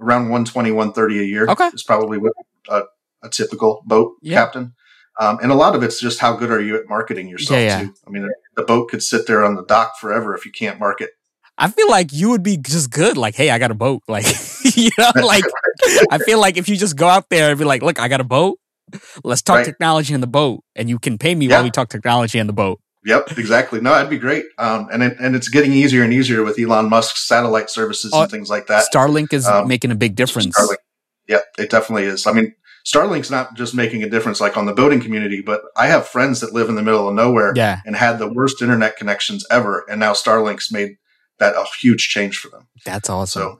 around 0.01 0.23
120, 0.25 0.73
130 0.73 1.21
a 1.21 1.23
year 1.23 1.47
Okay. 1.49 1.69
is 1.69 1.83
probably 1.83 2.19
what 2.19 2.33
a, 2.69 2.83
a 3.23 3.29
typical 3.29 3.83
boat 3.87 4.13
captain. 4.29 4.75
Um, 5.21 5.39
and 5.41 5.53
a 5.53 5.55
lot 5.55 5.77
of 5.77 5.83
it's 5.85 6.01
just 6.01 6.19
how 6.19 6.35
good 6.37 6.51
are 6.51 6.61
you 6.61 6.77
at 6.77 6.89
marketing 6.89 7.29
yourself 7.29 7.61
Yeah, 7.61 7.81
yeah. 7.81 7.87
too. 7.87 7.95
I 8.07 8.11
mean, 8.11 8.29
the 8.57 8.65
boat 8.65 8.89
could 8.91 9.03
sit 9.03 9.27
there 9.29 9.45
on 9.45 9.55
the 9.55 9.65
dock 9.65 9.97
forever 10.01 10.35
if 10.35 10.45
you 10.45 10.51
can't 10.53 10.81
mark 10.81 11.01
it. 11.01 11.11
I 11.57 11.71
feel 11.71 11.89
like 11.89 12.13
you 12.13 12.31
would 12.31 12.43
be 12.43 12.57
just 12.57 12.91
good. 12.91 13.17
Like, 13.17 13.35
hey, 13.35 13.51
I 13.51 13.59
got 13.59 13.71
a 13.71 13.75
boat. 13.75 14.03
Like, 14.09 14.27
you 14.77 14.91
know, 14.99 15.11
like 15.25 15.45
I 16.11 16.19
feel 16.19 16.41
like 16.41 16.57
if 16.57 16.69
you 16.69 16.77
just 16.77 16.97
go 16.97 17.09
out 17.09 17.29
there 17.31 17.51
and 17.51 17.59
be 17.59 17.65
like, 17.65 17.83
look, 17.83 17.99
I 18.01 18.09
got 18.09 18.21
a 18.21 18.25
boat. 18.25 18.59
Let's 19.25 19.43
talk 19.43 19.57
Right. 19.59 19.65
technology 19.65 20.15
in 20.15 20.21
the 20.21 20.27
boat, 20.27 20.63
and 20.77 20.89
you 20.89 20.99
can 20.99 21.19
pay 21.19 21.35
me 21.35 21.47
Yeah. 21.47 21.57
while 21.57 21.65
we 21.65 21.71
talk 21.71 21.89
technology 21.89 22.39
in 22.39 22.47
the 22.47 22.53
boat. 22.53 22.81
Yep, 23.07 23.39
exactly. 23.39 23.81
No, 23.81 23.91
that'd 23.93 24.09
be 24.11 24.19
great. 24.19 24.45
Um, 24.59 24.89
and 24.93 25.03
it, 25.03 25.17
and 25.21 25.37
it's 25.37 25.49
getting 25.49 25.73
easier 25.73 26.03
and 26.03 26.13
easier 26.13 26.43
with 26.43 26.59
Elon 26.59 26.89
Musk's 26.89 27.27
satellite 27.29 27.69
services 27.71 28.13
Oh, 28.15 28.23
and 28.23 28.31
things 28.31 28.49
like 28.49 28.67
that. 28.69 28.85
Starlink 28.93 29.33
is 29.35 29.47
um, 29.47 29.69
making 29.69 29.91
a 29.91 29.95
big 29.95 30.15
difference. 30.15 30.57
Starlink. 30.59 30.77
Yeah, 31.29 31.41
it 31.59 31.69
definitely 31.71 32.05
is. 32.05 32.27
I 32.27 32.33
mean, 32.33 32.55
Starlink's 32.87 33.31
not 33.31 33.55
just 33.57 33.75
making 33.75 34.03
a 34.05 34.09
difference 34.09 34.41
like 34.41 34.57
on 34.57 34.65
the 34.67 34.73
boating 34.73 35.01
community, 35.01 35.43
but 35.43 35.63
I 35.77 35.87
have 35.89 36.07
friends 36.09 36.41
that 36.41 36.53
live 36.55 36.69
in 36.71 36.77
the 36.77 36.83
middle 36.83 37.07
of 37.09 37.15
nowhere 37.15 37.53
Yeah, 37.57 37.81
and 37.85 37.95
had 37.97 38.19
the 38.19 38.33
worst 38.33 38.63
internet 38.63 38.97
connections 38.97 39.45
ever, 39.51 39.85
and 39.91 40.01
now 40.01 40.13
Starlink's 40.13 40.71
made 40.73 40.97
that 41.39 41.55
a 41.55 41.65
huge 41.81 42.09
change 42.09 42.39
for 42.39 42.49
them. 42.49 42.69
that's 42.85 43.11
awesome. 43.11 43.43
So, 43.43 43.59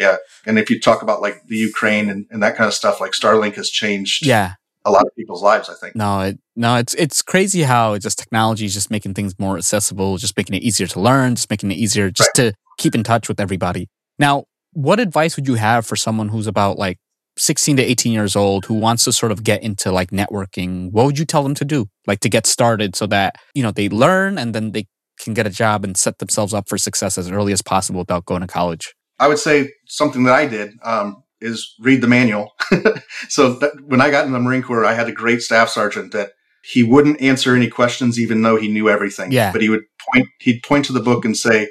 yeah. 0.00 0.16
And 0.46 0.58
if 0.58 0.70
you 0.70 0.80
talk 0.80 1.02
about 1.02 1.20
like 1.20 1.46
the 1.46 1.56
Ukraine 1.56 2.08
and, 2.08 2.26
and 2.30 2.42
that 2.42 2.56
kind 2.56 2.66
of 2.66 2.74
stuff, 2.74 3.00
like 3.00 3.12
Starlink 3.12 3.54
has 3.54 3.68
changed 3.70 4.26
yeah, 4.26 4.54
a 4.84 4.90
lot 4.90 5.06
of 5.06 5.14
people's 5.16 5.42
lives, 5.42 5.68
I 5.68 5.74
think. 5.74 5.94
no, 5.94 6.20
it, 6.20 6.38
no, 6.56 6.76
it's 6.76 6.94
it's 6.94 7.22
crazy 7.22 7.62
how 7.62 7.96
just 7.98 8.18
technology 8.18 8.64
is 8.64 8.74
just 8.74 8.90
making 8.90 9.14
things 9.14 9.38
more 9.38 9.56
accessible, 9.56 10.16
just 10.16 10.36
making 10.36 10.56
it 10.56 10.62
easier 10.62 10.86
to 10.88 11.00
learn, 11.00 11.34
just 11.34 11.50
making 11.50 11.70
it 11.70 11.76
easier 11.76 12.10
just 12.10 12.30
to 12.34 12.52
keep 12.78 12.94
in 12.94 13.02
touch 13.02 13.28
with 13.28 13.40
everybody. 13.40 13.88
Now, 14.18 14.44
what 14.72 15.00
advice 15.00 15.36
would 15.36 15.46
you 15.46 15.54
have 15.54 15.86
for 15.86 15.96
someone 15.96 16.28
who's 16.28 16.46
about 16.46 16.78
like 16.78 16.98
16 17.38 17.76
to 17.76 17.82
18 17.82 18.12
years 18.12 18.36
old 18.36 18.66
who 18.66 18.74
wants 18.74 19.04
to 19.04 19.12
sort 19.12 19.32
of 19.32 19.44
get 19.44 19.62
into 19.62 19.92
like 19.92 20.10
networking? 20.10 20.90
What 20.90 21.06
would 21.06 21.18
you 21.18 21.24
tell 21.24 21.42
them 21.42 21.54
to 21.54 21.64
do, 21.64 21.86
like 22.06 22.20
to 22.20 22.28
get 22.28 22.46
started, 22.46 22.96
so 22.96 23.06
that 23.08 23.36
you 23.54 23.62
know 23.62 23.70
they 23.70 23.88
learn 23.88 24.38
and 24.38 24.54
then 24.54 24.72
they 24.72 24.86
can 25.22 25.34
get 25.34 25.46
a 25.46 25.50
job 25.50 25.84
and 25.84 25.96
set 25.96 26.18
themselves 26.18 26.52
up 26.52 26.68
for 26.68 26.76
success 26.76 27.16
as 27.16 27.30
early 27.30 27.52
as 27.52 27.62
possible 27.62 28.00
without 28.00 28.24
going 28.24 28.40
to 28.40 28.46
college? 28.46 28.94
I 29.18 29.28
would 29.28 29.38
say 29.38 29.72
something 29.86 30.24
that 30.24 30.34
I 30.34 30.46
did 30.46 30.72
um, 30.82 31.22
is 31.40 31.74
read 31.80 32.00
the 32.00 32.08
manual. 32.08 32.52
so 33.28 33.54
that, 33.54 33.72
when 33.86 34.00
I 34.00 34.10
got 34.10 34.26
in 34.26 34.32
the 34.32 34.40
Marine 34.40 34.62
Corps, 34.62 34.84
I 34.84 34.94
had 34.94 35.08
a 35.08 35.12
great 35.12 35.42
staff 35.42 35.68
sergeant 35.68 36.12
that 36.12 36.32
he 36.64 36.82
wouldn't 36.82 37.20
answer 37.20 37.54
any 37.54 37.68
questions, 37.68 38.20
even 38.20 38.42
though 38.42 38.56
he 38.56 38.68
knew 38.68 38.88
everything. 38.88 39.32
Yeah. 39.32 39.52
But 39.52 39.62
he 39.62 39.68
would 39.68 39.82
point. 40.12 40.28
He'd 40.40 40.62
point 40.62 40.84
to 40.86 40.92
the 40.92 41.00
book 41.00 41.24
and 41.24 41.36
say, 41.36 41.68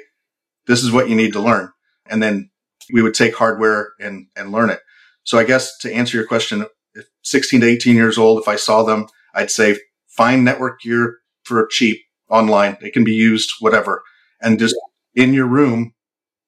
"This 0.66 0.82
is 0.82 0.92
what 0.92 1.08
you 1.08 1.16
need 1.16 1.32
to 1.32 1.40
learn," 1.40 1.70
and 2.06 2.22
then 2.22 2.50
we 2.92 3.02
would 3.02 3.14
take 3.14 3.34
hardware 3.34 3.92
and 3.98 4.26
and 4.36 4.52
learn 4.52 4.70
it. 4.70 4.80
So 5.24 5.38
I 5.38 5.44
guess 5.44 5.76
to 5.78 5.92
answer 5.92 6.16
your 6.16 6.26
question, 6.26 6.66
if 6.94 7.06
16 7.22 7.60
to 7.60 7.66
18 7.66 7.96
years 7.96 8.18
old, 8.18 8.40
if 8.40 8.48
I 8.48 8.56
saw 8.56 8.82
them, 8.82 9.06
I'd 9.34 9.50
say 9.50 9.78
find 10.08 10.44
network 10.44 10.80
gear 10.80 11.18
for 11.44 11.66
cheap 11.70 12.00
online. 12.32 12.76
It 12.80 12.92
can 12.92 13.04
be 13.04 13.14
used, 13.14 13.52
whatever, 13.60 14.02
and 14.40 14.58
just 14.58 14.74
in 15.14 15.32
your 15.34 15.46
room 15.46 15.92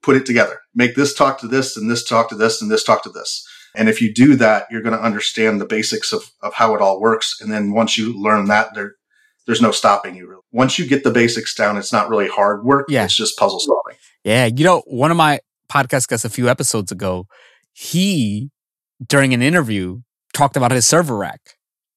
put 0.03 0.17
it 0.17 0.27
together. 0.27 0.61
Make 0.75 0.97
this 0.97 1.15
talk 1.15 1.39
to 1.41 1.49
this 1.49 1.77
and 1.77 1.91
this 1.91 2.05
talk 2.05 2.29
to 2.31 2.35
this 2.35 2.61
and 2.61 2.71
this 2.71 2.83
talk 2.83 3.03
to 3.05 3.11
this. 3.11 3.47
And 3.77 3.89
if 3.89 4.01
you 4.01 4.13
do 4.13 4.37
that, 4.37 4.67
you're 4.71 4.83
going 4.83 4.97
to 4.97 5.03
understand 5.03 5.61
the 5.61 5.67
basics 5.67 6.13
of, 6.13 6.31
of 6.43 6.55
how 6.55 6.75
it 6.75 6.81
all 6.81 7.01
works. 7.01 7.37
And 7.41 7.53
then 7.53 7.73
once 7.73 7.99
you 7.99 8.21
learn 8.21 8.47
that, 8.47 8.75
there, 8.75 8.95
there's 9.47 9.63
no 9.63 9.73
stopping 9.73 10.15
you 10.15 10.29
really. 10.29 10.43
Once 10.53 10.79
you 10.79 10.87
get 10.87 11.03
the 11.05 11.11
basics 11.11 11.55
down, 11.55 11.77
it's 11.77 11.93
not 11.93 12.09
really 12.09 12.29
hard 12.29 12.65
work. 12.65 12.87
Yeah. 12.89 13.05
It's 13.05 13.17
just 13.17 13.37
puzzle 13.37 13.61
solving. 13.61 13.99
Yeah, 14.23 14.47
you 14.47 14.65
know, 14.65 14.83
one 14.87 15.11
of 15.11 15.17
my 15.17 15.41
podcast 15.69 16.09
guests 16.09 16.25
a 16.25 16.31
few 16.31 16.49
episodes 16.49 16.93
ago, 16.93 17.27
he 17.73 18.51
during 19.05 19.35
an 19.35 19.43
interview 19.43 20.01
talked 20.33 20.57
about 20.57 20.71
his 20.71 20.87
server 20.87 21.17
rack. 21.17 21.54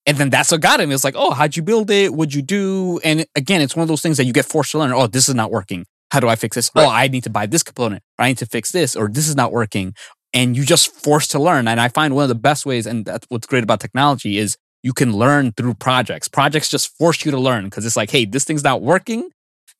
And 0.07 0.17
then 0.17 0.29
that's 0.29 0.51
what 0.51 0.61
got 0.61 0.79
him. 0.79 0.91
It's 0.91 1.03
like, 1.03 1.15
oh, 1.17 1.31
how'd 1.31 1.57
you 1.57 1.61
build 1.61 1.91
it? 1.91 2.13
What'd 2.13 2.33
you 2.33 2.41
do? 2.41 2.99
And 3.03 3.25
again, 3.35 3.61
it's 3.61 3.75
one 3.75 3.83
of 3.83 3.89
those 3.89 4.01
things 4.01 4.17
that 4.17 4.23
you 4.23 4.33
get 4.33 4.45
forced 4.45 4.71
to 4.71 4.79
learn. 4.79 4.93
Oh, 4.93 5.05
this 5.05 5.27
is 5.27 5.35
not 5.35 5.51
working. 5.51 5.85
How 6.11 6.21
do 6.21 6.29
I 6.29 6.37
fix 6.37 6.55
this? 6.55 6.71
Oh, 6.73 6.89
I 6.89 7.09
need 7.09 7.25
to 7.25 7.29
buy 7.29 7.45
this 7.45 7.61
component. 7.61 8.01
Or 8.17 8.23
I 8.23 8.29
need 8.29 8.37
to 8.37 8.45
fix 8.45 8.71
this, 8.71 8.95
or 8.95 9.09
this 9.09 9.27
is 9.27 9.35
not 9.35 9.51
working. 9.51 9.93
And 10.33 10.55
you 10.55 10.63
just 10.63 10.95
forced 11.03 11.31
to 11.31 11.39
learn. 11.39 11.67
And 11.67 11.79
I 11.79 11.89
find 11.89 12.15
one 12.15 12.23
of 12.23 12.29
the 12.29 12.35
best 12.35 12.65
ways, 12.65 12.87
and 12.87 13.05
that's 13.05 13.25
what's 13.29 13.45
great 13.45 13.63
about 13.63 13.81
technology, 13.81 14.37
is 14.37 14.57
you 14.81 14.93
can 14.93 15.11
learn 15.11 15.51
through 15.51 15.73
projects. 15.73 16.29
Projects 16.29 16.69
just 16.69 16.95
force 16.97 17.25
you 17.25 17.31
to 17.31 17.37
learn 17.37 17.65
because 17.65 17.85
it's 17.85 17.97
like, 17.97 18.09
hey, 18.09 18.23
this 18.23 18.45
thing's 18.45 18.63
not 18.63 18.81
working. 18.81 19.29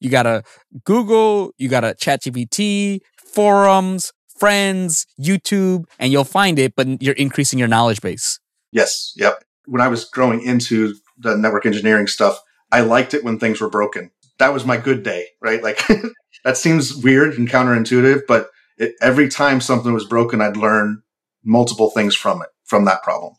You 0.02 0.10
gotta 0.10 0.44
Google, 0.84 1.52
you 1.58 1.70
gotta 1.70 1.96
ChatGPT, 1.96 3.00
forums, 3.34 4.12
friends, 4.38 5.06
YouTube, 5.20 5.86
and 5.98 6.12
you'll 6.12 6.26
find 6.26 6.60
it, 6.60 6.76
but 6.76 7.02
you're 7.02 7.16
increasing 7.16 7.58
your 7.58 7.70
knowledge 7.70 8.02
base. 8.02 8.40
Yes. 8.72 9.14
Yep. 9.16 9.44
When 9.68 9.82
I 9.82 9.88
was 9.88 10.06
growing 10.06 10.42
into 10.42 10.96
the 11.18 11.38
network 11.38 11.66
engineering 11.66 12.08
stuff, 12.08 12.40
I 12.72 12.82
liked 12.82 13.14
it 13.14 13.24
when 13.24 13.40
things 13.40 13.62
were 13.62 13.70
broken. 13.70 14.12
That 14.40 14.54
was 14.54 14.66
my 14.66 14.78
good 14.78 15.04
day, 15.04 15.28
right? 15.42 15.62
Like 15.64 15.82
that 16.44 16.58
seems 16.58 16.96
weird 16.96 17.38
and 17.38 17.50
counterintuitive, 17.50 18.22
but 18.28 18.50
it, 18.78 18.94
every 19.02 19.30
time 19.30 19.62
something 19.62 19.94
was 19.94 20.06
broken, 20.06 20.42
I'd 20.42 20.58
learn 20.58 21.02
multiple 21.44 21.90
things 21.90 22.16
from 22.16 22.42
it, 22.42 22.50
from 22.66 22.86
that 22.86 23.04
problem. 23.04 23.34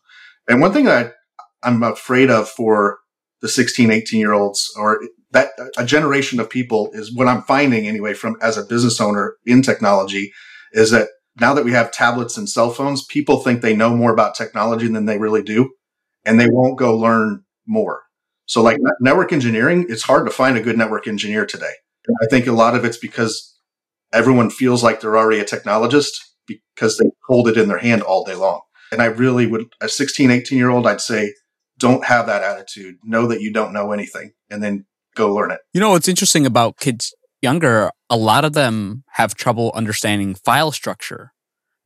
And 0.48 0.60
one 0.60 0.72
thing 0.72 0.86
that 0.86 1.14
I, 1.62 1.68
I'm 1.68 1.82
afraid 1.82 2.30
of 2.30 2.48
for 2.48 2.98
the 3.40 3.48
16, 3.48 3.90
18 3.90 4.20
year 4.20 4.32
olds 4.32 4.72
or 4.76 5.00
that 5.30 5.50
a 5.76 5.84
generation 5.84 6.40
of 6.40 6.48
people 6.48 6.90
is 6.92 7.14
what 7.14 7.28
I'm 7.28 7.42
finding 7.42 7.86
anyway 7.86 8.14
from 8.14 8.36
as 8.40 8.56
a 8.56 8.64
business 8.64 9.00
owner 9.00 9.36
in 9.44 9.62
technology 9.62 10.32
is 10.72 10.90
that 10.90 11.08
now 11.40 11.54
that 11.54 11.64
we 11.64 11.72
have 11.72 11.92
tablets 11.92 12.36
and 12.36 12.48
cell 12.48 12.70
phones, 12.70 13.04
people 13.04 13.38
think 13.38 13.60
they 13.60 13.76
know 13.76 13.94
more 13.94 14.12
about 14.12 14.34
technology 14.34 14.88
than 14.88 15.04
they 15.04 15.18
really 15.18 15.42
do 15.42 15.70
and 16.28 16.38
they 16.38 16.48
won't 16.48 16.78
go 16.78 16.96
learn 16.96 17.42
more. 17.66 18.02
So 18.46 18.62
like 18.62 18.78
network 19.00 19.32
engineering, 19.32 19.86
it's 19.88 20.02
hard 20.02 20.26
to 20.26 20.32
find 20.32 20.56
a 20.56 20.62
good 20.62 20.78
network 20.78 21.08
engineer 21.08 21.46
today. 21.46 21.72
And 22.06 22.16
I 22.22 22.26
think 22.30 22.46
a 22.46 22.52
lot 22.52 22.74
of 22.74 22.84
it's 22.84 22.98
because 22.98 23.58
everyone 24.12 24.50
feels 24.50 24.82
like 24.82 25.00
they're 25.00 25.18
already 25.18 25.40
a 25.40 25.44
technologist 25.44 26.10
because 26.46 26.98
they 26.98 27.10
hold 27.26 27.48
it 27.48 27.56
in 27.56 27.68
their 27.68 27.78
hand 27.78 28.02
all 28.02 28.24
day 28.24 28.34
long. 28.34 28.60
And 28.92 29.02
I 29.02 29.06
really 29.06 29.46
would, 29.46 29.66
a 29.80 29.88
16, 29.88 30.30
18 30.30 30.56
year 30.56 30.70
old, 30.70 30.86
I'd 30.86 31.00
say, 31.00 31.34
don't 31.78 32.04
have 32.04 32.26
that 32.26 32.42
attitude. 32.42 32.96
Know 33.04 33.26
that 33.26 33.40
you 33.40 33.52
don't 33.52 33.72
know 33.72 33.92
anything 33.92 34.32
and 34.50 34.62
then 34.62 34.86
go 35.14 35.34
learn 35.34 35.50
it. 35.50 35.60
You 35.74 35.80
know 35.80 35.90
what's 35.90 36.08
interesting 36.08 36.46
about 36.46 36.78
kids 36.78 37.14
younger, 37.42 37.90
a 38.10 38.16
lot 38.16 38.44
of 38.44 38.52
them 38.52 39.04
have 39.12 39.34
trouble 39.34 39.72
understanding 39.74 40.34
file 40.34 40.72
structure. 40.72 41.32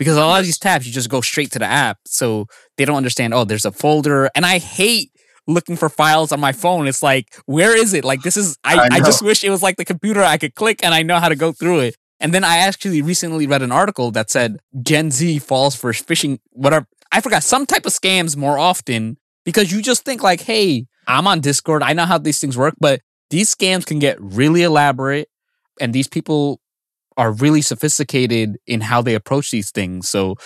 Because 0.03 0.17
a 0.17 0.21
lot 0.21 0.41
of 0.41 0.47
these 0.47 0.59
tabs, 0.59 0.85
you 0.85 0.93
just 0.93 1.09
go 1.09 1.21
straight 1.21 1.53
to 1.53 1.61
the 1.61 1.65
app. 1.65 1.99
So 2.07 2.47
they 2.77 2.85
don't 2.85 2.97
understand, 2.97 3.35
oh, 3.35 3.45
there's 3.45 3.65
a 3.65 3.71
folder. 3.71 4.29
And 4.35 4.45
I 4.45 4.59
hate 4.59 5.12
looking 5.47 5.77
for 5.77 5.88
files 5.88 6.33
on 6.33 6.41
my 6.41 6.51
phone. 6.51 6.88
It's 6.88 7.05
like, 7.05 7.33
where 7.47 7.77
is 7.77 7.95
it? 7.95 8.05
Like 8.05 8.23
this 8.23 8.37
is 8.37 8.59
I, 8.65 8.79
I 8.79 8.88
I, 8.93 8.99
just 8.99 9.23
wish 9.23 9.45
it 9.45 9.51
was 9.51 9.62
like 9.62 9.77
the 9.77 9.85
computer 9.85 10.23
I 10.23 10.38
could 10.38 10.57
click 10.57 10.81
and 10.83 10.93
I 10.93 11.03
know 11.03 11.19
how 11.19 11.29
to 11.29 11.37
go 11.37 11.53
through 11.53 11.81
it. 11.81 11.97
And 12.19 12.33
then 12.33 12.45
I 12.45 12.59
actually 12.59 13.03
recently 13.03 13.47
read 13.47 13.62
an 13.62 13.73
article 13.73 14.11
that 14.12 14.31
said 14.31 14.59
Gen 14.83 15.11
Z 15.11 15.38
falls 15.41 15.75
for 15.75 15.93
phishing 15.93 16.38
whatever 16.51 16.87
I 17.11 17.21
forgot 17.21 17.43
some 17.43 17.67
type 17.67 17.85
of 17.85 17.93
scams 17.93 18.37
more 18.37 18.59
often 18.59 19.19
because 19.45 19.71
you 19.71 19.83
just 19.83 20.05
think 20.05 20.23
like, 20.23 20.41
hey, 20.41 20.87
I'm 21.07 21.27
on 21.27 21.41
Discord, 21.41 21.83
I 21.83 21.93
know 21.93 22.07
how 22.07 22.19
these 22.19 22.41
things 22.41 22.57
work, 22.57 22.75
but 22.81 23.01
these 23.31 23.55
scams 23.55 23.85
can 23.85 23.99
get 23.99 24.21
really 24.21 24.62
elaborate 24.62 25.29
and 25.81 25.93
these 25.93 26.09
people 26.09 26.61
are 27.16 27.33
really 27.33 27.62
sophisticated 27.62 28.59
in 28.66 28.81
how 28.81 29.03
they 29.03 29.14
approach 29.14 29.51
these 29.51 29.70
things. 29.70 30.09
So 30.09 30.37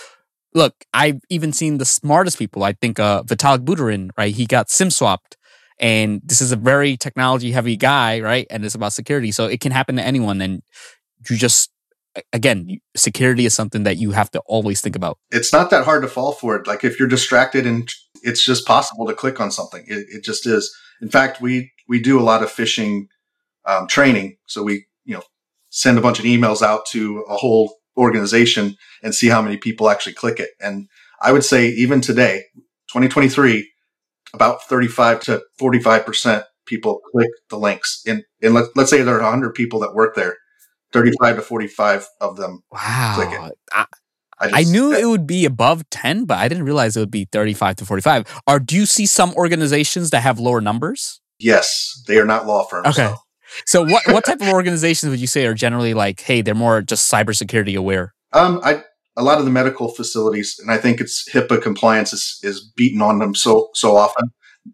look, 0.53 0.73
I've 0.93 1.19
even 1.29 1.53
seen 1.53 1.77
the 1.77 1.85
smartest 1.85 2.37
people. 2.39 2.63
I 2.63 2.73
think 2.73 2.99
uh 2.99 3.23
Vitalik 3.23 3.65
Buterin, 3.65 4.09
right? 4.17 4.33
He 4.33 4.45
got 4.45 4.69
SIM 4.69 4.91
swapped. 4.91 5.37
And 5.79 6.21
this 6.25 6.41
is 6.41 6.51
a 6.51 6.55
very 6.55 6.97
technology 6.97 7.51
heavy 7.51 7.77
guy, 7.77 8.19
right? 8.19 8.47
And 8.49 8.65
it's 8.65 8.73
about 8.73 8.93
security. 8.93 9.31
So 9.31 9.45
it 9.45 9.59
can 9.59 9.71
happen 9.71 9.97
to 9.97 10.03
anyone. 10.03 10.41
And 10.41 10.63
you 11.29 11.37
just 11.37 11.71
again, 12.33 12.79
security 12.95 13.45
is 13.45 13.53
something 13.53 13.83
that 13.83 13.97
you 13.97 14.11
have 14.11 14.31
to 14.31 14.39
always 14.45 14.81
think 14.81 14.95
about. 14.95 15.17
It's 15.31 15.53
not 15.53 15.69
that 15.69 15.85
hard 15.85 16.01
to 16.01 16.07
fall 16.07 16.31
for 16.31 16.55
it. 16.55 16.67
Like 16.67 16.83
if 16.83 16.99
you're 16.99 17.07
distracted 17.07 17.65
and 17.65 17.89
it's 18.23 18.43
just 18.43 18.65
possible 18.65 19.05
to 19.07 19.13
click 19.13 19.39
on 19.39 19.51
something. 19.51 19.83
It, 19.87 20.07
it 20.09 20.23
just 20.23 20.47
is. 20.47 20.75
In 21.01 21.09
fact, 21.09 21.41
we, 21.41 21.71
we 21.87 22.01
do 22.01 22.19
a 22.19 22.23
lot 22.23 22.41
of 22.43 22.49
phishing 22.49 23.07
um, 23.65 23.87
training. 23.87 24.37
So 24.47 24.63
we, 24.63 24.87
you 25.05 25.15
know, 25.15 25.23
send 25.69 25.97
a 25.97 26.01
bunch 26.01 26.19
of 26.19 26.25
emails 26.25 26.61
out 26.61 26.85
to 26.87 27.23
a 27.29 27.35
whole 27.35 27.75
organization 27.97 28.75
and 29.03 29.13
see 29.15 29.27
how 29.27 29.41
many 29.41 29.57
people 29.57 29.89
actually 29.89 30.13
click 30.13 30.39
it. 30.39 30.49
And 30.61 30.87
I 31.21 31.31
would 31.31 31.43
say 31.43 31.67
even 31.69 31.99
today, 32.01 32.43
2023, 32.91 33.69
about 34.33 34.61
35 34.63 35.19
to 35.21 35.41
45% 35.59 36.43
people 36.65 36.99
click 37.11 37.29
the 37.49 37.57
links. 37.57 38.01
In, 38.05 38.23
in 38.41 38.53
let, 38.53 38.65
let's 38.75 38.89
say 38.89 39.01
there 39.01 39.15
are 39.17 39.21
100 39.23 39.53
people 39.55 39.79
that 39.79 39.93
work 39.95 40.15
there, 40.15 40.35
35 40.93 41.37
to 41.37 41.41
45 41.41 42.07
of 42.21 42.37
them. 42.37 42.61
Click 42.71 43.29
Wow. 43.29 43.47
it. 43.47 43.53
I, 43.73 43.85
I, 44.39 44.47
I 44.53 44.61
just- 44.61 44.71
knew 44.71 44.91
it 44.93 45.05
would 45.05 45.25
be 45.25 45.45
above 45.45 45.89
10, 45.89 46.25
but 46.25 46.37
I 46.37 46.47
didn't 46.47 46.65
realize 46.65 46.95
it 46.95 46.99
would 46.99 47.09
be 47.11 47.27
35 47.31 47.77
to 47.77 47.85
45. 47.85 48.41
Or 48.47 48.59
do 48.59 48.75
you 48.75 48.85
see 48.85 49.05
some 49.05 49.33
organizations 49.33 50.11
that 50.11 50.21
have 50.21 50.39
lower 50.39 50.61
numbers? 50.61 51.19
Yes, 51.39 52.03
they 52.07 52.17
are 52.19 52.25
not 52.25 52.45
law 52.45 52.63
firms. 52.65 52.87
Okay. 52.87 53.07
though. 53.07 53.15
So 53.65 53.83
what, 53.83 54.03
what 54.07 54.25
type 54.25 54.41
of 54.41 54.49
organizations 54.49 55.09
would 55.09 55.19
you 55.19 55.27
say 55.27 55.45
are 55.45 55.53
generally 55.53 55.93
like, 55.93 56.21
hey, 56.21 56.41
they're 56.41 56.55
more 56.55 56.81
just 56.81 57.11
cybersecurity 57.11 57.75
aware? 57.75 58.13
Um, 58.33 58.59
I 58.63 58.83
a 59.15 59.23
lot 59.23 59.39
of 59.39 59.45
the 59.45 59.51
medical 59.51 59.89
facilities, 59.89 60.57
and 60.61 60.71
I 60.71 60.77
think 60.77 61.01
it's 61.01 61.27
HIPAA 61.33 61.61
compliance 61.61 62.13
is, 62.13 62.39
is 62.43 62.71
beaten 62.75 63.01
on 63.01 63.19
them 63.19 63.33
so 63.33 63.69
so 63.73 63.95
often. 63.95 64.29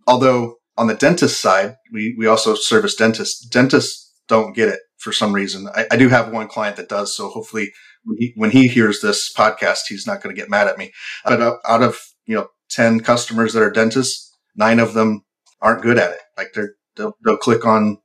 Although 0.07 0.55
on 0.77 0.87
the 0.87 0.95
dentist 0.95 1.39
side, 1.39 1.75
we, 1.91 2.15
we 2.17 2.27
also 2.27 2.55
service 2.55 2.95
dentists. 2.95 3.45
Dentists 3.47 4.11
don't 4.27 4.55
get 4.55 4.69
it 4.69 4.79
for 4.97 5.11
some 5.11 5.33
reason. 5.33 5.67
I, 5.75 5.85
I 5.91 5.97
do 5.97 6.09
have 6.09 6.31
one 6.31 6.47
client 6.47 6.77
that 6.77 6.89
does. 6.89 7.15
So 7.15 7.29
hopefully 7.29 7.71
when 8.03 8.17
he, 8.17 8.33
when 8.35 8.51
he 8.51 8.67
hears 8.67 9.01
this 9.01 9.31
podcast, 9.33 9.81
he's 9.87 10.07
not 10.07 10.21
going 10.21 10.35
to 10.35 10.39
get 10.39 10.49
mad 10.49 10.67
at 10.67 10.77
me. 10.77 10.91
But 11.25 11.41
out 11.65 11.83
of, 11.83 11.99
you 12.25 12.35
know, 12.35 12.47
10 12.69 13.01
customers 13.01 13.53
that 13.53 13.61
are 13.61 13.71
dentists, 13.71 14.35
nine 14.55 14.79
of 14.79 14.93
them 14.93 15.23
aren't 15.61 15.83
good 15.83 15.99
at 15.99 16.11
it. 16.11 16.19
Like 16.37 16.53
they're, 16.53 16.73
they'll, 16.95 17.13
they'll 17.23 17.37
click 17.37 17.65
on 17.65 17.97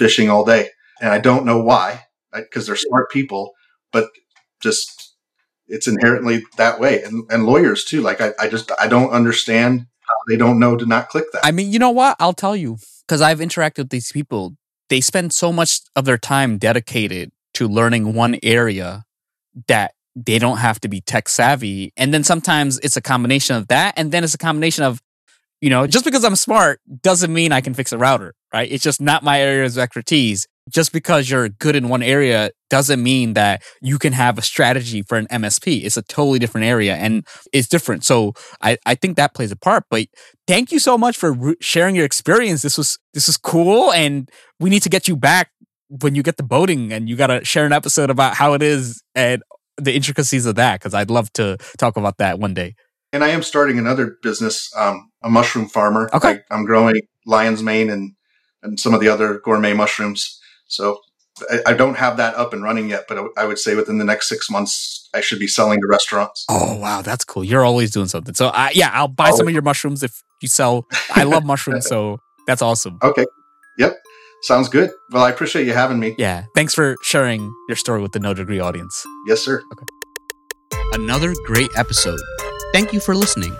phishing 0.00 0.30
all 0.30 0.44
day. 0.44 0.68
And 1.00 1.10
I 1.10 1.18
don't 1.18 1.44
know 1.44 1.62
why, 1.62 2.04
because 2.32 2.66
they're 2.66 2.76
smart 2.76 3.10
people, 3.10 3.52
but 3.92 4.08
just 4.60 5.14
it's 5.66 5.88
inherently 5.88 6.44
that 6.56 6.78
way. 6.78 7.02
And, 7.02 7.24
and 7.30 7.46
lawyers 7.46 7.84
too. 7.84 8.00
Like 8.00 8.20
I, 8.20 8.32
I 8.38 8.48
just, 8.48 8.70
I 8.78 8.86
don't 8.86 9.10
understand 9.10 9.86
how 10.00 10.14
they 10.28 10.36
don't 10.36 10.58
know 10.58 10.76
to 10.76 10.86
not 10.86 11.08
click 11.08 11.24
that. 11.32 11.44
I 11.44 11.50
mean, 11.50 11.72
you 11.72 11.78
know 11.78 11.90
what? 11.90 12.16
I'll 12.20 12.32
tell 12.32 12.54
you 12.54 12.78
because 13.06 13.20
I've 13.20 13.40
interacted 13.40 13.78
with 13.78 13.90
these 13.90 14.12
people. 14.12 14.56
They 14.90 15.00
spend 15.00 15.32
so 15.32 15.52
much 15.52 15.80
of 15.96 16.04
their 16.04 16.18
time 16.18 16.58
dedicated 16.58 17.32
to 17.54 17.66
learning 17.66 18.14
one 18.14 18.38
area 18.42 19.04
that 19.68 19.94
they 20.14 20.38
don't 20.38 20.58
have 20.58 20.78
to 20.80 20.88
be 20.88 21.00
tech 21.00 21.28
savvy. 21.28 21.92
And 21.96 22.14
then 22.14 22.22
sometimes 22.22 22.78
it's 22.80 22.96
a 22.96 23.00
combination 23.00 23.56
of 23.56 23.68
that. 23.68 23.94
And 23.96 24.12
then 24.12 24.22
it's 24.22 24.34
a 24.34 24.38
combination 24.38 24.84
of, 24.84 25.02
you 25.60 25.70
know, 25.70 25.86
just 25.86 26.04
because 26.04 26.24
I'm 26.24 26.36
smart 26.36 26.80
doesn't 27.02 27.32
mean 27.32 27.52
I 27.52 27.60
can 27.60 27.74
fix 27.74 27.92
a 27.92 27.98
router, 27.98 28.34
right? 28.52 28.70
It's 28.70 28.84
just 28.84 29.00
not 29.00 29.22
my 29.22 29.40
area 29.40 29.64
of 29.64 29.78
expertise. 29.78 30.46
Just 30.70 30.92
because 30.94 31.28
you're 31.28 31.50
good 31.50 31.76
in 31.76 31.90
one 31.90 32.02
area 32.02 32.50
doesn't 32.70 33.02
mean 33.02 33.34
that 33.34 33.62
you 33.82 33.98
can 33.98 34.14
have 34.14 34.38
a 34.38 34.42
strategy 34.42 35.02
for 35.02 35.18
an 35.18 35.26
MSP. 35.26 35.84
It's 35.84 35.98
a 35.98 36.02
totally 36.02 36.38
different 36.38 36.66
area 36.66 36.94
and 36.96 37.26
it's 37.52 37.68
different. 37.68 38.02
So 38.02 38.32
I, 38.62 38.78
I 38.86 38.94
think 38.94 39.16
that 39.16 39.34
plays 39.34 39.52
a 39.52 39.56
part. 39.56 39.84
But 39.90 40.06
thank 40.46 40.72
you 40.72 40.78
so 40.78 40.96
much 40.96 41.18
for 41.18 41.32
re- 41.32 41.56
sharing 41.60 41.94
your 41.94 42.06
experience. 42.06 42.62
This 42.62 42.78
was 42.78 42.98
this 43.12 43.26
was 43.26 43.36
cool, 43.36 43.92
and 43.92 44.30
we 44.58 44.70
need 44.70 44.82
to 44.84 44.88
get 44.88 45.06
you 45.06 45.16
back 45.16 45.50
when 45.88 46.14
you 46.14 46.22
get 46.22 46.38
the 46.38 46.42
boating, 46.42 46.94
and 46.94 47.10
you 47.10 47.16
got 47.16 47.26
to 47.26 47.44
share 47.44 47.66
an 47.66 47.72
episode 47.72 48.08
about 48.08 48.34
how 48.34 48.54
it 48.54 48.62
is 48.62 49.02
and 49.14 49.42
the 49.76 49.94
intricacies 49.94 50.46
of 50.46 50.54
that 50.54 50.80
because 50.80 50.94
I'd 50.94 51.10
love 51.10 51.32
to 51.34 51.58
talk 51.78 51.96
about 51.96 52.18
that 52.18 52.38
one 52.38 52.54
day. 52.54 52.74
And 53.12 53.22
I 53.22 53.28
am 53.28 53.42
starting 53.42 53.78
another 53.78 54.16
business, 54.22 54.68
um, 54.76 55.10
a 55.24 55.30
mushroom 55.30 55.66
farmer. 55.66 56.08
Okay, 56.12 56.40
I, 56.50 56.54
am 56.54 56.64
growing 56.64 57.00
lion's 57.26 57.62
mane 57.62 57.90
and 57.90 58.12
and 58.62 58.78
some 58.78 58.94
of 58.94 59.00
the 59.00 59.08
other 59.08 59.40
gourmet 59.40 59.72
mushrooms. 59.72 60.40
So 60.68 61.00
I, 61.50 61.60
I, 61.68 61.72
don't 61.74 61.96
have 61.96 62.16
that 62.16 62.34
up 62.36 62.52
and 62.52 62.62
running 62.62 62.88
yet, 62.88 63.04
but 63.08 63.18
I 63.36 63.44
would 63.44 63.58
say 63.58 63.74
within 63.74 63.98
the 63.98 64.04
next 64.04 64.28
six 64.28 64.48
months, 64.48 65.08
I 65.12 65.20
should 65.20 65.38
be 65.38 65.46
selling 65.46 65.80
to 65.80 65.86
restaurants. 65.88 66.44
Oh 66.48 66.76
wow, 66.76 67.02
that's 67.02 67.24
cool! 67.24 67.42
You're 67.42 67.64
always 67.64 67.90
doing 67.90 68.06
something. 68.06 68.34
So 68.34 68.48
uh, 68.48 68.68
yeah, 68.72 68.90
I'll 68.92 69.08
buy 69.08 69.30
some 69.32 69.48
of 69.48 69.52
your 69.52 69.62
mushrooms 69.62 70.02
if 70.02 70.22
you 70.40 70.48
sell. 70.48 70.86
I 71.10 71.24
love 71.24 71.44
mushrooms, 71.44 71.86
so 71.86 72.20
that's 72.46 72.62
awesome. 72.62 72.98
Okay. 73.02 73.26
Yep. 73.78 73.96
Sounds 74.42 74.68
good. 74.68 74.90
Well, 75.10 75.24
I 75.24 75.30
appreciate 75.30 75.66
you 75.66 75.72
having 75.72 75.98
me. 75.98 76.14
Yeah. 76.18 76.44
Thanks 76.54 76.74
for 76.74 76.96
sharing 77.02 77.52
your 77.68 77.76
story 77.76 78.00
with 78.00 78.12
the 78.12 78.20
No 78.20 78.34
Degree 78.34 78.60
audience. 78.60 79.04
Yes, 79.26 79.40
sir. 79.40 79.62
Okay. 79.72 79.86
Another 80.92 81.32
great 81.46 81.70
episode. 81.76 82.20
Thank 82.72 82.92
you 82.92 83.00
for 83.00 83.16
listening. 83.16 83.56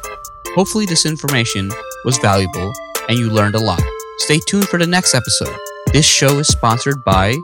Hopefully, 0.54 0.86
this 0.86 1.04
information 1.04 1.70
was 2.04 2.18
valuable 2.18 2.72
and 3.08 3.18
you 3.18 3.30
learned 3.30 3.54
a 3.54 3.60
lot. 3.60 3.82
Stay 4.18 4.38
tuned 4.46 4.68
for 4.68 4.78
the 4.78 4.86
next 4.86 5.14
episode. 5.14 5.54
This 5.92 6.06
show 6.06 6.38
is 6.38 6.48
sponsored 6.48 7.02
by 7.04 7.36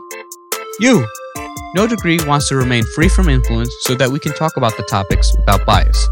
you. 0.79 1.05
No 1.75 1.87
Degree 1.87 2.19
wants 2.25 2.49
to 2.49 2.55
remain 2.55 2.83
free 2.95 3.09
from 3.09 3.29
influence 3.29 3.73
so 3.81 3.95
that 3.95 4.09
we 4.09 4.19
can 4.19 4.33
talk 4.33 4.57
about 4.57 4.75
the 4.77 4.83
topics 4.83 5.35
without 5.37 5.65
bias. 5.65 6.09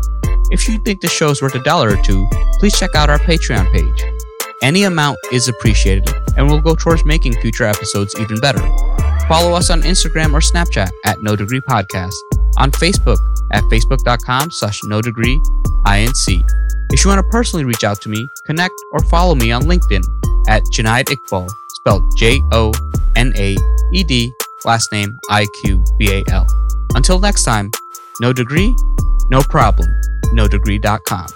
If 0.52 0.68
you 0.68 0.78
think 0.80 1.02
the 1.02 1.08
show 1.08 1.30
is 1.30 1.42
worth 1.42 1.56
a 1.56 1.64
dollar 1.64 1.90
or 1.92 2.02
two, 2.02 2.28
please 2.60 2.78
check 2.78 2.96
out 2.96 3.10
our 3.10 3.20
Patreon 3.20 3.72
page. 3.72 4.04
Any 4.62 4.84
amount 4.84 5.18
is 5.32 5.48
appreciated 5.48 6.10
and 6.38 6.50
will 6.50 6.62
go 6.62 6.76
towards 6.76 7.06
making 7.06 7.34
future 7.42 7.66
episodes 7.66 8.16
even 8.20 8.40
better. 8.40 8.62
Follow 9.28 9.54
us 9.54 9.70
on 9.70 9.82
Instagram 9.84 10.34
or 10.34 10.40
Snapchat 10.40 10.90
at 11.06 11.22
No 11.22 11.36
Degree 11.36 11.62
Podcast, 11.62 12.16
on 12.58 12.72
Facebook 12.72 13.20
at 13.52 13.64
facebook.com 13.66 14.52
slash 14.52 14.84
no 14.84 15.02
degree 15.02 15.40
inc. 15.86 16.69
If 16.92 17.04
you 17.04 17.10
want 17.10 17.20
to 17.20 17.30
personally 17.30 17.66
reach 17.66 17.84
out 17.84 18.02
to 18.02 18.10
me, 18.10 18.28
connect 18.46 18.74
or 18.92 19.00
follow 19.06 19.36
me 19.36 19.52
on 19.52 19.64
LinkedIn 19.64 20.04
at 20.48 20.64
Jonaed 20.72 21.06
Iqbal, 21.06 21.50
spelled 21.70 22.18
J 22.18 22.42
O 22.52 22.72
N 23.16 23.32
A 23.38 23.56
E 23.94 24.04
D, 24.04 24.34
last 24.66 24.92
name 24.92 25.18
I 25.30 25.46
Q 25.62 25.84
B 25.98 26.10
A 26.12 26.32
L. 26.32 26.48
Until 26.96 27.20
next 27.20 27.44
time, 27.44 27.70
no 28.20 28.34
degree, 28.34 28.76
no 29.30 29.42
problem, 29.42 29.88
no 30.34 30.48
degree.com. 30.48 31.28